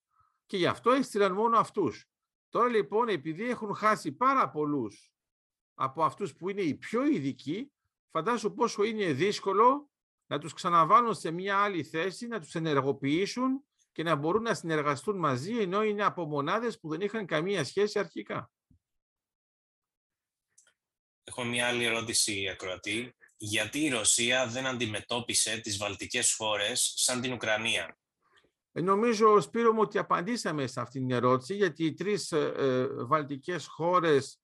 και 0.47 0.57
γι' 0.57 0.67
αυτό 0.67 0.91
έστειλαν 0.91 1.33
μόνο 1.33 1.59
αυτούς. 1.59 2.09
Τώρα 2.49 2.69
λοιπόν, 2.69 3.09
επειδή 3.09 3.51
έχουν 3.51 3.75
χάσει 3.75 4.13
πάρα 4.13 4.51
πολλούς 4.51 5.13
από 5.75 6.05
αυτούς 6.05 6.35
που 6.35 6.49
είναι 6.49 6.63
οι 6.63 6.75
πιο 6.75 7.07
ειδικοί, 7.07 7.73
φαντάσου 8.11 8.55
πόσο 8.55 8.85
είναι 8.85 9.13
δύσκολο 9.13 9.91
να 10.27 10.39
τους 10.39 10.53
ξαναβάλουν 10.53 11.15
σε 11.15 11.31
μια 11.31 11.59
άλλη 11.59 11.85
θέση, 11.85 12.27
να 12.27 12.41
τους 12.41 12.55
ενεργοποιήσουν 12.55 13.65
και 13.93 14.03
να 14.03 14.15
μπορούν 14.15 14.43
να 14.43 14.55
συνεργαστούν 14.55 15.19
μαζί, 15.19 15.59
ενώ 15.59 15.83
είναι 15.83 16.05
από 16.05 16.25
μονάδες 16.25 16.81
που 16.81 16.89
δεν 16.89 17.01
είχαν 17.01 17.27
καμία 17.27 17.65
σχέση 17.65 17.99
αρχικά. 17.99 18.51
Έχω 21.25 21.45
μια 21.45 21.69
άλλη 21.69 21.85
ερώτηση, 21.85 22.49
Ακροατή 22.49 23.15
γιατί 23.41 23.81
η 23.81 23.89
Ρωσία 23.89 24.47
δεν 24.47 24.67
αντιμετώπισε 24.67 25.59
τις 25.59 25.77
βαλτικές 25.77 26.35
χώρες 26.35 26.93
σαν 26.97 27.21
την 27.21 27.33
Ουκρανία; 27.33 27.99
Ε, 28.79 28.81
νομίζω, 28.81 29.41
Σπύρο 29.41 29.73
μου, 29.73 29.81
ότι 29.81 29.99
απαντήσαμε 29.99 30.67
σε 30.67 30.81
αυτήν 30.81 31.07
την 31.07 31.17
ερώτηση, 31.17 31.55
γιατί 31.55 31.85
οι 31.85 31.95
τρεις 31.95 32.33
ε, 32.33 32.53
ε 32.57 32.87
βαλτικές 33.05 33.67
χώρες 33.67 34.41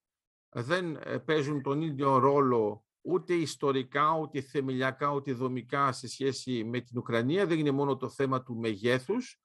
δεν 0.49 0.97
ε, 1.03 1.18
παίζουν 1.18 1.62
τον 1.62 1.83
ίδιο 1.83 2.18
ρόλο 2.18 2.85
ούτε 3.01 3.35
ιστορικά, 3.35 4.18
ούτε 4.18 4.40
θεμελιακά, 4.40 5.12
ούτε 5.12 5.33
δομικά 5.33 5.92
σε 5.92 6.09
σχέση 6.09 6.64
με 6.64 6.81
την 6.81 6.99
Ουκρανία. 6.99 7.47
Δεν 7.47 7.59
είναι 7.59 7.70
μόνο 7.70 7.97
το 7.97 8.09
θέμα 8.09 8.42
του 8.42 8.57
μεγέθους. 8.57 9.40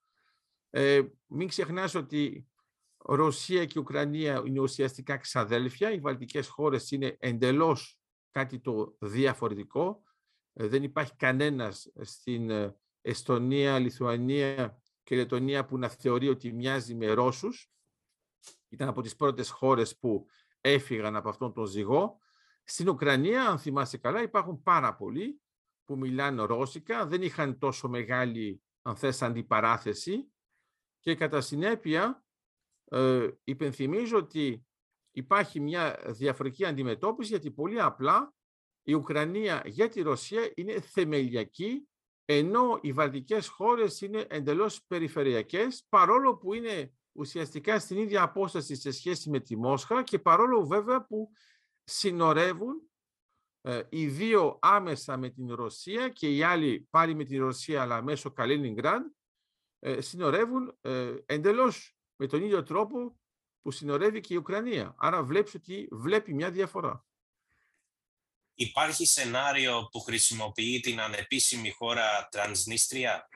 Ε, 0.70 1.02
μην 1.26 1.48
ξεχνάς 1.48 1.96
ότι 1.96 2.48
Ρωσία 2.98 3.66
και 3.66 3.80
Ουκρανία 3.80 4.44
είναι 4.46 4.60
ουσιαστικά 4.60 5.18
ξαδέλφια. 5.18 5.92
Οι 5.92 6.00
βαλτικές 6.00 6.48
χώρες 6.48 6.92
είναι 6.92 7.18
εντελώς 7.20 8.00
κάτι 8.32 8.60
το 8.60 8.96
διαφορετικό. 9.00 10.04
Ε, 10.54 10.68
δεν 10.68 10.84
υπάρχει 10.84 11.16
κανένας 11.16 11.92
στην 12.02 12.50
ε, 12.50 12.76
Εστονία, 13.02 13.80
Λιθουανία 13.80 14.79
και 15.10 15.16
Λετωνία 15.16 15.66
που 15.66 15.78
να 15.78 15.90
θεωρεί 15.90 16.28
ότι 16.28 16.54
μοιάζει 16.54 16.96
με 16.96 17.08
Ρώσους. 17.12 17.72
Ήταν 18.70 18.88
από 18.88 19.02
τις 19.02 19.16
πρώτες 19.16 19.50
χώρες 19.50 19.98
που 19.98 20.26
έφυγαν 20.62 21.16
από 21.16 21.30
αυτόν 21.30 21.54
τον 21.54 21.66
ζυγό. 21.66 22.20
Στην 22.64 22.90
Ουκρανία, 22.90 23.48
αν 23.48 23.60
θυμάσαι 23.60 23.98
καλά, 23.98 24.22
υπάρχουν 24.22 24.62
πάρα 24.62 24.96
πολλοί 24.96 25.42
που 25.86 25.98
μιλάνε 25.98 26.44
Ρώσικα, 26.44 27.06
δεν 27.06 27.22
είχαν 27.22 27.58
τόσο 27.58 27.88
μεγάλη, 27.88 28.64
αν 28.82 28.96
θες, 28.96 29.22
αντιπαράθεση 29.22 30.32
και 31.00 31.16
κατά 31.16 31.42
συνέπεια 31.42 32.24
ε, 32.84 33.28
υπενθυμίζω 33.44 34.18
ότι 34.18 34.66
υπάρχει 35.12 35.60
μια 35.60 36.02
διαφορετική 36.08 36.66
αντιμετώπιση 36.66 37.30
γιατί 37.30 37.52
πολύ 37.52 37.82
απλά 37.82 38.34
η 38.84 38.94
Ουκρανία 38.94 39.62
για 39.66 39.90
τη 39.90 40.02
Ρωσία 40.02 40.52
είναι 40.56 40.82
θεμελιακή 40.82 41.89
ενώ 42.32 42.80
οι 42.82 42.94
βαλτικές 42.94 43.48
χώρες 43.48 44.02
είναι 44.02 44.26
εντελώς 44.30 44.84
περιφερειακές 44.84 45.86
παρόλο 45.90 46.36
που 46.38 46.54
είναι 46.54 46.94
ουσιαστικά 47.12 47.80
στην 47.80 47.98
ίδια 47.98 48.22
απόσταση 48.22 48.76
σε 48.76 48.92
σχέση 48.92 49.30
με 49.30 49.40
τη 49.40 49.58
Μόσχα 49.58 50.04
και 50.04 50.20
παρόλο 50.20 50.66
βέβαια 50.66 51.06
που 51.06 51.32
συνορεύουν 51.84 52.90
ε, 53.62 53.82
οι 53.90 54.08
δύο 54.08 54.60
άμεσα 54.62 55.18
με 55.18 55.30
την 55.30 55.54
Ρωσία 55.54 56.10
και 56.10 56.36
οι 56.36 56.44
άλλοι 56.44 56.88
πάλι 56.90 57.16
με 57.16 57.24
τη 57.24 57.38
Ρωσία 57.38 57.82
αλλά 57.82 58.04
μέσω 58.04 58.32
Καλίνιγκραντ 58.32 59.06
ε, 59.80 60.02
συνορεύουν 60.02 60.78
ε, 60.82 61.16
εντελώς 61.26 61.98
με 62.16 62.28
τον 62.28 62.44
ίδιο 62.44 62.64
τρόπο 62.64 63.20
που 63.62 63.72
συνορεύει 63.72 64.20
και 64.20 64.34
η 64.34 64.38
Ουκρανία. 64.38 64.96
Άρα 64.98 65.24
βλέπεις 65.24 65.54
ότι 65.54 65.88
βλέπει 65.92 66.34
μια 66.34 66.52
διαφορά. 66.52 67.06
Υπάρχει 68.62 69.06
σενάριο 69.06 69.88
που 69.92 70.00
χρησιμοποιεί 70.00 70.80
την 70.80 71.00
ανεπίσημη 71.00 71.72
χώρα 71.72 72.28
Τρανσνίστρια. 72.32 73.28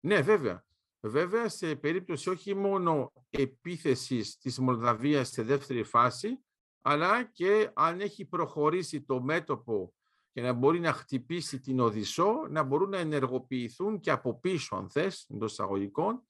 Ναι, 0.00 0.20
βέβαια. 0.20 0.64
Βέβαια, 1.00 1.48
σε 1.48 1.76
περίπτωση 1.76 2.30
όχι 2.30 2.54
μόνο 2.54 3.12
επίθεσης 3.30 4.38
της 4.38 4.58
Μολδαβίας 4.58 5.28
σε 5.28 5.42
δεύτερη 5.42 5.82
φάση, 5.82 6.44
αλλά 6.82 7.24
και 7.24 7.70
αν 7.74 8.00
έχει 8.00 8.24
προχωρήσει 8.24 9.02
το 9.02 9.20
μέτωπο 9.20 9.94
και 10.32 10.40
να 10.40 10.52
μπορεί 10.52 10.80
να 10.80 10.92
χτυπήσει 10.92 11.60
την 11.60 11.80
Οδυσσό, 11.80 12.46
να 12.50 12.62
μπορούν 12.62 12.90
να 12.90 12.98
ενεργοποιηθούν 12.98 14.00
και 14.00 14.10
από 14.10 14.40
πίσω, 14.40 14.76
αν 14.76 14.90
θες, 14.90 15.26
εντός 15.28 15.52
εισαγωγικών, 15.52 16.28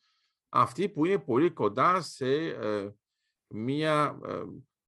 αυτοί 0.49 0.89
που 0.89 1.05
είναι 1.05 1.19
πολύ 1.19 1.51
κοντά 1.51 2.01
σε 2.01 2.35
ε, 2.47 2.91
μια 3.55 4.19
ε, 4.27 4.43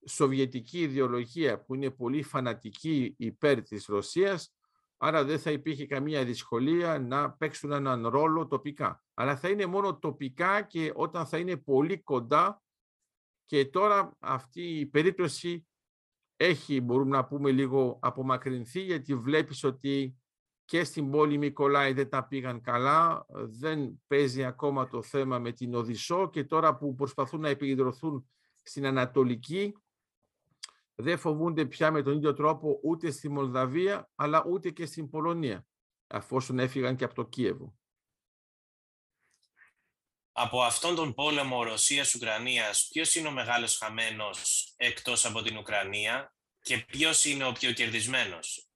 σοβιετική 0.07 0.81
ιδεολογία 0.81 1.61
που 1.61 1.75
είναι 1.75 1.91
πολύ 1.91 2.23
φανατική 2.23 3.15
υπέρ 3.19 3.63
της 3.63 3.87
Ρωσίας, 3.87 4.55
άρα 4.97 5.25
δεν 5.25 5.39
θα 5.39 5.51
υπήρχε 5.51 5.87
καμία 5.87 6.25
δυσκολία 6.25 6.99
να 6.99 7.31
παίξουν 7.31 7.73
έναν 7.73 8.07
ρόλο 8.07 8.47
τοπικά. 8.47 9.05
Αλλά 9.15 9.37
θα 9.37 9.49
είναι 9.49 9.67
μόνο 9.67 9.99
τοπικά 9.99 10.63
και 10.63 10.93
όταν 10.95 11.27
θα 11.27 11.39
είναι 11.39 11.57
πολύ 11.57 12.03
κοντά 12.03 12.63
και 13.45 13.67
τώρα 13.67 14.17
αυτή 14.19 14.79
η 14.79 14.87
περίπτωση 14.87 15.67
έχει, 16.37 16.81
μπορούμε 16.81 17.17
να 17.17 17.25
πούμε, 17.27 17.51
λίγο 17.51 17.99
απομακρυνθεί 18.03 18.81
γιατί 18.81 19.15
βλέπεις 19.15 19.65
ότι 19.65 20.17
και 20.65 20.85
στην 20.85 21.11
πόλη 21.11 21.39
Μικολάη 21.39 21.93
δεν 21.93 22.09
τα 22.09 22.27
πήγαν 22.27 22.61
καλά, 22.61 23.27
δεν 23.35 24.03
παίζει 24.07 24.45
ακόμα 24.45 24.89
το 24.89 25.03
θέμα 25.03 25.39
με 25.39 25.53
την 25.53 25.75
Οδυσσό 25.75 26.31
και 26.31 26.45
τώρα 26.45 26.77
που 26.77 26.95
προσπαθούν 26.95 27.41
να 27.41 27.49
επικεντρωθούν 27.49 28.29
στην 28.63 28.87
Ανατολική 28.87 29.73
δεν 31.01 31.19
φοβούνται 31.19 31.67
πια 31.67 31.91
με 31.91 32.03
τον 32.03 32.17
ίδιο 32.17 32.35
τρόπο 32.35 32.81
ούτε 32.83 33.11
στη 33.11 33.29
Μολδαβία 33.29 34.11
αλλά 34.15 34.45
ούτε 34.47 34.71
και 34.71 34.87
στην 34.87 35.11
Πολωνία 35.11 35.67
αφόσον 36.07 36.59
έφυγαν 36.59 36.97
και 36.97 37.05
από 37.05 37.15
το 37.15 37.25
Κίεβο. 37.25 37.79
Από 40.33 40.63
αυτόν 40.63 40.95
τον 40.95 41.15
πόλεμο 41.15 41.63
Ρωσίας-Ουκρανίας 41.63 42.89
ποιος 42.93 43.15
είναι 43.15 43.29
ο 43.29 43.31
μεγάλος 43.31 43.77
χαμένος 43.77 44.73
εκτός 44.77 45.25
από 45.25 45.43
την 45.43 45.57
Ουκρανία 45.57 46.35
και 46.61 46.79
ποιος 46.79 47.25
είναι 47.25 47.45
ο 47.45 47.53
πιο 47.53 47.73
κερδισμένος; 47.73 48.69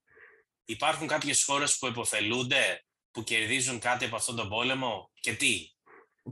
Υπάρχουν 0.65 1.07
κάποιες 1.07 1.43
χώρες 1.43 1.77
που 1.77 1.87
επωφελούνται, 1.87 2.85
που 3.11 3.23
κερδίζουν 3.23 3.79
κάτι 3.79 4.05
από 4.05 4.15
αυτόν 4.15 4.35
τον 4.35 4.49
πόλεμο 4.49 5.11
και 5.13 5.33
τι; 5.33 5.73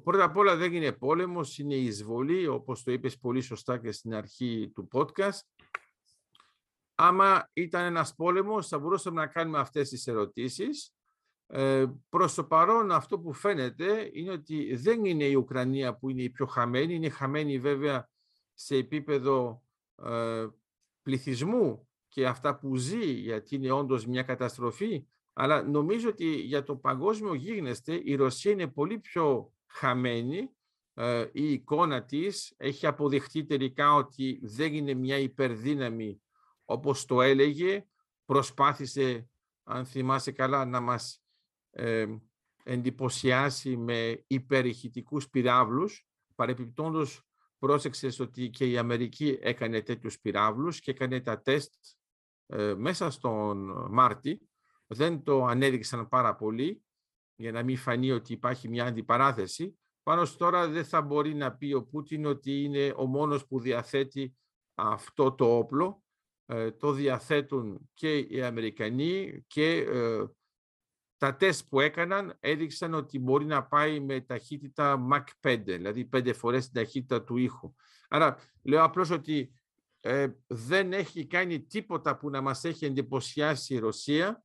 Πρώτα 0.03 0.23
απ' 0.23 0.37
όλα 0.37 0.55
δεν 0.55 0.73
είναι 0.73 0.91
πόλεμος, 0.91 1.57
είναι 1.57 1.75
εισβολή, 1.75 2.47
όπως 2.47 2.83
το 2.83 2.91
είπες 2.91 3.17
πολύ 3.17 3.41
σωστά 3.41 3.77
και 3.77 3.91
στην 3.91 4.13
αρχή 4.13 4.71
του 4.75 4.87
podcast. 4.93 5.39
Άμα 7.03 7.49
ήταν 7.53 7.83
ένας 7.83 8.15
πόλεμος, 8.15 8.67
θα 8.67 8.79
μπορούσαμε 8.79 9.21
να 9.21 9.27
κάνουμε 9.27 9.59
αυτές 9.59 9.89
τις 9.89 10.07
ερωτήσεις. 10.07 10.93
Ε, 11.47 11.85
προς 12.09 12.33
το 12.33 12.43
παρόν 12.43 12.91
αυτό 12.91 13.19
που 13.19 13.33
φαίνεται 13.33 14.09
είναι 14.13 14.31
ότι 14.31 14.75
δεν 14.75 15.05
είναι 15.05 15.23
η 15.23 15.33
Ουκρανία 15.33 15.95
που 15.95 16.09
είναι 16.09 16.21
η 16.21 16.29
πιο 16.29 16.45
χαμένη, 16.45 16.95
είναι 16.95 17.09
χαμένη 17.09 17.59
βέβαια 17.59 18.09
σε 18.53 18.75
επίπεδο 18.75 19.63
ε, 20.03 20.47
πληθυσμού 21.01 21.87
και 22.07 22.27
αυτά 22.27 22.57
που 22.57 22.75
ζει, 22.75 23.11
γιατί 23.11 23.55
είναι 23.55 23.71
όντως 23.71 24.05
μια 24.05 24.23
καταστροφή, 24.23 25.05
αλλά 25.33 25.63
νομίζω 25.63 26.09
ότι 26.09 26.35
για 26.35 26.63
το 26.63 26.75
παγκόσμιο 26.75 27.33
γίγνεσθε 27.33 28.01
η 28.03 28.15
Ρωσία 28.15 28.51
είναι 28.51 28.67
πολύ 28.67 28.99
πιο 28.99 29.53
χαμένη. 29.65 30.49
Ε, 30.93 31.25
η 31.31 31.51
εικόνα 31.51 32.03
της 32.03 32.53
έχει 32.57 32.87
αποδειχτεί 32.87 33.45
τελικά 33.45 33.93
ότι 33.93 34.39
δεν 34.43 34.73
είναι 34.73 34.93
μια 34.93 35.17
υπερδύναμη 35.17 36.21
όπως 36.65 37.05
το 37.05 37.21
έλεγε. 37.21 37.85
Προσπάθησε, 38.25 39.29
αν 39.63 39.85
θυμάσαι 39.85 40.31
καλά, 40.31 40.65
να 40.65 40.79
μας 40.79 41.23
ε, 41.69 42.05
εντυπωσιάσει 42.63 43.77
με 43.77 44.23
υπερηχητικούς 44.27 45.29
πυράβλους. 45.29 46.05
Παρεπιπτόντως 46.35 47.23
πρόσεξες 47.59 48.19
ότι 48.19 48.49
και 48.49 48.69
η 48.69 48.77
Αμερική 48.77 49.37
έκανε 49.41 49.81
τέτοιους 49.81 50.19
πυράβλους 50.19 50.79
και 50.79 50.91
έκανε 50.91 51.21
τα 51.21 51.41
τεστ 51.41 51.73
ε, 52.47 52.73
μέσα 52.73 53.09
στον 53.09 53.87
Μάρτι. 53.91 54.49
Δεν 54.87 55.23
το 55.23 55.45
ανέδειξαν 55.45 56.07
πάρα 56.07 56.35
πολύ 56.35 56.83
για 57.35 57.51
να 57.51 57.63
μην 57.63 57.77
φανεί 57.77 58.11
ότι 58.11 58.33
υπάρχει 58.33 58.69
μια 58.69 58.85
αντιπαράθεση. 58.85 59.79
Πάνω 60.03 60.27
τώρα 60.37 60.67
δεν 60.67 60.85
θα 60.85 61.01
μπορεί 61.01 61.33
να 61.33 61.55
πει 61.55 61.73
ο 61.73 61.83
Πούτιν 61.83 62.25
ότι 62.25 62.63
είναι 62.63 62.93
ο 62.97 63.05
μόνος 63.05 63.47
που 63.47 63.59
διαθέτει 63.59 64.35
αυτό 64.73 65.31
το 65.31 65.57
όπλο. 65.57 66.03
Ε, 66.53 66.71
το 66.71 66.91
διαθέτουν 66.91 67.89
και 67.93 68.17
οι 68.17 68.41
Αμερικανοί 68.41 69.43
και 69.47 69.75
ε, 69.77 70.23
τα 71.17 71.35
τεστ 71.35 71.67
που 71.69 71.79
έκαναν 71.79 72.37
έδειξαν 72.39 72.93
ότι 72.93 73.19
μπορεί 73.19 73.45
να 73.45 73.63
πάει 73.63 73.99
με 73.99 74.21
ταχύτητα 74.21 75.07
Mach 75.11 75.49
5, 75.49 75.61
δηλαδή 75.65 76.05
πέντε 76.05 76.33
φορές 76.33 76.63
την 76.63 76.73
ταχύτητα 76.73 77.23
του 77.23 77.37
ήχου. 77.37 77.73
Άρα 78.09 78.37
λέω 78.63 78.83
απλώς 78.83 79.09
ότι 79.09 79.53
ε, 79.99 80.27
δεν 80.47 80.93
έχει 80.93 81.27
κάνει 81.27 81.61
τίποτα 81.61 82.17
που 82.17 82.29
να 82.29 82.41
μας 82.41 82.63
έχει 82.63 82.85
εντυπωσιάσει 82.85 83.73
η 83.73 83.79
Ρωσία. 83.79 84.43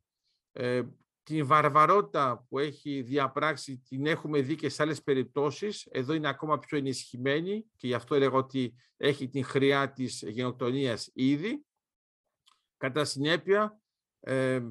Ε, 0.53 0.83
την 1.23 1.47
βαρβαρότητα 1.47 2.47
που 2.49 2.59
έχει 2.59 3.03
διαπράξει 3.03 3.79
την 3.89 4.07
έχουμε 4.07 4.41
δει 4.41 4.55
και 4.55 4.69
σε 4.69 4.83
άλλες 4.83 5.03
περιπτώσεις. 5.03 5.87
Εδώ 5.91 6.13
είναι 6.13 6.29
ακόμα 6.29 6.59
πιο 6.59 6.79
ενισχυμένη 6.79 7.65
και 7.77 7.87
γι' 7.87 7.95
αυτό 7.95 8.15
έλεγα 8.15 8.37
ότι 8.37 8.75
έχει 8.97 9.29
την 9.29 9.45
χρειά 9.45 9.93
της 9.93 10.25
γενοκτονίας 10.27 11.11
ήδη. 11.13 11.67
Κατά 12.77 13.05
συνέπεια, 13.05 13.81
ε, 14.21 14.63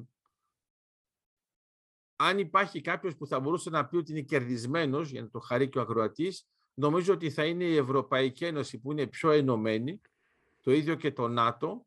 αν 2.16 2.38
υπάρχει 2.38 2.80
κάποιος 2.80 3.16
που 3.16 3.26
θα 3.26 3.40
μπορούσε 3.40 3.70
να 3.70 3.86
πει 3.86 3.96
ότι 3.96 4.12
είναι 4.12 4.20
κερδισμένος, 4.20 5.10
για 5.10 5.22
να 5.22 5.28
το 5.28 5.38
χαρεί 5.38 5.68
και 5.68 5.78
ο 5.78 5.80
ακροατής, 5.80 6.48
νομίζω 6.74 7.14
ότι 7.14 7.30
θα 7.30 7.44
είναι 7.44 7.64
η 7.64 7.76
Ευρωπαϊκή 7.76 8.44
Ένωση 8.44 8.78
που 8.78 8.92
είναι 8.92 9.06
πιο 9.06 9.30
ενωμένη, 9.30 10.00
το 10.62 10.72
ίδιο 10.72 10.94
και 10.94 11.12
το 11.12 11.28
ΝΑΤΟ, 11.28 11.86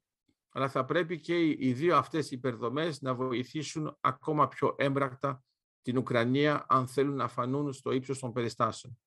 αλλά 0.49 0.69
θα 0.69 0.85
πρέπει 0.85 1.19
και 1.19 1.47
οι 1.47 1.73
δύο 1.73 1.97
αυτές 1.97 2.31
υπερδομές 2.31 3.01
να 3.01 3.15
βοηθήσουν 3.15 3.97
ακόμα 3.99 4.47
πιο 4.47 4.75
έμπρακτα 4.77 5.43
την 5.81 5.97
Ουκρανία 5.97 6.65
αν 6.69 6.87
θέλουν 6.87 7.15
να 7.15 7.27
φανούν 7.27 7.73
στο 7.73 7.91
ύψος 7.91 8.19
των 8.19 8.33
περιστάσεων. 8.33 8.99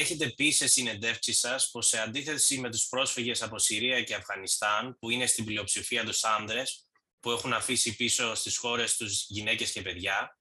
Έχετε 0.00 0.28
πει 0.28 0.50
σε 0.50 0.66
συνεντεύξεις 0.66 1.38
σας 1.38 1.70
πως 1.70 1.86
σε 1.86 2.00
αντίθεση 2.00 2.58
με 2.58 2.70
τους 2.70 2.88
πρόσφυγες 2.88 3.42
από 3.42 3.58
Συρία 3.58 4.02
και 4.02 4.14
Αφγανιστάν, 4.14 4.96
που 4.98 5.10
είναι 5.10 5.26
στην 5.26 5.44
πλειοψηφία 5.44 6.04
τους 6.04 6.24
άντρες, 6.24 6.86
που 7.20 7.30
έχουν 7.30 7.52
αφήσει 7.52 7.96
πίσω 7.96 8.34
στις 8.34 8.56
χώρες 8.56 8.96
τους 8.96 9.26
γυναίκες 9.28 9.72
και 9.72 9.82
παιδιά, 9.82 10.38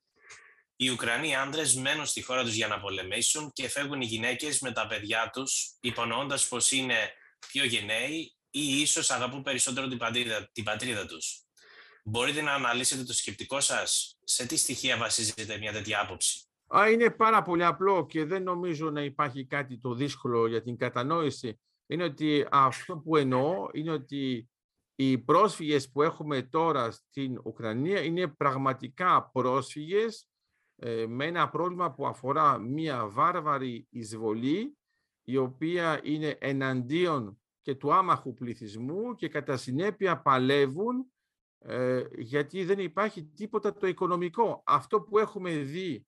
οι 0.75 0.89
Ουκρανοί 0.89 1.35
άντρες 1.35 1.75
μένουν 1.75 2.05
στη 2.05 2.21
χώρα 2.21 2.43
τους 2.43 2.53
για 2.53 2.67
να 2.67 2.79
πολεμήσουν 2.79 3.51
και 3.53 3.69
φεύγουν 3.69 4.01
οι 4.01 4.05
γυναίκες 4.05 4.59
με 4.59 4.71
τα 4.71 4.87
παιδιά 4.87 5.29
τους, 5.33 5.77
υπονοώντας 5.79 6.47
πως 6.47 6.71
είναι 6.71 7.13
πιο 7.51 7.65
γενναίοι 7.65 8.35
ή 8.49 8.81
ίσως 8.81 9.11
αγαπούν 9.11 9.41
περισσότερο 9.41 9.87
την 9.87 9.97
πατρίδα, 9.97 10.49
την 10.51 10.63
πατρίδα 10.63 11.05
τους. 11.05 11.41
Μπορείτε 12.03 12.41
να 12.41 12.53
αναλύσετε 12.53 13.03
το 13.03 13.13
σκεπτικό 13.13 13.61
σας, 13.61 14.17
σε 14.23 14.45
τι 14.45 14.57
στοιχεία 14.57 14.97
βασίζεται 14.97 15.57
μια 15.57 15.71
τέτοια 15.71 15.99
άποψη; 15.99 16.46
Α, 16.75 16.89
είναι 16.89 17.09
πάρα 17.09 17.41
πολύ 17.41 17.63
απλό 17.63 18.05
και 18.05 18.25
δεν 18.25 18.43
νομίζω 18.43 18.91
να 18.91 19.03
υπάρχει 19.03 19.45
κάτι 19.45 19.77
το 19.79 19.93
δύσκολο 19.93 20.47
για 20.47 20.61
την 20.61 20.77
κατανόηση. 20.77 21.59
Είναι 21.87 22.03
ότι 22.03 22.47
αυτό 22.51 22.97
που 22.97 23.15
εννοώ 23.17 23.67
είναι 23.71 23.91
ότι 23.91 24.49
οι 24.95 25.17
πρόσφυγες 25.17 25.91
που 25.91 26.01
έχουμε 26.01 26.41
τώρα 26.41 26.91
στην 26.91 27.41
Ουκρανία 27.43 28.03
είναι 28.03 28.27
πραγματικά 28.27 29.29
πρόσφυγες 29.33 30.29
ε, 30.75 31.05
με 31.07 31.25
ένα 31.25 31.49
πρόβλημα 31.49 31.93
που 31.93 32.07
αφορά 32.07 32.57
μία 32.57 33.07
βάρβαρη 33.07 33.87
εισβολή 33.89 34.77
η 35.23 35.37
οποία 35.37 35.99
είναι 36.03 36.37
εναντίον 36.39 37.41
και 37.61 37.75
του 37.75 37.93
άμαχου 37.93 38.33
πληθυσμού 38.33 39.15
και 39.15 39.27
κατά 39.27 39.57
συνέπεια 39.57 40.21
παλεύουν 40.21 41.11
ε, 41.59 42.03
γιατί 42.17 42.63
δεν 42.63 42.79
υπάρχει 42.79 43.23
τίποτα 43.23 43.73
το 43.73 43.87
οικονομικό. 43.87 44.63
Αυτό 44.65 45.01
που 45.01 45.17
έχουμε 45.17 45.57
δει 45.57 46.05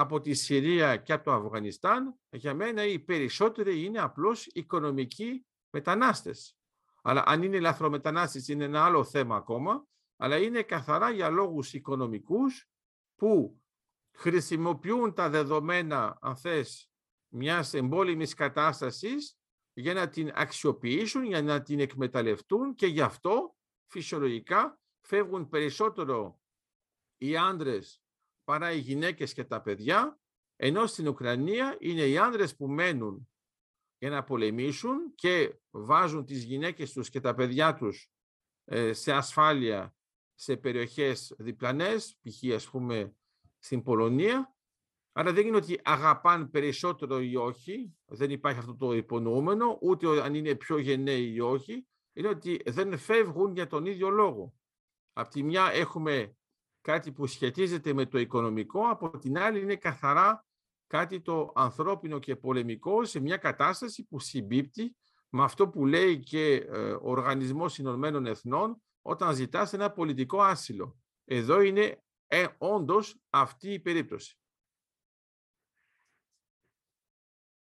από 0.00 0.20
τη 0.20 0.34
Συρία 0.34 0.96
και 0.96 1.12
από 1.12 1.24
το 1.24 1.32
Αφγανιστάν, 1.32 2.18
για 2.30 2.54
μένα 2.54 2.84
οι 2.84 2.98
περισσότεροι 2.98 3.84
είναι 3.84 4.00
απλώς 4.00 4.46
οικονομικοί 4.46 5.46
μετανάστες. 5.70 6.56
Αλλά 7.02 7.22
αν 7.26 7.42
είναι 7.42 7.60
λαθρομετανάστες 7.60 8.48
είναι 8.48 8.64
ένα 8.64 8.84
άλλο 8.84 9.04
θέμα 9.04 9.36
ακόμα, 9.36 9.86
αλλά 10.16 10.38
είναι 10.38 10.62
καθαρά 10.62 11.10
για 11.10 11.30
λόγους 11.30 11.72
οικονομικούς 11.72 12.68
που 13.16 13.62
χρησιμοποιούν 14.12 15.14
τα 15.14 15.28
δεδομένα, 15.28 16.18
αν 16.20 16.36
θες, 16.36 16.90
μιας 17.28 17.74
εμπόλεμης 17.74 18.34
κατάστασης 18.34 19.38
για 19.72 19.94
να 19.94 20.08
την 20.08 20.30
αξιοποιήσουν, 20.34 21.24
για 21.24 21.42
να 21.42 21.62
την 21.62 21.80
εκμεταλλευτούν 21.80 22.74
και 22.74 22.86
γι' 22.86 23.00
αυτό 23.00 23.56
φυσιολογικά 23.86 24.80
φεύγουν 25.00 25.48
περισσότερο 25.48 26.40
οι 27.16 27.36
άντρες 27.36 28.02
παρά 28.48 28.72
οι 28.72 28.78
γυναίκες 28.78 29.32
και 29.32 29.44
τα 29.44 29.60
παιδιά, 29.60 30.20
ενώ 30.56 30.86
στην 30.86 31.08
Ουκρανία 31.08 31.76
είναι 31.80 32.06
οι 32.06 32.18
άνδρες 32.18 32.56
που 32.56 32.68
μένουν 32.68 33.28
για 33.98 34.10
να 34.10 34.24
πολεμήσουν 34.24 35.14
και 35.14 35.54
βάζουν 35.70 36.24
τις 36.24 36.44
γυναίκες 36.44 36.92
τους 36.92 37.10
και 37.10 37.20
τα 37.20 37.34
παιδιά 37.34 37.74
τους 37.74 38.10
ε, 38.64 38.92
σε 38.92 39.12
ασφάλεια 39.12 39.94
σε 40.34 40.56
περιοχές 40.56 41.34
διπλανές, 41.38 42.18
π.χ. 42.22 42.54
ας 42.54 42.70
πούμε 42.70 43.14
στην 43.58 43.82
Πολωνία, 43.82 44.56
Άρα 45.12 45.32
δεν 45.32 45.46
είναι 45.46 45.56
ότι 45.56 45.80
αγαπάν 45.84 46.50
περισσότερο 46.50 47.20
ή 47.20 47.36
όχι, 47.36 47.96
δεν 48.04 48.30
υπάρχει 48.30 48.58
αυτό 48.58 48.76
το 48.76 48.92
υπονοούμενο, 48.92 49.78
ούτε 49.80 50.22
αν 50.22 50.34
είναι 50.34 50.54
πιο 50.54 50.78
γενναίοι 50.78 51.32
ή 51.32 51.40
όχι, 51.40 51.86
είναι 52.12 52.28
ότι 52.28 52.60
δεν 52.66 52.98
φεύγουν 52.98 53.52
για 53.52 53.66
τον 53.66 53.86
ίδιο 53.86 54.08
λόγο. 54.08 54.54
Απ' 55.12 55.28
τη 55.28 55.42
μια 55.42 55.70
έχουμε 55.72 56.37
κάτι 56.92 57.12
που 57.12 57.26
σχετίζεται 57.26 57.92
με 57.92 58.06
το 58.06 58.18
οικονομικό, 58.18 58.88
από 58.88 59.18
την 59.18 59.38
άλλη 59.38 59.60
είναι 59.60 59.76
καθαρά 59.76 60.46
κάτι 60.86 61.20
το 61.20 61.52
ανθρώπινο 61.54 62.18
και 62.18 62.36
πολεμικό 62.36 63.04
σε 63.04 63.20
μια 63.20 63.36
κατάσταση 63.36 64.04
που 64.04 64.20
συμπίπτει 64.20 64.96
με 65.28 65.42
αυτό 65.44 65.68
που 65.68 65.86
λέει 65.86 66.18
και 66.18 66.54
ε, 66.54 66.92
ο 66.92 67.10
Οργανισμός 67.10 67.78
Ηνωμένων 67.78 68.26
Εθνών 68.26 68.82
όταν 69.02 69.34
ζητάς 69.34 69.72
ένα 69.72 69.90
πολιτικό 69.90 70.42
άσυλο. 70.42 70.98
Εδώ 71.24 71.60
είναι 71.60 72.02
ε, 72.26 72.46
όντως 72.58 73.16
αυτή 73.30 73.72
η 73.72 73.78
περίπτωση. 73.78 74.38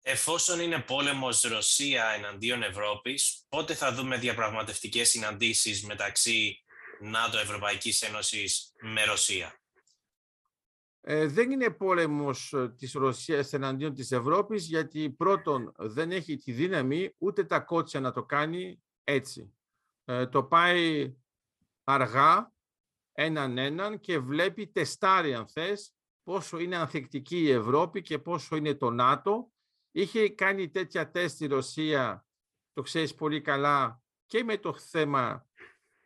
Εφόσον 0.02 0.60
είναι 0.60 0.80
πόλεμος 0.80 1.42
Ρωσία 1.42 2.06
εναντίον 2.06 2.64
Ευρώπης, 2.64 3.46
πότε 3.50 3.74
θα 3.76 3.94
δούμε 3.94 4.18
διαπραγματευτικές 4.18 5.10
συναντήσεις 5.10 5.84
μεταξύ 5.84 6.64
ΝΑΤΟ 7.00 7.38
Ευρωπαϊκής 7.38 8.02
Ένωσης 8.02 8.74
με 8.82 9.04
Ρωσία; 9.04 9.60
Ε, 11.02 11.28
δεν 11.28 11.52
είναι 11.52 11.70
πόλεμος 11.70 12.54
ε, 12.54 12.70
της 12.78 12.94
Ρωσίας 12.94 13.54
εναντίον 13.54 13.94
της 13.94 14.12
Ευρώπης, 14.12 14.68
γιατί 14.68 15.10
πρώτον 15.10 15.72
δεν 15.78 16.12
έχει 16.12 16.38
τη 16.38 16.52
δύναμη 16.52 17.16
ούτε 17.18 17.44
τα 17.44 17.60
κότσια 17.60 18.00
να 18.00 18.12
το 18.12 18.24
κάνει 18.24 18.84
έτσι. 19.04 19.54
Ε, 20.06 20.28
το 20.28 20.44
πάει 20.44 21.16
αργά, 21.84 22.54
έναν 23.12 23.58
έναν 23.58 24.00
και 24.00 24.20
βλέπει, 24.20 24.68
τεστάρει 24.68 25.34
αν 25.34 25.48
θες, 25.48 25.94
πόσο 26.24 26.60
είναι 26.60 26.76
ανθεκτική 26.76 27.38
η 27.38 27.52
Ευρώπη 27.52 28.02
και 28.02 28.20
πόσο 28.20 28.56
είναι 28.56 28.76
το 28.76 28.92
ΝΑΤΟ. 28.92 29.52
Είχε 29.92 30.30
κάνει 30.30 30.70
τέτοια 30.70 31.12
τεστ 31.12 31.42
η 31.42 31.46
Ρωσία, 31.46 32.26
το 32.74 32.82
ξέρεις 32.82 33.16
πολύ 33.16 33.42
καλά, 33.42 34.02
και 34.26 34.44
με 34.44 34.58
το 34.58 34.74
θέμα 34.74 35.49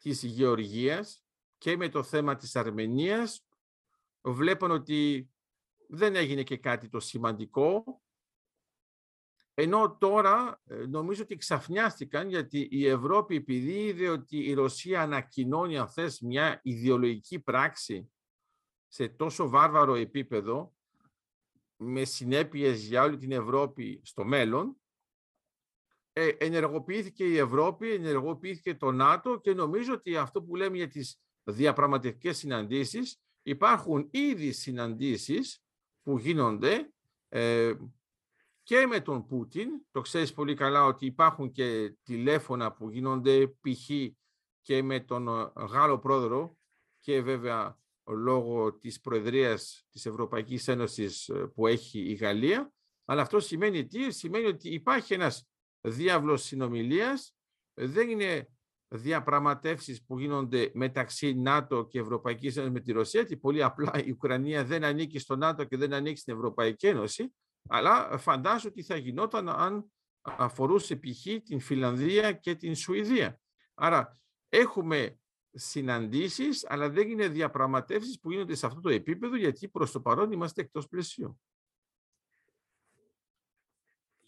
της 0.04 0.24
Γεωργίας 0.24 1.24
και 1.58 1.78
με 1.78 1.90
το 1.90 2.04
θέμα 2.04 2.36
της 2.36 2.56
Αρμενίας. 2.56 3.46
Βλέπουν 4.22 4.72
ότι 4.72 5.30
δεν 5.88 6.16
έγινε 6.16 6.44
και 6.44 6.58
κάτι 6.58 6.90
το 6.90 7.00
σημαντικό. 7.00 8.02
Ενώ 9.54 9.98
τώρα 9.98 10.62
ε, 10.66 10.76
νομίζω 10.76 11.24
ότι 11.24 11.36
ξαφνιάστηκαν 11.36 12.30
γιατί 12.30 12.68
η 12.72 12.88
Ευρώπη 12.88 13.36
επειδή 13.36 13.86
είδε 13.86 14.10
ότι 14.10 14.38
η 14.38 14.54
Ρωσία 14.54 15.02
ανακοινώνει 15.02 15.78
αν 15.78 15.88
θες, 15.88 16.20
μια 16.20 16.60
ιδεολογική 16.64 17.40
πράξη 17.40 18.12
σε 18.88 19.08
τόσο 19.08 19.50
βάρβαρο 19.50 19.96
επίπεδο 19.96 20.74
με 21.76 22.04
συνέπειες 22.04 22.88
για 22.88 23.04
όλη 23.04 23.18
την 23.18 23.32
Ευρώπη 23.32 24.02
στο 24.04 24.26
μέλλον, 24.26 24.78
ε, 26.14 26.28
ενεργοποιήθηκε 26.28 27.24
η 27.24 27.38
Ευρώπη, 27.38 27.94
ενεργοποιήθηκε 27.94 28.76
το 28.76 28.92
ΝΑΤΟ 28.92 29.40
και 29.40 29.54
νομίζω 29.54 29.94
ότι 29.94 30.18
αυτό 30.18 30.44
που 30.44 30.56
λέμε 30.56 30.78
για 30.78 30.88
τις 30.88 31.20
διαπραγματευτικές 31.44 32.38
συναντήσεις, 32.38 33.22
υπάρχουν 33.44 34.08
ήδη 34.12 34.52
συναντήσεις 34.52 35.64
που 36.04 36.18
γίνονται 36.18 36.94
ε, 37.30 37.74
και 38.64 38.86
με 38.86 39.00
τον 39.00 39.26
Πούτιν. 39.26 39.70
Το 39.92 40.02
ξέρεις 40.02 40.34
πολύ 40.34 40.54
καλά 40.54 40.86
ότι 40.86 41.06
υπάρχουν 41.06 41.52
και 41.52 41.96
τηλέφωνα 42.04 42.72
που 42.72 42.90
γίνονται 42.90 43.48
π.χ. 43.48 43.90
και 44.62 44.84
με 44.84 45.00
τον 45.00 45.28
ε, 45.28 45.52
Γάλλο 45.56 46.00
πρόεδρο 46.00 46.58
και 47.00 47.22
βέβαια 47.22 47.78
λόγω 48.06 48.74
της 48.74 49.02
Προεδρίας 49.02 49.86
της 49.90 50.06
Ευρωπαϊκής 50.06 50.68
Ένωσης 50.68 51.30
ε, 51.30 51.34
που 51.34 51.68
έχει 51.68 52.00
η 52.00 52.14
Γαλλία. 52.14 52.74
Αλλά 53.06 53.22
αυτό 53.22 53.40
σημαίνει 53.40 53.86
τι, 53.86 54.12
σημαίνει 54.12 54.46
ότι 54.46 54.70
υπάρχει 54.70 55.14
ένας 55.14 55.48
διάβλος 55.84 56.44
συνομιλίας, 56.44 57.36
δεν 57.74 58.10
είναι 58.10 58.48
διαπραγματεύσεις 58.88 60.06
που 60.06 60.20
γίνονται 60.20 60.72
μεταξύ 60.74 61.34
ΝΑΤΟ 61.34 61.86
και 61.86 62.00
Ευρωπαϊκής 62.00 62.56
Ένωσης 62.56 62.74
με 62.74 62.80
τη 62.80 62.92
Ρωσία, 62.92 63.20
γιατί 63.20 63.38
πολύ 63.38 63.64
απλά 63.64 63.92
η 64.06 64.12
Ουκρανία 64.12 64.64
δεν 64.64 64.84
ανήκει 64.84 65.20
στο 65.20 65.36
ΝΑΤΟ 65.36 65.64
και 65.64 65.78
δεν 65.78 65.94
ανήκει 65.94 66.20
στην 66.20 66.34
Ευρωπαϊκή 66.34 66.88
Ένωση, 66.88 67.34
αλλά 67.70 68.18
φαντάζομαι 68.18 68.70
ότι 68.70 68.84
θα 68.84 68.96
γινόταν 68.96 69.50
αν 69.50 69.92
αφορούσε 70.22 70.96
π.χ. 70.96 71.44
την 71.44 71.60
Φιλανδία 71.60 72.32
και 72.32 72.56
την 72.56 72.76
Σουηδία. 72.76 73.40
Άρα 73.74 74.18
έχουμε 74.50 75.18
συναντήσεις, 75.52 76.66
αλλά 76.70 76.90
δεν 76.90 77.10
είναι 77.10 77.28
διαπραγματεύσεις 77.28 78.20
που 78.20 78.32
γίνονται 78.32 78.56
σε 78.56 78.66
αυτό 78.66 78.80
το 78.80 78.90
επίπεδο, 78.90 79.36
γιατί 79.36 79.68
προς 79.68 79.92
το 79.92 80.02
παρόν 80.02 80.32
είμαστε 80.32 80.62
εκτός 80.62 80.88
πλαισίου. 80.88 81.40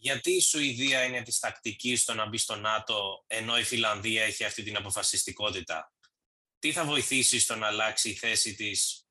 Γιατί 0.06 0.32
η 0.32 0.42
Σουηδία 0.42 1.04
είναι 1.04 1.22
της 1.22 1.40
τακτικής 1.40 2.02
στο 2.02 2.14
να 2.14 2.28
μπει 2.28 2.38
στο 2.38 2.56
ΝΑΤΟ, 2.56 3.24
ενώ 3.28 3.58
η 3.58 3.64
Φιλανδία 3.64 4.24
έχει 4.24 4.44
αυτή 4.44 4.64
την 4.64 4.78
αποφασιστικότητα; 4.78 5.94
Τι 6.60 6.72
θα 6.72 6.86
βοηθήσει 6.86 7.40
στο 7.40 7.56
να 7.56 7.68
αλλάξει 7.68 8.10
η 8.10 8.14
θέση 8.14 8.56
της; 8.56 9.08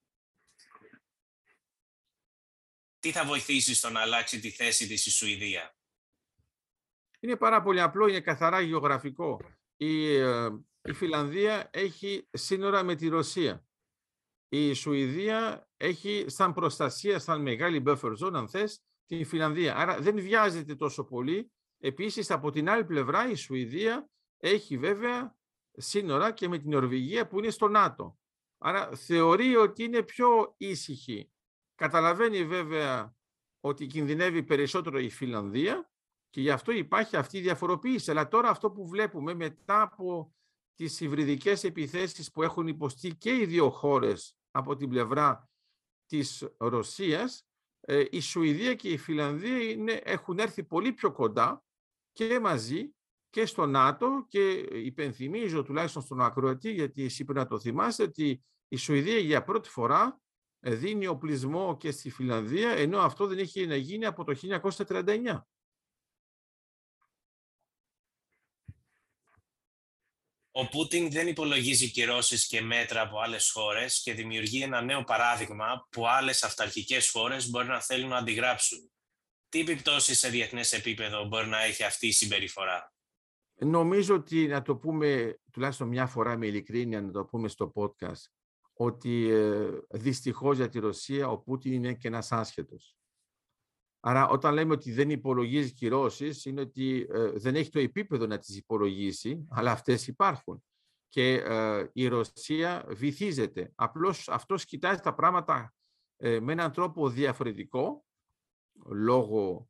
Τι 2.99 3.13
θα 3.13 3.25
βοηθήσει 3.25 3.75
στο 3.75 3.91
να 3.91 4.01
αλλάξει 4.01 4.41
τη 4.41 4.51
θέση 4.51 4.87
της 4.87 5.07
η 5.07 5.11
Σουηδία; 5.11 5.77
Είναι 7.21 7.37
πάρα 7.37 7.63
πολύ 7.63 7.81
απλό, 7.81 8.07
είναι 8.07 8.21
καθαρά 8.21 8.61
γεωγραφικό. 8.61 9.41
Η, 9.77 10.15
ε, 10.15 10.49
η 10.83 10.93
Φιλανδία 10.93 11.71
έχει 11.73 12.29
σύνορα 12.31 12.83
με 12.83 12.95
τη 12.95 13.09
Ρωσία. 13.09 13.67
Η 14.49 14.73
Σουηδία 14.73 15.69
έχει 15.77 16.25
σαν 16.29 16.53
προστασία, 16.53 17.19
σαν 17.19 17.43
μεγάλη 17.43 17.83
buffer 17.87 18.13
zone, 18.19 18.35
αν 18.35 18.49
θες, 18.49 18.85
τη 19.07 19.25
Φιλανδία. 19.25 19.77
Άρα 19.77 20.01
δεν 20.01 20.21
βιάζεται 20.21 20.75
τόσο 20.75 21.05
πολύ. 21.05 21.53
Επίσης, 21.79 22.31
από 22.31 22.51
την 22.51 22.69
άλλη 22.69 22.85
πλευρά, 22.85 23.31
η 23.31 23.35
Σουηδία 23.35 24.09
έχει 24.39 24.79
βέβαια 24.79 25.37
σύνορα 25.73 26.33
και 26.33 26.49
με 26.49 26.59
την 26.59 26.71
Νορβηγία 26.71 27.27
που 27.27 27.39
είναι 27.39 27.51
στο 27.51 27.69
ΝΑΤΟ. 27.69 28.19
Άρα 28.59 28.97
θεωρεί 28.97 29.57
ότι 29.57 29.85
είναι 29.85 30.03
πιο 30.03 30.55
ήσυχη 30.57 31.29
Καταλαβαίνει 31.75 32.45
βέβαια 32.45 33.17
ότι 33.61 33.87
κινδυνεύει 33.87 34.43
περισσότερο 34.43 34.99
η 34.99 35.11
Φιλανδία 35.11 35.91
και 36.31 36.41
γι' 36.41 36.51
αυτό 36.51 36.73
υπάρχει 36.73 37.17
αυτή 37.17 37.39
η 37.39 37.41
διαφοροποίηση. 37.41 38.11
Αλλά 38.11 38.29
τώρα 38.29 38.49
αυτό 38.49 38.71
που 38.71 38.89
βλέπουμε 38.89 39.35
μετά 39.35 39.83
από 39.83 40.35
τις 40.75 41.01
υβριδικές 41.01 41.65
επιθέσεις 41.65 42.31
που 42.31 42.43
έχουν 42.43 42.67
υποστεί 42.67 43.15
και 43.15 43.37
οι 43.37 43.47
δύο 43.47 43.71
χώρες 43.71 44.37
από 44.51 44.77
την 44.77 44.89
πλευρά 44.89 45.49
της 46.07 46.49
Ρωσίας, 46.57 47.41
ε, 47.41 47.54
η 48.11 48.21
Σουηδία 48.21 48.75
και 48.75 48.89
η 48.89 48.97
Φιλανδία 48.97 49.59
είναι, 49.59 49.93
έχουν 49.93 50.39
έρθει 50.39 50.65
πολύ 50.65 50.93
πιο 50.93 51.13
κοντά 51.13 51.65
και 52.13 52.41
μαζί 52.41 52.95
και 53.31 53.47
στο 53.47 53.67
ΝΑΤΟ 53.67 54.25
και 54.29 54.51
υπενθυμίζω 54.73 55.63
τουλάχιστον 55.63 56.03
στον 56.03 56.21
ακροατή, 56.21 56.73
γιατί 56.73 57.05
εσύ 57.05 57.25
πρέπει 57.25 57.39
να 57.39 57.47
το 57.47 57.61
θυμάστε, 57.61 58.03
ότι 58.03 58.45
η 58.69 58.77
Σουηδία 58.77 59.19
για 59.19 59.45
πρώτη 59.45 59.69
φορά 59.69 60.21
δίνει 60.61 61.07
οπλισμό 61.07 61.77
και 61.77 61.91
στη 61.91 62.11
Φιλανδία, 62.11 62.71
ενώ 62.71 62.99
αυτό 62.99 63.27
δεν 63.27 63.39
είχε 63.39 63.67
να 63.67 63.77
γίνει 63.77 64.07
από 64.07 64.25
το 64.25 64.35
1939. 64.87 65.39
Ο 70.57 70.69
Πούτιν 70.69 71.11
δεν 71.11 71.29
υπολογίζει 71.29 71.91
κυρώσεις 71.91 72.47
και 72.47 72.61
μέτρα 72.61 73.01
από 73.01 73.19
άλλες 73.21 73.51
χώρες 73.51 74.01
και 74.03 74.15
δημιουργεί 74.15 74.63
ένα 74.63 74.81
νέο 74.83 75.05
παράδειγμα 75.05 75.87
που 75.91 76.09
άλλες 76.09 76.43
αυταρχικές 76.43 77.11
χώρες 77.11 77.51
μπορεί 77.51 77.67
να 77.67 77.81
θέλουν 77.81 78.09
να 78.09 78.17
αντιγράψουν. 78.17 78.91
Τι 79.49 79.61
επιπτώσεις 79.61 80.19
σε 80.19 80.29
διεθνές 80.29 80.73
επίπεδο 80.73 81.25
μπορεί 81.25 81.47
να 81.47 81.63
έχει 81.63 81.85
αυτή 81.85 82.07
η 82.07 82.13
συμπεριφορά; 82.13 82.93
Νομίζω 83.55 84.15
ότι 84.15 84.47
να 84.47 84.63
το 84.63 84.77
πούμε 84.77 85.39
τουλάχιστον 85.53 85.89
μια 85.89 86.07
φορά 86.07 86.37
με 86.37 86.47
ειλικρίνεια, 86.47 87.01
να 87.01 87.11
το 87.11 87.25
πούμε 87.25 87.49
στο 87.49 87.73
podcast, 87.75 88.23
ότι 88.73 89.31
ε, 89.31 89.71
δυστυχώς 89.91 90.57
για 90.57 90.69
τη 90.69 90.79
Ρωσία 90.79 91.29
ο 91.29 91.39
Πούτιν 91.39 91.73
είναι 91.73 91.95
και 91.95 92.09
ένας 92.09 92.33
άσχετος. 92.33 92.97
Άρα 94.07 94.29
όταν 94.29 94.55
λέμε 94.55 94.73
ότι 94.73 94.93
δεν 94.93 95.11
υπολογίζεις 95.11 95.73
κυρώσεις, 95.73 96.45
είναι 96.45 96.61
ότι 96.61 97.07
ε, 97.11 97.31
δεν 97.31 97.55
έχει 97.55 97.71
το 97.71 97.79
επίπεδο 97.79 98.27
να 98.27 98.39
τις 98.39 98.57
υπολογίσει, 98.57 99.47
αλλά 99.51 99.71
αυτές 99.71 100.07
υπάρχουν. 100.07 100.65
Και 101.09 101.35
ε, 101.35 101.89
η 101.93 102.07
Ρωσία 102.07 102.85
βυθίζεται. 102.89 103.73
Απλώς 103.75 104.29
αυτός 104.29 104.65
κοιτάζει 104.65 105.01
τα 105.01 105.15
πράγματα 105.15 105.75
ε, 106.17 106.41
με 106.41 106.53
έναν 106.53 106.73
τρόπο 106.73 107.09
διαφορετικό, 107.09 108.05
λόγω 108.87 109.69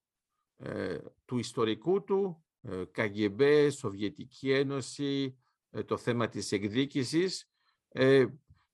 του 1.25 1.39
ιστορικού 1.39 2.05
του, 2.05 2.45
ΚΑΓΕΜΠΕ, 2.91 3.71
Σοβιετική 3.71 4.53
Ένωση, 4.53 5.39
το 5.87 5.97
θέμα 5.97 6.29
της 6.29 6.53
εκδίκησης 6.53 7.51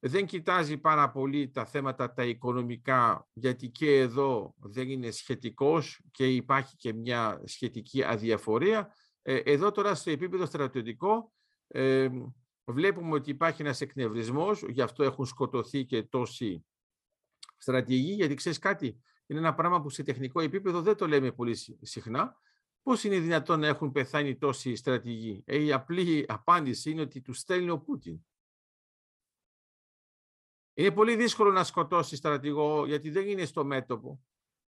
δεν 0.02 0.26
κοιτάζει 0.26 0.76
πάρα 0.78 1.10
πολύ 1.10 1.50
τα 1.50 1.64
θέματα 1.64 2.12
τα 2.12 2.24
οικονομικά, 2.24 3.28
γιατί 3.32 3.68
και 3.68 3.98
εδώ 3.98 4.54
δεν 4.58 4.90
είναι 4.90 5.10
σχετικός 5.10 6.00
και 6.10 6.26
υπάρχει 6.26 6.76
και 6.76 6.92
μια 6.92 7.42
σχετική 7.44 8.04
αδιαφορία. 8.04 8.94
Ε, 9.22 9.36
εδώ 9.36 9.70
τώρα 9.70 9.94
στο 9.94 10.10
επίπεδο 10.10 10.46
στρατιωτικό 10.46 11.32
ε, 11.66 12.08
βλέπουμε 12.64 13.14
ότι 13.14 13.30
υπάρχει 13.30 13.62
ένας 13.62 13.80
εκνευρισμός, 13.80 14.62
γι' 14.68 14.82
αυτό 14.82 15.02
έχουν 15.02 15.26
σκοτωθεί 15.26 15.84
και 15.84 16.02
τόσοι 16.02 16.64
στρατηγοί, 17.58 18.12
γιατί 18.12 18.34
ξέρεις 18.34 18.58
κάτι, 18.58 19.00
είναι 19.26 19.38
ένα 19.38 19.54
πράγμα 19.54 19.80
που 19.80 19.90
σε 19.90 20.02
τεχνικό 20.02 20.40
επίπεδο 20.40 20.82
δεν 20.82 20.96
το 20.96 21.06
λέμε 21.06 21.32
πολύ 21.32 21.56
συχνά. 21.80 22.38
Πώς 22.82 23.04
είναι 23.04 23.18
δυνατόν 23.18 23.60
να 23.60 23.66
έχουν 23.66 23.92
πεθάνει 23.92 24.36
τόσοι 24.36 24.74
στρατηγοί; 24.74 25.42
Ε, 25.46 25.58
η 25.58 25.72
απλή 25.72 26.24
απάντηση 26.28 26.90
είναι 26.90 27.00
ότι 27.00 27.20
τους 27.20 27.38
στέλνει 27.38 27.70
ο 27.70 27.78
Πούτιν. 27.78 28.20
Είναι 30.74 30.90
πολύ 30.90 31.16
δύσκολο 31.16 31.50
να 31.50 31.64
σκοτώσεις 31.64 32.18
στρατηγό 32.18 32.86
γιατί 32.86 33.10
δεν 33.10 33.28
είναι 33.28 33.44
στο 33.44 33.64
μέτωπο. 33.64 34.20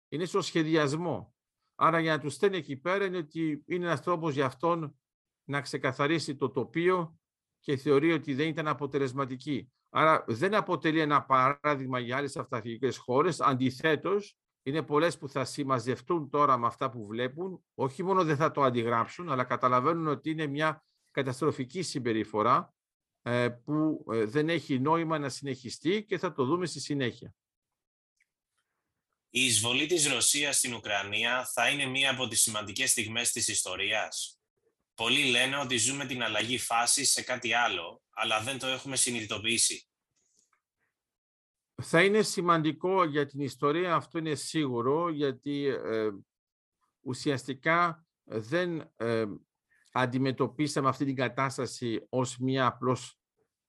Είναι 0.09 0.25
στο 0.25 0.41
σχεδιασμό. 0.41 1.35
Άρα 1.75 1.99
για 1.99 2.15
να 2.15 2.19
του 2.19 2.29
στέλνει 2.29 2.57
εκεί 2.57 2.75
πέρα 2.75 3.05
είναι 3.05 3.17
ότι 3.17 3.63
είναι 3.67 3.85
ένας 3.85 4.01
τρόπος 4.01 4.33
για 4.33 4.45
αυτόν 4.45 4.99
να 5.43 5.61
ξεκαθαρίσει 5.61 6.35
το 6.35 6.49
τοπίο 6.49 7.19
και 7.59 7.77
θεωρεί 7.77 8.11
ότι 8.11 8.33
δεν 8.33 8.47
ήταν 8.47 8.67
αποτελεσματική. 8.67 9.71
Άρα 9.89 10.23
δεν 10.27 10.55
αποτελεί 10.55 10.99
ένα 10.99 11.23
παράδειγμα 11.23 11.99
για 11.99 12.17
άλλες 12.17 12.37
αυταρχικές 12.37 12.97
χώρες. 12.97 13.41
Αντιθέτως, 13.41 14.37
είναι 14.63 14.81
πολλές 14.81 15.17
που 15.17 15.29
θα 15.29 15.45
συμμαζευτούν 15.45 16.29
τώρα 16.29 16.57
με 16.57 16.65
αυτά 16.65 16.89
που 16.89 17.05
βλέπουν. 17.05 17.63
Όχι 17.73 18.03
μόνο 18.03 18.23
δεν 18.23 18.35
θα 18.35 18.51
το 18.51 18.61
αντιγράψουν, 18.61 19.29
αλλά 19.29 19.43
καταλαβαίνουν 19.43 20.07
ότι 20.07 20.29
είναι 20.29 20.47
μια 20.47 20.83
καταστροφική 21.11 21.81
συμπεριφορά 21.81 22.73
ε, 22.82 22.82
που 23.49 24.05
ε, 24.11 24.25
δεν 24.25 24.49
έχει 24.49 24.79
νόημα 24.79 25.19
να 25.19 25.29
συνεχιστεί 25.29 26.03
και 26.03 26.17
θα 26.17 26.33
το 26.33 26.45
δούμε 26.45 26.65
στη 26.65 26.79
συνέχεια. 26.79 27.35
Η 29.29 29.45
εισβολή 29.45 29.85
της 29.85 30.07
Ρωσίας 30.07 30.57
στην 30.57 30.73
Ουκρανία 30.73 31.45
θα 31.53 31.69
είναι 31.69 31.85
μία 31.85 32.11
από 32.11 32.27
τις 32.27 32.41
σημαντικές 32.41 32.91
στιγμές 32.91 33.31
της 33.31 33.47
ιστορίας. 33.47 34.39
Πολλοί 34.95 35.25
λένε 35.25 35.57
ότι 35.57 35.77
ζούμε 35.77 36.05
την 36.05 36.23
αλλαγή 36.23 36.57
φάσης 36.57 37.11
σε 37.11 37.21
κάτι 37.21 37.53
άλλο, 37.53 38.01
αλλά 38.09 38.41
δεν 38.41 38.59
το 38.59 38.67
έχουμε 38.67 38.95
συνειδητοποιήσει. 38.95 39.87
Θα 41.81 42.03
είναι 42.03 42.21
σημαντικό 42.21 43.03
για 43.03 43.25
την 43.25 43.39
ιστορία, 43.39 43.95
αυτό 43.95 44.17
είναι 44.17 44.35
σίγουρο, 44.35 45.09
γιατί 45.09 45.65
ε, 45.65 46.09
ουσιαστικά 47.01 48.07
δεν 48.23 48.93
αντιμετωπίσαμε 49.95 50.89
αυτή 50.89 51.05
την 51.05 51.15
κατάσταση 51.15 52.05
ως 52.09 52.37
μια 52.37 52.65
απλώς 52.65 53.19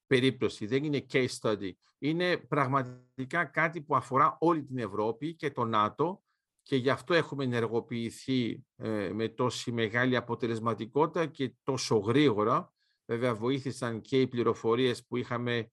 περίπτωση. 0.06 0.66
Δεν 0.66 0.84
είναι 0.84 1.06
case 1.12 1.38
study. 1.40 1.70
Είναι 1.98 2.36
πραγματικά 2.36 3.44
κάτι 3.44 3.82
που 3.82 3.96
αφορά 3.96 4.36
όλη 4.40 4.64
την 4.64 4.78
Ευρώπη 4.78 5.34
και 5.34 5.50
το 5.50 5.64
ΝΑΤΟ 5.64 6.22
και 6.62 6.76
γι' 6.76 6.90
αυτό 6.90 7.14
έχουμε 7.14 7.44
ενεργοποιηθεί 7.44 8.64
ε, 8.76 9.10
με 9.12 9.28
τόση 9.28 9.72
μεγάλη 9.72 10.16
αποτελεσματικότητα 10.16 11.26
και 11.26 11.54
τόσο 11.62 11.96
γρήγορα. 11.96 12.72
Βέβαια 13.06 13.34
βοήθησαν 13.34 14.00
και 14.00 14.20
οι 14.20 14.26
πληροφορίες 14.26 15.06
που 15.06 15.16
είχαμε 15.16 15.70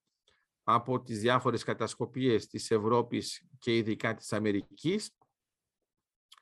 από 0.63 1.01
τις 1.01 1.19
διάφορες 1.19 1.63
κατασκοπίες 1.63 2.47
της 2.47 2.71
Ευρώπης 2.71 3.47
και 3.59 3.77
ειδικά 3.77 4.15
της 4.15 4.33
Αμερικής. 4.33 5.15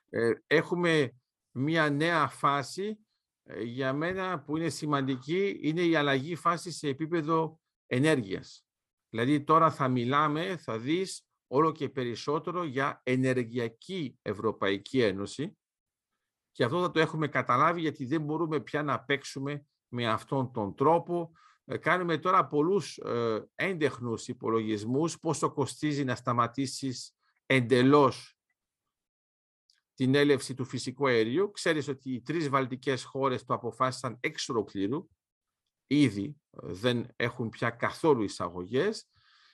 Ε, 0.08 0.32
έχουμε 0.46 1.14
μία 1.50 1.90
νέα 1.90 2.28
φάση 2.28 2.88
ε, 2.88 2.94
για 3.62 3.92
μένα 3.92 4.40
που 4.40 4.56
είναι 4.56 4.68
σημαντική, 4.68 5.58
είναι 5.62 5.82
η 5.82 5.94
αλλαγή 5.94 6.34
φάση 6.34 6.70
σε 6.70 6.88
επίπεδο 6.88 7.60
ενέργειας. 7.86 8.64
Δηλαδή 9.08 9.44
τώρα 9.44 9.70
θα 9.70 9.88
μιλάμε, 9.88 10.56
θα 10.56 10.78
δεις 10.78 11.24
όλο 11.46 11.72
και 11.72 11.88
περισσότερο 11.88 12.64
για 12.64 13.00
ενεργειακή 13.02 14.18
Ευρωπαϊκή 14.22 15.02
Ένωση 15.02 15.58
και 16.52 16.64
αυτό 16.64 16.80
θα 16.80 16.90
το 16.90 17.00
έχουμε 17.00 17.28
καταλάβει 17.28 17.80
γιατί 17.80 18.04
δεν 18.04 18.22
μπορούμε 18.22 18.60
πια 18.60 18.82
να 18.82 19.00
παίξουμε 19.00 19.66
με 19.88 20.08
αυτόν 20.08 20.52
τον 20.52 20.74
τρόπο. 20.74 21.32
Ε, 21.64 21.76
κάνουμε 21.76 22.18
τώρα 22.18 22.46
πολλούς 22.46 22.96
ε, 22.96 23.48
έντεχνους 23.54 24.28
υπολογισμούς 24.28 25.18
πόσο 25.18 25.52
κοστίζει 25.52 26.04
να 26.04 26.14
σταματήσεις 26.14 27.16
εντελώς 27.46 28.39
την 30.00 30.14
έλευση 30.14 30.54
του 30.54 30.64
φυσικού 30.64 31.06
αερίου. 31.06 31.50
Ξέρεις 31.50 31.88
ότι 31.88 32.12
οι 32.12 32.20
τρεις 32.20 32.48
βαλτικές 32.48 33.04
χώρες 33.04 33.44
το 33.44 33.54
αποφάσισαν 33.54 34.16
εξ 34.20 34.48
ολοκλήρου. 34.48 35.08
Ήδη 35.86 36.36
ε, 36.50 36.58
δεν 36.62 37.06
έχουν 37.16 37.48
πια 37.48 37.70
καθόλου 37.70 38.22
εισαγωγές. 38.22 39.10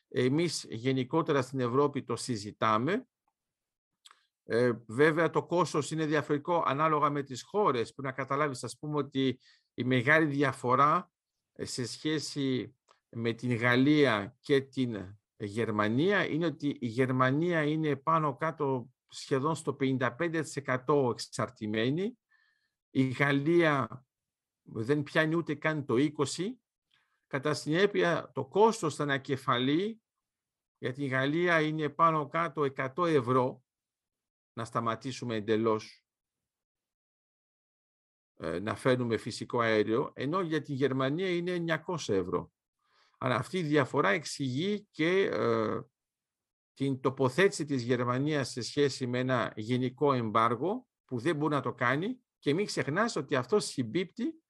Εμείς 0.09 0.67
γενικότερα 0.69 1.43
στην 1.43 1.61
Ευρώπη 1.61 2.03
το 2.03 2.17
συζητάμε. 2.17 3.07
Ε, 4.45 4.73
βέβαια 4.87 5.31
το 5.31 5.47
κόστος 5.47 5.91
είναι 5.91 6.07
διαφορετικό 6.07 6.63
ανάλογα 6.67 7.11
με 7.11 7.23
τις 7.23 7.43
χώρες. 7.43 7.95
Που 7.95 8.03
να 8.03 8.13
καταλάβεις, 8.13 8.65
ας 8.65 8.79
πούμε, 8.79 8.97
ότι 8.97 9.39
η 9.75 9.85
μεγάλη 9.85 10.27
διαφορά 10.27 11.11
ε, 11.53 11.65
σε 11.65 11.87
σχέση 11.87 12.77
με 13.09 13.33
την 13.33 13.55
Γαλλία 13.55 14.37
και 14.41 14.61
την 14.61 15.19
Γερμανία 15.37 16.29
είναι 16.29 16.47
ότι 16.47 16.77
η 16.81 16.87
Γερμανία 16.87 17.63
είναι 17.63 17.97
πάνω 17.97 18.37
κάτω 18.37 18.91
σχεδόν 19.09 19.55
στο 19.55 19.77
55% 19.81 21.11
εξαρτημένη. 21.11 22.19
Η 22.91 23.09
Γαλλία 23.09 24.05
δεν 24.63 25.03
πιάνει 25.03 25.35
ούτε 25.35 25.55
καν 25.55 25.85
το 25.85 25.95
20%. 26.17 26.25
Κατά 27.27 27.55
συνέπεια, 27.55 28.31
το 28.35 28.45
κόστος 28.45 29.01
ανακεφαλή 29.01 30.01
για 30.79 30.93
την 30.93 31.07
Γαλλία 31.07 31.61
είναι 31.61 31.89
πάνω 31.89 32.29
κάτω 32.29 32.67
100 32.77 33.07
ευρώ 33.07 33.65
να 34.53 34.65
σταματήσουμε 34.65 35.35
εντελώς 35.35 36.07
ε, 38.39 38.59
να 38.59 38.75
φέρνουμε 38.75 39.17
φυσικό 39.17 39.61
αέριο, 39.61 40.13
ενώ 40.15 40.41
για 40.41 40.63
τη 40.63 40.73
Γερμανία 40.73 41.29
είναι 41.29 41.81
900 41.87 42.15
ευρώ. 42.15 42.53
Αλλά 43.19 43.35
αυτή 43.35 43.59
η 43.59 43.63
διαφορά 43.63 44.09
εξηγεί 44.09 44.87
και 44.91 45.23
ε, 45.23 45.81
την 46.77 47.01
τοποθέτηση 47.01 47.65
της 47.65 47.83
Γερμανίας 47.83 48.49
σε 48.51 48.61
σχέση 48.61 49.07
με 49.07 49.19
ένα 49.19 49.53
γενικό 49.57 50.13
εμπάργο 50.13 50.87
που 51.05 51.19
δεν 51.19 51.37
μπορεί 51.37 51.55
να 51.55 51.61
το 51.61 51.73
κάνει 51.73 52.21
και 52.39 52.55
μην 52.55 52.67
ξεχνάς 52.67 53.17
ότι 53.17 53.35
αυτό 53.35 53.61
συμπίπτει 53.61 54.43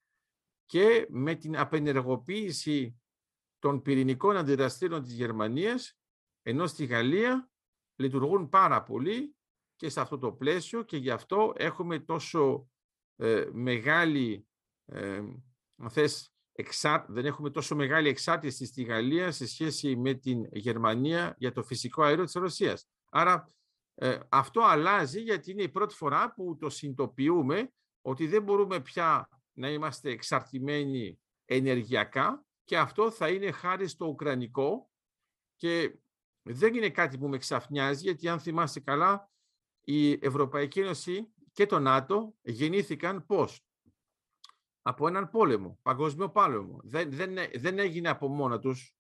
και 0.65 1.07
με 1.11 1.35
την 1.35 1.57
απενεργοποίηση 1.59 3.01
των 3.59 3.83
πυρηνικών 3.83 4.37
αντιδραστήρων 4.37 5.03
της 5.03 5.13
Γερμανίας, 5.13 5.99
ενώ 6.43 6.67
στη 6.67 6.85
Γαλλία 6.85 7.51
λειτουργούν 7.97 8.49
πάρα 8.49 8.83
πολύ 8.83 9.37
και 9.77 9.89
σε 9.89 10.01
αυτό 10.01 10.19
το 10.19 10.33
πλαίσιο 10.33 10.83
και 10.83 10.97
γι' 10.97 11.11
αυτό 11.11 11.53
έχουμε 11.57 11.99
τόσο 11.99 12.71
ε, 13.17 13.49
μεγάλη, 13.53 14.47
ε, 14.85 15.23
αν 15.77 15.91
θες, 16.65 17.05
δεν 17.09 17.27
έχουμε 17.27 17.51
τόσο 17.51 17.75
μεγάλη 17.77 18.09
εξάρτηση 18.09 18.67
στη 18.67 18.83
Γαλλία 18.83 19.31
σε 19.31 19.47
σχέση 19.47 19.97
με 19.97 20.15
την 20.15 20.49
Γερμανία 20.53 21.35
για 21.39 21.53
το 21.53 21.63
φυσικό 21.63 22.03
αέριο 22.03 22.25
της 22.25 22.35
Ρωσίας. 22.35 22.89
Άρα 23.11 23.51
ε, 23.95 24.19
αυτό 24.29 24.61
αλλάζει 24.63 25.21
γιατί 25.21 25.51
είναι 25.51 25.63
η 25.63 25.69
πρώτη 25.69 25.95
φορά 25.95 26.33
που 26.33 26.57
το 26.57 26.71
συνειδητοποιούμε 26.71 27.73
ότι 28.03 28.27
δεν 28.27 28.43
μπορούμε 28.43 28.81
πια 28.81 29.29
να 29.53 29.69
είμαστε 29.71 30.11
εξαρτημένοι 30.11 31.19
ενεργειακά 31.45 32.45
και 32.65 32.79
αυτό 32.79 33.11
θα 33.11 33.29
είναι 33.29 33.51
χάρη 33.51 33.89
στο 33.89 34.07
Ουκρανικό 34.07 34.91
και 35.57 35.99
δεν 36.43 36.75
είναι 36.75 36.91
κάτι 36.91 37.19
που 37.19 37.29
με 37.29 37.39
ξαφνιάζει 37.39 38.03
γιατί 38.03 38.29
αν 38.29 38.41
θυμάστε 38.41 38.81
καλά 38.81 39.31
η 39.81 40.13
Ευρωπαϊκή 40.13 40.81
Ένωση 40.81 41.33
και 41.53 41.67
το 41.67 41.79
ΝΑΤΟ 41.79 42.35
γεννήθηκαν 42.43 43.27
πώς; 43.27 43.66
Από 44.87 45.07
έναν 45.07 45.31
πόλεμο, 45.31 45.79
παγκόσμιο 45.83 46.29
πόλεμο. 46.31 46.81
Δεν, 46.83 47.11
δεν, 47.13 47.35
δεν 47.55 47.79
έγινε 47.79 48.09
από 48.09 48.29
μόνα 48.29 48.59
τους. 48.59 48.95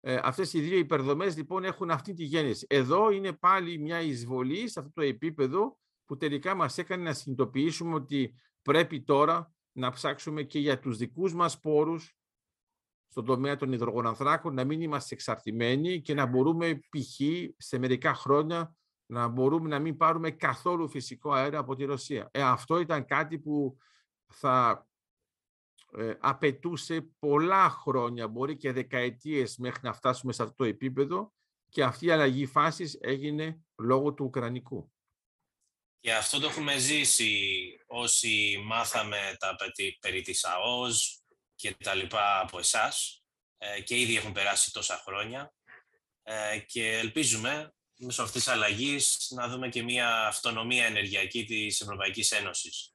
Ε, 0.00 0.20
αυτές 0.22 0.52
οι 0.52 0.60
δύο 0.60 0.78
υπερδομές 0.78 1.36
λοιπόν 1.36 1.64
έχουν 1.64 1.90
αυτή 1.90 2.14
τη 2.14 2.24
γέννηση. 2.24 2.66
Εδώ 2.68 3.10
είναι 3.10 3.32
πάλι 3.32 3.78
μια 3.78 4.00
εισβολή 4.00 4.68
σε 4.68 4.80
αυτό 4.80 4.92
το 4.92 5.02
επίπεδο 5.02 5.78
που 6.04 6.16
τελικά 6.16 6.54
μας 6.54 6.78
έκανε 6.78 7.02
να 7.02 7.12
συνειδητοποιήσουμε 7.12 7.94
ότι 7.94 8.34
πρέπει 8.62 9.02
τώρα 9.02 9.54
να 9.72 9.90
ψάξουμε 9.90 10.42
και 10.42 10.58
για 10.58 10.78
τους 10.78 10.96
δικούς 10.96 11.34
μας 11.34 11.60
πόρους 11.60 12.16
στον 13.08 13.24
τομέα 13.24 13.56
των 13.56 13.72
υδρογονανθράκων, 13.72 14.54
να 14.54 14.64
μην 14.64 14.80
είμαστε 14.80 15.14
εξαρτημένοι 15.14 16.00
και 16.00 16.14
να 16.14 16.26
μπορούμε 16.26 16.74
π.χ. 16.74 17.20
σε 17.56 17.78
μερικά 17.78 18.14
χρόνια 18.14 18.76
να 19.06 19.28
μπορούμε 19.28 19.68
να 19.68 19.78
μην 19.78 19.96
πάρουμε 19.96 20.30
καθόλου 20.30 20.88
φυσικό 20.88 21.32
αέρα 21.32 21.58
από 21.58 21.74
τη 21.74 21.84
Ρωσία. 21.84 22.28
Ε, 22.30 22.42
αυτό 22.42 22.78
ήταν 22.78 23.04
κάτι 23.04 23.38
που 23.38 23.76
θα 24.32 24.86
ε, 25.92 26.14
απαιτούσε 26.20 27.00
πολλά 27.18 27.70
χρόνια, 27.70 28.28
μπορεί 28.28 28.56
και 28.56 28.72
δεκαετίες 28.72 29.56
μέχρι 29.56 29.80
να 29.82 29.92
φτάσουμε 29.92 30.32
σε 30.32 30.42
αυτό 30.42 30.54
το 30.54 30.64
επίπεδο 30.64 31.32
και 31.68 31.82
αυτή 31.82 32.06
η 32.06 32.10
αλλαγή 32.10 32.46
φάσης 32.46 32.98
έγινε 33.00 33.60
λόγω 33.78 34.14
του 34.14 34.24
Ουκρανικού. 34.24 34.92
Και 36.00 36.14
αυτό 36.14 36.40
το 36.40 36.46
έχουμε 36.46 36.78
ζήσει 36.78 37.62
όσοι 37.86 38.62
μάθαμε 38.64 39.36
τα 39.38 39.56
περί 40.00 40.22
της 40.22 40.44
ΑΟΣ 40.44 41.22
και 41.54 41.74
τα 41.74 41.94
λοιπά 41.94 42.40
από 42.40 42.58
εσάς 42.58 43.24
ε, 43.58 43.80
και 43.80 44.00
ήδη 44.00 44.16
έχουν 44.16 44.32
περάσει 44.32 44.72
τόσα 44.72 44.96
χρόνια 44.96 45.54
ε, 46.22 46.58
και 46.58 46.98
ελπίζουμε 46.98 47.74
μέσω 47.98 48.22
αυτής 48.22 48.44
της 48.44 48.52
αλλαγής 48.52 49.32
να 49.34 49.48
δούμε 49.48 49.68
και 49.68 49.82
μια 49.82 50.26
αυτονομία 50.26 50.84
ενεργειακή 50.84 51.44
της 51.44 51.80
Ευρωπαϊκής 51.80 52.30
Ένωσης. 52.30 52.91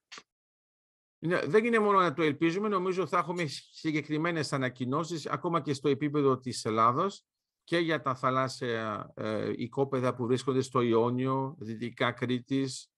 Δεν 1.20 1.66
είναι 1.66 1.80
μόνο 1.80 2.00
να 2.00 2.14
το 2.14 2.24
ελπίζουμε, 2.24 2.68
νομίζω 2.68 3.08
θα 3.08 3.18
έχουμε 3.18 3.46
συγκεκριμένες 3.72 4.54
ανακοινώσεις 4.54 5.26
ακόμα 5.26 5.62
και 5.62 5.74
στο 5.74 5.90
επίπεδο 5.90 6.38
της 6.38 6.66
Ελλάδος 6.66 7.26
και 7.64 7.78
για 7.78 8.02
τα 8.02 8.16
θαλάσσια 8.16 9.12
ε, 9.16 9.52
οικόπεδα 9.56 10.16
που 10.16 10.26
βρίσκονται 10.26 10.62
στο 10.62 10.82
Ιόνιο, 10.82 11.56
δυτικά 11.60 12.12
Κρήτης 12.12 12.92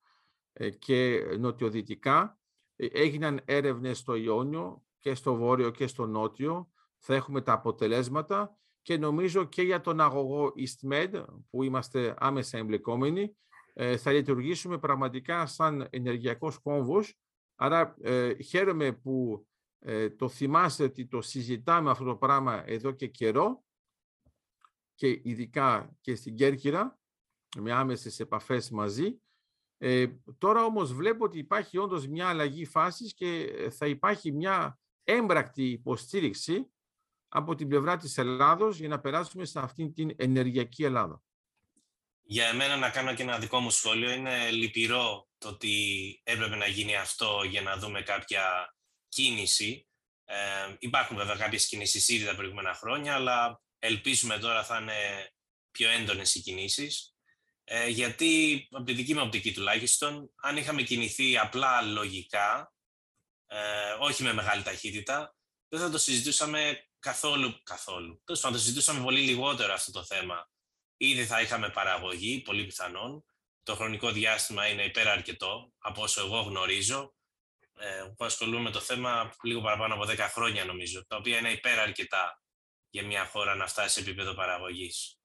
ε, 0.53 0.69
και 0.69 1.25
νοτιοδυτικά. 1.39 2.39
Ε, 2.75 2.85
έγιναν 2.85 3.41
έρευνες 3.45 3.97
στο 3.97 4.15
Ιόνιο 4.15 4.83
και 4.99 5.15
στο 5.15 5.35
βόρειο 5.35 5.69
και 5.69 5.87
στο 5.87 6.05
νότιο. 6.05 6.69
Θα 6.97 7.15
έχουμε 7.15 7.41
τα 7.41 7.53
αποτελέσματα 7.53 8.57
και 8.81 8.97
νομίζω 8.97 9.43
και 9.43 9.61
για 9.61 9.81
τον 9.81 10.01
αγωγό 10.01 10.53
EastMed 10.57 11.25
που 11.49 11.63
είμαστε 11.63 12.15
άμεσα 12.17 12.57
εμπλεκόμενοι 12.57 13.35
ε, 13.73 13.97
θα 13.97 14.11
λειτουργήσουμε 14.11 14.77
πραγματικά 14.77 15.45
σαν 15.45 15.87
ενεργειακός 15.89 16.57
κόμβος 16.57 17.17
Άρα 17.61 17.95
ε, 18.01 18.41
χαίρομαι 18.43 18.91
που 18.91 19.47
ε, 19.79 20.09
το 20.09 20.29
θυμάστε 20.29 20.83
ότι 20.83 21.07
το 21.07 21.21
συζητάμε 21.21 21.89
αυτό 21.89 22.03
το 22.03 22.15
πράγμα 22.15 22.63
εδώ 22.65 22.91
και 22.91 23.07
καιρό 23.07 23.63
και 24.95 25.07
ειδικά 25.23 25.97
και 26.01 26.15
στην 26.15 26.35
Κέρκυρα 26.35 26.99
με 27.57 27.71
άμεσες 27.73 28.19
επαφές 28.19 28.69
μαζί. 28.69 29.21
Ε, 29.77 30.07
τώρα 30.37 30.63
όμως 30.63 30.93
βλέπω 30.93 31.25
ότι 31.25 31.37
υπάρχει 31.37 31.77
όντως 31.77 32.07
μια 32.07 32.27
αλλαγή 32.27 32.65
φάσης 32.65 33.13
και 33.13 33.51
θα 33.71 33.87
υπάρχει 33.87 34.31
μια 34.31 34.79
έμπρακτη 35.03 35.69
υποστήριξη 35.69 36.71
από 37.27 37.55
την 37.55 37.67
πλευρά 37.67 37.97
της 37.97 38.17
Ελλάδος 38.17 38.79
για 38.79 38.87
να 38.87 38.99
περάσουμε 38.99 39.45
σε 39.45 39.59
αυτήν 39.59 39.93
την 39.93 40.13
ενεργειακή 40.17 40.83
Ελλάδα. 40.83 41.23
Για 42.21 42.47
εμένα 42.47 42.75
να 42.75 42.89
κάνω 42.89 43.13
και 43.13 43.23
ένα 43.23 43.39
δικό 43.39 43.59
μου 43.59 43.69
σχόλιο. 43.69 44.11
Είναι 44.11 44.51
λυπηρό 44.51 45.28
το 45.39 45.47
ότι 45.47 46.21
έπρεπε 46.23 46.55
να 46.55 46.67
γίνει 46.67 46.95
αυτό 46.95 47.43
για 47.43 47.61
να 47.61 47.77
δούμε 47.77 48.01
κάποια 48.01 48.75
κίνηση. 49.07 49.87
Ε, 50.25 50.75
υπάρχουν 50.79 51.17
βέβαια 51.17 51.35
κάποιες 51.35 51.67
κινήσεις 51.67 52.07
ήδη 52.07 52.25
τα 52.25 52.35
προηγούμενα 52.35 52.73
χρόνια, 52.73 53.13
αλλά 53.13 53.61
ελπίζουμε 53.79 54.37
τώρα 54.37 54.63
θα 54.63 54.77
είναι 54.77 55.29
πιο 55.71 55.89
έντονες 55.89 56.35
οι 56.35 56.41
κινήσεις. 56.41 57.13
Ε, 57.63 57.87
γιατί, 57.87 58.67
από 58.71 58.83
τη 58.83 58.93
δική 58.93 59.13
μου 59.13 59.21
οπτική 59.23 59.53
τουλάχιστον, 59.53 60.31
αν 60.35 60.57
είχαμε 60.57 60.81
κινηθεί 60.81 61.37
απλά 61.37 61.81
λογικά, 61.81 62.73
ε, 63.47 63.91
όχι 63.99 64.23
με 64.23 64.33
μεγάλη 64.33 64.63
ταχύτητα, 64.63 65.35
δεν 65.67 65.79
θα 65.79 65.89
το 65.89 65.97
συζητούσαμε 65.97 66.89
καθόλου, 66.99 67.63
καθόλου. 67.63 68.21
Τέλος 68.25 68.41
πάντων, 68.41 68.57
το 68.57 68.63
συζητούσαμε 68.63 69.03
πολύ 69.03 69.19
λιγότερο 69.19 69.73
αυτό 69.73 69.91
το 69.91 70.03
θέμα. 70.03 70.49
Ήδη 70.97 71.25
θα 71.25 71.41
είχαμε 71.41 71.69
παραγωγή, 71.69 72.41
πολύ 72.41 72.65
πιθανόν, 72.65 73.25
το 73.69 73.75
χρονικό 73.75 74.11
διάστημα 74.11 74.67
είναι 74.67 74.83
υπεραρκετό, 74.83 75.73
από 75.77 76.01
όσο 76.01 76.21
εγώ 76.21 76.41
γνωρίζω, 76.41 77.15
ε, 77.79 78.03
που 78.17 78.25
ασχολούμαι 78.25 78.61
με 78.61 78.71
το 78.71 78.79
θέμα 78.79 79.33
λίγο 79.43 79.61
παραπάνω 79.61 79.93
από 79.93 80.05
10 80.05 80.17
χρόνια 80.17 80.65
νομίζω, 80.65 81.05
τα 81.05 81.15
οποία 81.15 81.37
είναι 81.37 81.51
υπεραρκετά 81.51 82.41
για 82.89 83.05
μια 83.05 83.25
χώρα 83.25 83.55
να 83.55 83.67
φτάσει 83.67 83.93
σε 83.93 83.99
επίπεδο 83.99 84.33
παραγωγής. 84.33 85.19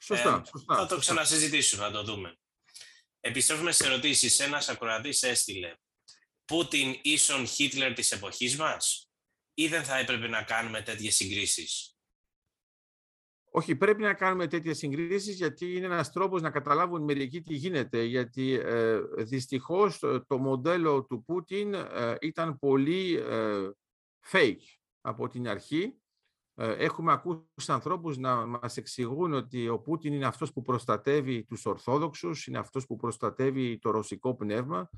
Σωστά, 0.00 0.42
ε, 0.44 0.48
σωστά. 0.50 0.76
Θα 0.76 0.86
το 0.86 0.98
ξανασυζητήσουμε, 0.98 1.82
να 1.82 1.90
το 1.90 2.02
δούμε. 2.02 2.38
Επιστρέφουμε 3.20 3.72
σε 3.72 3.86
ερωτήσεις. 3.86 4.40
Ένας 4.40 4.68
ακροατής 4.68 5.22
έστειλε 5.22 5.74
Πούτιν 6.44 6.98
ίσον 7.02 7.46
Χίτλερ 7.46 7.92
της 7.92 8.12
εποχής 8.12 8.56
μας 8.56 9.10
ή 9.54 9.68
δεν 9.68 9.84
θα 9.84 9.98
έπρεπε 9.98 10.28
να 10.28 10.42
κάνουμε 10.42 10.82
τέτοιες 10.82 11.14
συγκρίσεις; 11.14 11.95
Όχι, 13.58 13.76
πρέπει 13.76 14.02
να 14.02 14.14
κάνουμε 14.14 14.46
τέτοιες 14.46 14.78
συγκρίσεις 14.78 15.36
γιατί 15.36 15.76
είναι 15.76 15.86
ένας 15.86 16.12
τρόπος 16.12 16.42
να 16.42 16.50
καταλάβουν 16.50 17.02
μερικοί 17.02 17.40
τι 17.40 17.54
γίνεται. 17.54 18.02
Γιατί 18.02 18.52
ε, 18.52 19.00
δυστυχώς 19.16 19.98
το, 20.26 20.38
μοντέλο 20.38 21.04
του 21.04 21.24
Πούτιν 21.24 21.74
ε, 21.74 22.14
ήταν 22.20 22.58
πολύ 22.58 23.16
ε, 23.16 23.68
fake 24.30 24.62
από 25.00 25.28
την 25.28 25.48
αρχή. 25.48 26.00
Ε, 26.54 26.72
έχουμε 26.72 27.12
ακούσει 27.12 27.72
ανθρώπους 27.72 28.18
να 28.18 28.46
μας 28.46 28.76
εξηγούν 28.76 29.32
ότι 29.32 29.68
ο 29.68 29.78
Πούτιν 29.78 30.12
είναι 30.12 30.26
αυτός 30.26 30.52
που 30.52 30.62
προστατεύει 30.62 31.44
τους 31.44 31.66
Ορθόδοξους, 31.66 32.46
είναι 32.46 32.58
αυτός 32.58 32.86
που 32.86 32.96
προστατεύει 32.96 33.78
το 33.78 33.90
ρωσικό 33.90 34.34
πνεύμα 34.34 34.90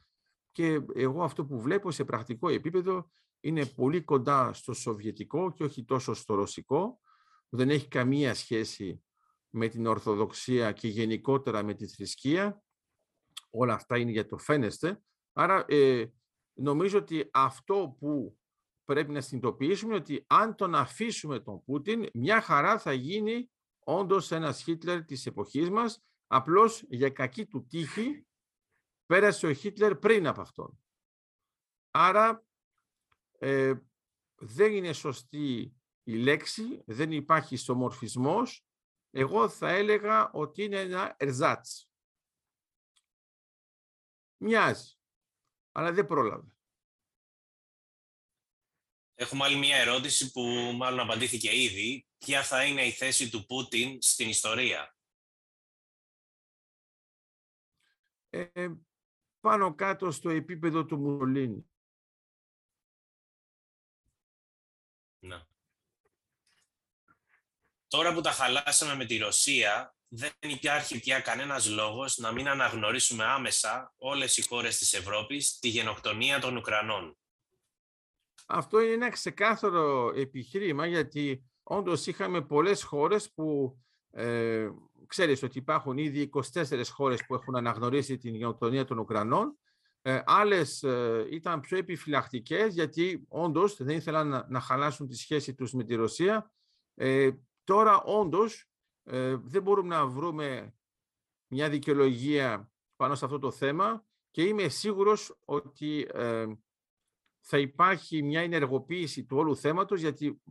και 0.53 0.81
εγώ 0.95 1.23
αυτό 1.23 1.45
που 1.45 1.61
βλέπω 1.61 1.91
σε 1.91 2.05
πρακτικό 2.05 2.49
επίπεδο 2.49 3.11
είναι 3.41 3.67
πολύ 3.67 4.03
κοντά 4.03 4.53
στο 4.53 4.73
σοβιετικό 4.73 5.53
και 5.53 5.65
όχι 5.65 5.85
τόσο 5.85 6.15
στο 6.15 6.35
ρωσικό 6.35 7.01
δεν 7.49 7.71
έχει 7.71 7.89
καμία 7.89 8.35
σχέση 8.35 9.03
με 9.51 9.69
την 9.69 9.87
Ορθοδοξία 9.87 10.73
και 10.73 10.89
γενικότερα 10.89 11.63
με 11.63 11.75
τη 11.75 11.87
θρησκεία. 11.87 12.63
Όλα 13.51 13.75
αυτά 13.75 13.99
είναι 13.99 14.11
για 14.11 14.27
το 14.27 14.39
φαίνεστε. 14.39 15.03
Άρα 15.33 15.65
ε, 15.69 16.07
νομίζω 16.53 16.99
ότι 16.99 17.29
αυτό 17.33 17.97
που 17.99 18.39
πρέπει 18.85 19.13
να 19.13 19.21
συνειδητοποιήσουμε 19.21 19.95
είναι 19.95 20.03
ότι 20.03 20.25
αν 20.27 20.55
τον 20.55 20.75
αφήσουμε 20.75 21.41
τον 21.41 21.65
Πούτιν, 21.65 22.07
μια 22.15 22.41
χαρά 22.41 22.79
θα 22.79 22.93
γίνει 22.93 23.51
όντως 23.79 24.31
ένας 24.31 24.63
Χίτλερ 24.63 25.05
της 25.05 25.27
εποχής 25.27 25.71
μας, 25.71 26.05
απλώς 26.27 26.85
για 26.89 27.11
κακή 27.11 27.47
του 27.47 27.67
τύχη 27.67 28.27
πέρασε 29.07 29.47
ο 29.47 29.53
Χίτλερ 29.53 29.97
πριν 29.97 30.27
από 30.27 30.41
αυτόν. 30.41 30.79
Άρα 31.91 32.47
ε, 33.39 33.75
δεν 34.35 34.73
είναι 34.73 34.93
σωστή 34.93 35.78
η 36.09 36.17
λέξη, 36.17 36.83
δεν 36.87 37.13
υπάρχει 37.13 37.57
σομορφισμός, 37.57 38.67
εγώ 39.11 39.49
θα 39.49 39.69
έλεγα 39.71 40.31
ότι 40.31 40.63
είναι 40.63 40.81
ένα 40.81 41.15
ερζάτς. 41.19 41.91
Μοιάζει, 44.37 44.99
αλλά 45.73 45.93
δεν 45.93 46.07
πρόλαβε. 46.07 46.53
Έχουμε 49.15 49.45
άλλη 49.45 49.57
μια 49.57 49.77
ερώτηση 49.77 50.31
που 50.31 50.43
μάλλον 50.77 51.01
απαντήθηκε 51.01 51.63
ήδη. 51.63 52.07
Ποια 52.19 52.43
θα 52.43 52.65
είναι 52.65 52.87
η 52.87 52.91
θέση 52.91 53.31
του 53.31 53.47
Πούτιν 53.47 54.03
στην 54.03 54.29
ιστορία; 54.29 54.97
Ε, 58.31 58.69
πάνω 59.41 59.75
κάτω 59.75 60.11
στο 60.11 60.31
επίπεδο 60.31 60.85
του 60.85 60.99
Μουσολίνη. 60.99 61.71
Ναι. 65.19 65.47
Τώρα 67.89 68.14
που 68.14 68.20
τα 68.20 68.30
χαλάσαμε 68.30 68.95
με 68.95 69.05
τη 69.05 69.16
Ρωσία, 69.16 69.95
δεν 70.09 70.30
υπάρχει 70.41 71.01
πια 71.01 71.20
κανένας 71.20 71.68
λόγος 71.68 72.18
να 72.18 72.32
μην 72.32 72.49
αναγνωρίσουμε 72.49 73.24
άμεσα 73.24 73.95
όλες 73.99 74.36
οι 74.36 74.47
χώρες 74.47 74.78
της 74.78 74.93
Ευρώπης 74.93 75.59
τη 75.59 75.68
γενοκτονία 75.68 76.41
των 76.41 76.57
Ουκρανών. 76.57 77.18
Αυτό 78.47 78.80
είναι 78.80 78.93
ένα 78.93 79.09
ξεκάθαρο 79.09 80.12
επιχείρημα 80.16 80.86
γιατί 80.86 81.51
όντως 81.62 82.07
είχαμε 82.07 82.43
πολλές 82.43 82.82
χώρες 82.82 83.32
που 83.32 83.78
ε, 84.11 84.68
ξέρεις 85.07 85.43
ότι 85.43 85.59
υπάρχουν 85.59 85.99
ήδη 85.99 86.30
24 86.53 86.82
χώρες 86.93 87.26
που 87.26 87.34
έχουν 87.34 87.57
αναγνωρίσει 87.57 88.18
την 88.18 88.34
γενοκτονία 88.34 88.84
των 88.84 88.99
Ουκρανών. 88.99 89.59
Ε, 90.03 90.22
άλλες 90.24 90.82
ε, 90.82 91.26
ήταν 91.30 91.61
πιο 91.61 91.76
επιφυλακτικές 91.76 92.74
γιατί 92.74 93.24
όντως 93.28 93.76
δεν 93.76 93.97
ήθελαν 93.97 94.28
να, 94.28 94.47
να 94.49 94.61
χαλάσουν 94.61 95.09
τη 95.09 95.16
σχέση 95.16 95.55
τους 95.55 95.72
με 95.72 95.84
τη 95.84 95.95
Ρωσία. 95.95 96.53
Ε, 96.95 97.30
Τώρα, 97.69 98.03
όντως, 98.03 98.71
ε, 99.03 99.37
δεν 99.37 99.62
μπορούμε 99.62 99.95
να 99.95 100.07
βρούμε 100.07 100.75
μια 101.47 101.69
δικαιολογία 101.69 102.71
πάνω 102.97 103.14
σε 103.14 103.25
αυτό 103.25 103.39
το 103.39 103.51
θέμα 103.51 104.07
και 104.31 104.43
είμαι 104.43 104.69
σίγουρος 104.69 105.39
ότι 105.45 106.09
ε, 106.12 106.47
θα 107.41 107.59
υπάρχει 107.59 108.23
μια 108.23 108.41
ενεργοποίηση 108.41 109.25
του 109.25 109.37
όλου 109.37 109.57
θέματος 109.57 110.01
γιατί 110.01 110.43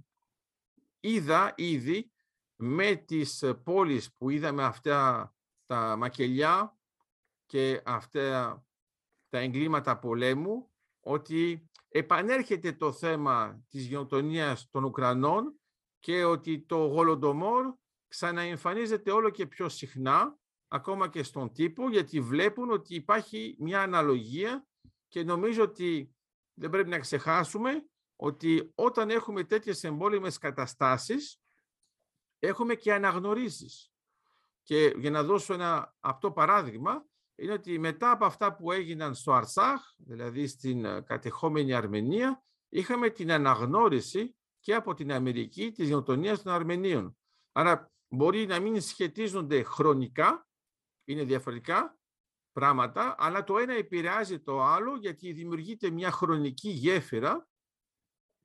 είδα 1.00 1.54
ήδη 1.58 2.12
με 2.56 2.96
τις 2.96 3.44
πόλεις 3.64 4.14
που 4.14 4.30
είδαμε 4.30 4.64
αυτά 4.64 5.34
τα 5.66 5.96
μακελιά 5.96 6.78
και 7.46 7.82
αυτά 7.86 8.66
τα 9.30 9.38
εγκλήματα 9.38 10.00
πολέμου 10.00 10.72
ότι 11.00 11.70
επανέρχεται 11.88 12.72
το 12.72 12.92
θέμα 12.92 13.66
της 13.70 13.86
γενοτονίας 13.86 14.70
των 14.70 14.84
Ουκρανών 14.84 15.57
και 16.00 16.24
ότι 16.24 16.60
το 16.60 16.86
Γολοντομόρ 16.86 17.74
ξαναεμφανίζεται 18.08 19.12
όλο 19.12 19.30
και 19.30 19.46
πιο 19.46 19.70
συχνά, 19.70 20.38
ακόμα 20.68 21.10
και 21.10 21.24
στον 21.24 21.52
τύπο, 21.54 21.90
γιατί 21.90 22.22
βλέπουν 22.22 22.72
ότι 22.72 22.96
υπάρχει 22.96 23.56
μια 23.60 23.82
αναλογία 23.82 24.68
και 25.08 25.24
νομίζω 25.24 25.64
ότι 25.64 26.16
δεν 26.54 26.70
πρέπει 26.70 26.90
να 26.90 27.00
ξεχάσουμε 27.00 27.88
ότι 28.16 28.72
όταν 28.76 29.10
έχουμε 29.10 29.44
τέτοιες 29.44 29.84
εμπόλεμες 29.84 30.38
καταστάσεις, 30.38 31.42
έχουμε 32.40 32.76
και 32.76 32.94
αναγνωρίσεις. 32.94 33.92
Και 34.64 34.94
για 34.98 35.12
να 35.12 35.24
δώσω 35.24 35.54
ένα 35.54 35.96
αυτό 36.00 36.32
παράδειγμα, 36.32 37.06
είναι 37.36 37.52
ότι 37.52 37.80
μετά 37.80 38.12
από 38.12 38.26
αυτά 38.26 38.56
που 38.56 38.72
έγιναν 38.72 39.16
στο 39.16 39.34
Αρσάχ, 39.34 39.82
δηλαδή 39.98 40.48
στην 40.48 41.04
κατεχόμενη 41.06 41.74
Αρμενία, 41.74 42.44
είχαμε 42.70 43.10
την 43.10 43.32
αναγνώριση 43.32 44.36
και 44.60 44.76
από 44.76 44.94
την 44.94 45.12
Αμερική 45.12 45.72
της 45.72 45.88
γενοτονίας 45.88 46.42
των 46.42 46.54
Αρμενίων. 46.54 47.18
Άρα 47.52 47.92
μπορεί 48.08 48.46
να 48.46 48.60
μην 48.60 48.82
σχετίζονται 48.82 49.64
χρονικά, 49.64 50.48
είναι 51.04 51.24
διαφορετικά 51.24 52.00
πράγματα, 52.52 53.16
αλλά 53.18 53.44
το 53.44 53.58
ένα 53.58 53.74
επηρεάζει 53.74 54.40
το 54.40 54.62
άλλο 54.62 54.96
γιατί 54.96 55.32
δημιουργείται 55.32 55.90
μια 55.90 56.12
χρονική 56.12 56.70
γέφυρα 56.70 57.48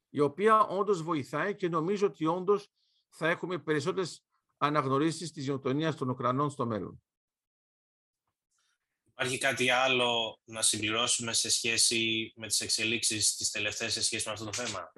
η 0.08 0.20
οποία 0.20 0.60
όντως 0.60 1.02
βοηθάει 1.02 1.56
και 1.56 1.68
νομίζω 1.68 2.06
ότι 2.06 2.26
όντως 2.26 2.70
θα 3.08 3.28
έχουμε 3.28 3.58
περισσότερες 3.58 4.24
αναγνωρίσεις 4.56 5.32
της 5.32 5.44
γενοτονίας 5.44 5.96
των 5.96 6.08
Ουκρανών 6.08 6.50
στο 6.50 6.66
μέλλον. 6.66 7.02
Υπάρχει 9.04 9.38
κάτι 9.38 9.70
άλλο 9.70 10.40
να 10.44 10.62
συμπληρώσουμε 10.62 11.32
σε 11.32 11.50
σχέση 11.50 12.32
με 12.36 12.46
τις 12.46 12.60
εξελίξεις 12.60 13.36
της 13.36 13.50
τελευταίες 13.50 13.92
σε 13.92 14.02
σχέση 14.02 14.26
με 14.26 14.32
αυτό 14.32 14.44
το 14.44 14.52
θέμα; 14.52 14.92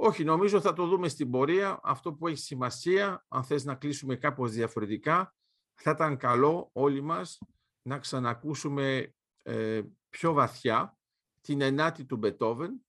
Όχι, 0.00 0.24
νομίζω 0.24 0.60
θα 0.60 0.72
το 0.72 0.86
δούμε 0.86 1.08
στην 1.08 1.30
πορεία. 1.30 1.80
Αυτό 1.82 2.12
που 2.12 2.26
έχει 2.26 2.36
σημασία, 2.36 3.24
αν 3.28 3.44
θες 3.44 3.64
να 3.64 3.74
κλείσουμε 3.74 4.16
κάπως 4.16 4.52
διαφορετικά, 4.52 5.34
θα 5.74 5.90
ήταν 5.90 6.16
καλό 6.16 6.70
όλοι 6.72 7.00
μας 7.00 7.38
να 7.82 7.98
ξανακούσουμε 7.98 9.14
ε, 9.42 9.82
πιο 10.08 10.32
βαθιά 10.32 10.98
την 11.40 11.60
ενάτη 11.60 12.04
του 12.04 12.16
Μπετόβεν, 12.16 12.86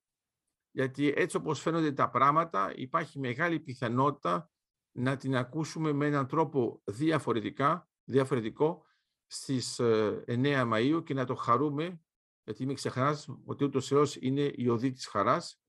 γιατί 0.71 1.13
έτσι 1.15 1.37
όπως 1.37 1.61
φαίνονται 1.61 1.91
τα 1.91 2.09
πράγματα 2.09 2.73
υπάρχει 2.75 3.19
μεγάλη 3.19 3.59
πιθανότητα 3.59 4.51
να 4.91 5.17
την 5.17 5.35
ακούσουμε 5.35 5.91
με 5.91 6.05
έναν 6.05 6.27
τρόπο 6.27 6.81
διαφορετικά, 6.83 7.89
διαφορετικό 8.03 8.85
στις 9.27 9.79
9 9.79 10.23
ε, 10.25 10.63
Μαΐου 10.65 11.03
και 11.03 11.13
να 11.13 11.25
το 11.25 11.35
χαρούμε, 11.35 12.01
γιατί 12.43 12.65
μην 12.65 12.75
ξεχνάς 12.75 13.29
ότι 13.45 13.63
ούτως 13.63 13.91
ή 13.91 14.19
είναι 14.19 14.51
η 14.55 14.67
οδή 14.67 14.91
της 14.91 15.07
χαράς 15.07 15.61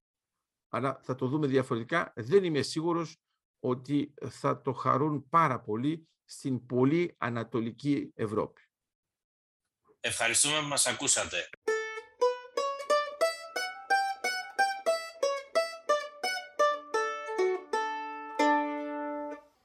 αλλά 0.71 1.01
θα 1.03 1.15
το 1.15 1.27
δούμε 1.27 1.47
διαφορετικά. 1.47 2.13
Δεν 2.17 2.45
είμαι 2.45 2.63
σίγουρος 2.63 3.17
ότι 3.59 4.15
θα 4.29 4.63
το 4.63 4.73
χαρούν 4.73 5.29
πάρα 5.29 5.61
πολύ 5.61 6.09
στην 6.25 6.67
πολύ 6.67 7.15
ανατολική 7.19 8.13
Ευρώπη. 8.15 8.63
Ευχαριστούμε 10.01 10.61
που 10.61 10.67
μας 10.67 10.87
ακούσατε. 10.87 11.49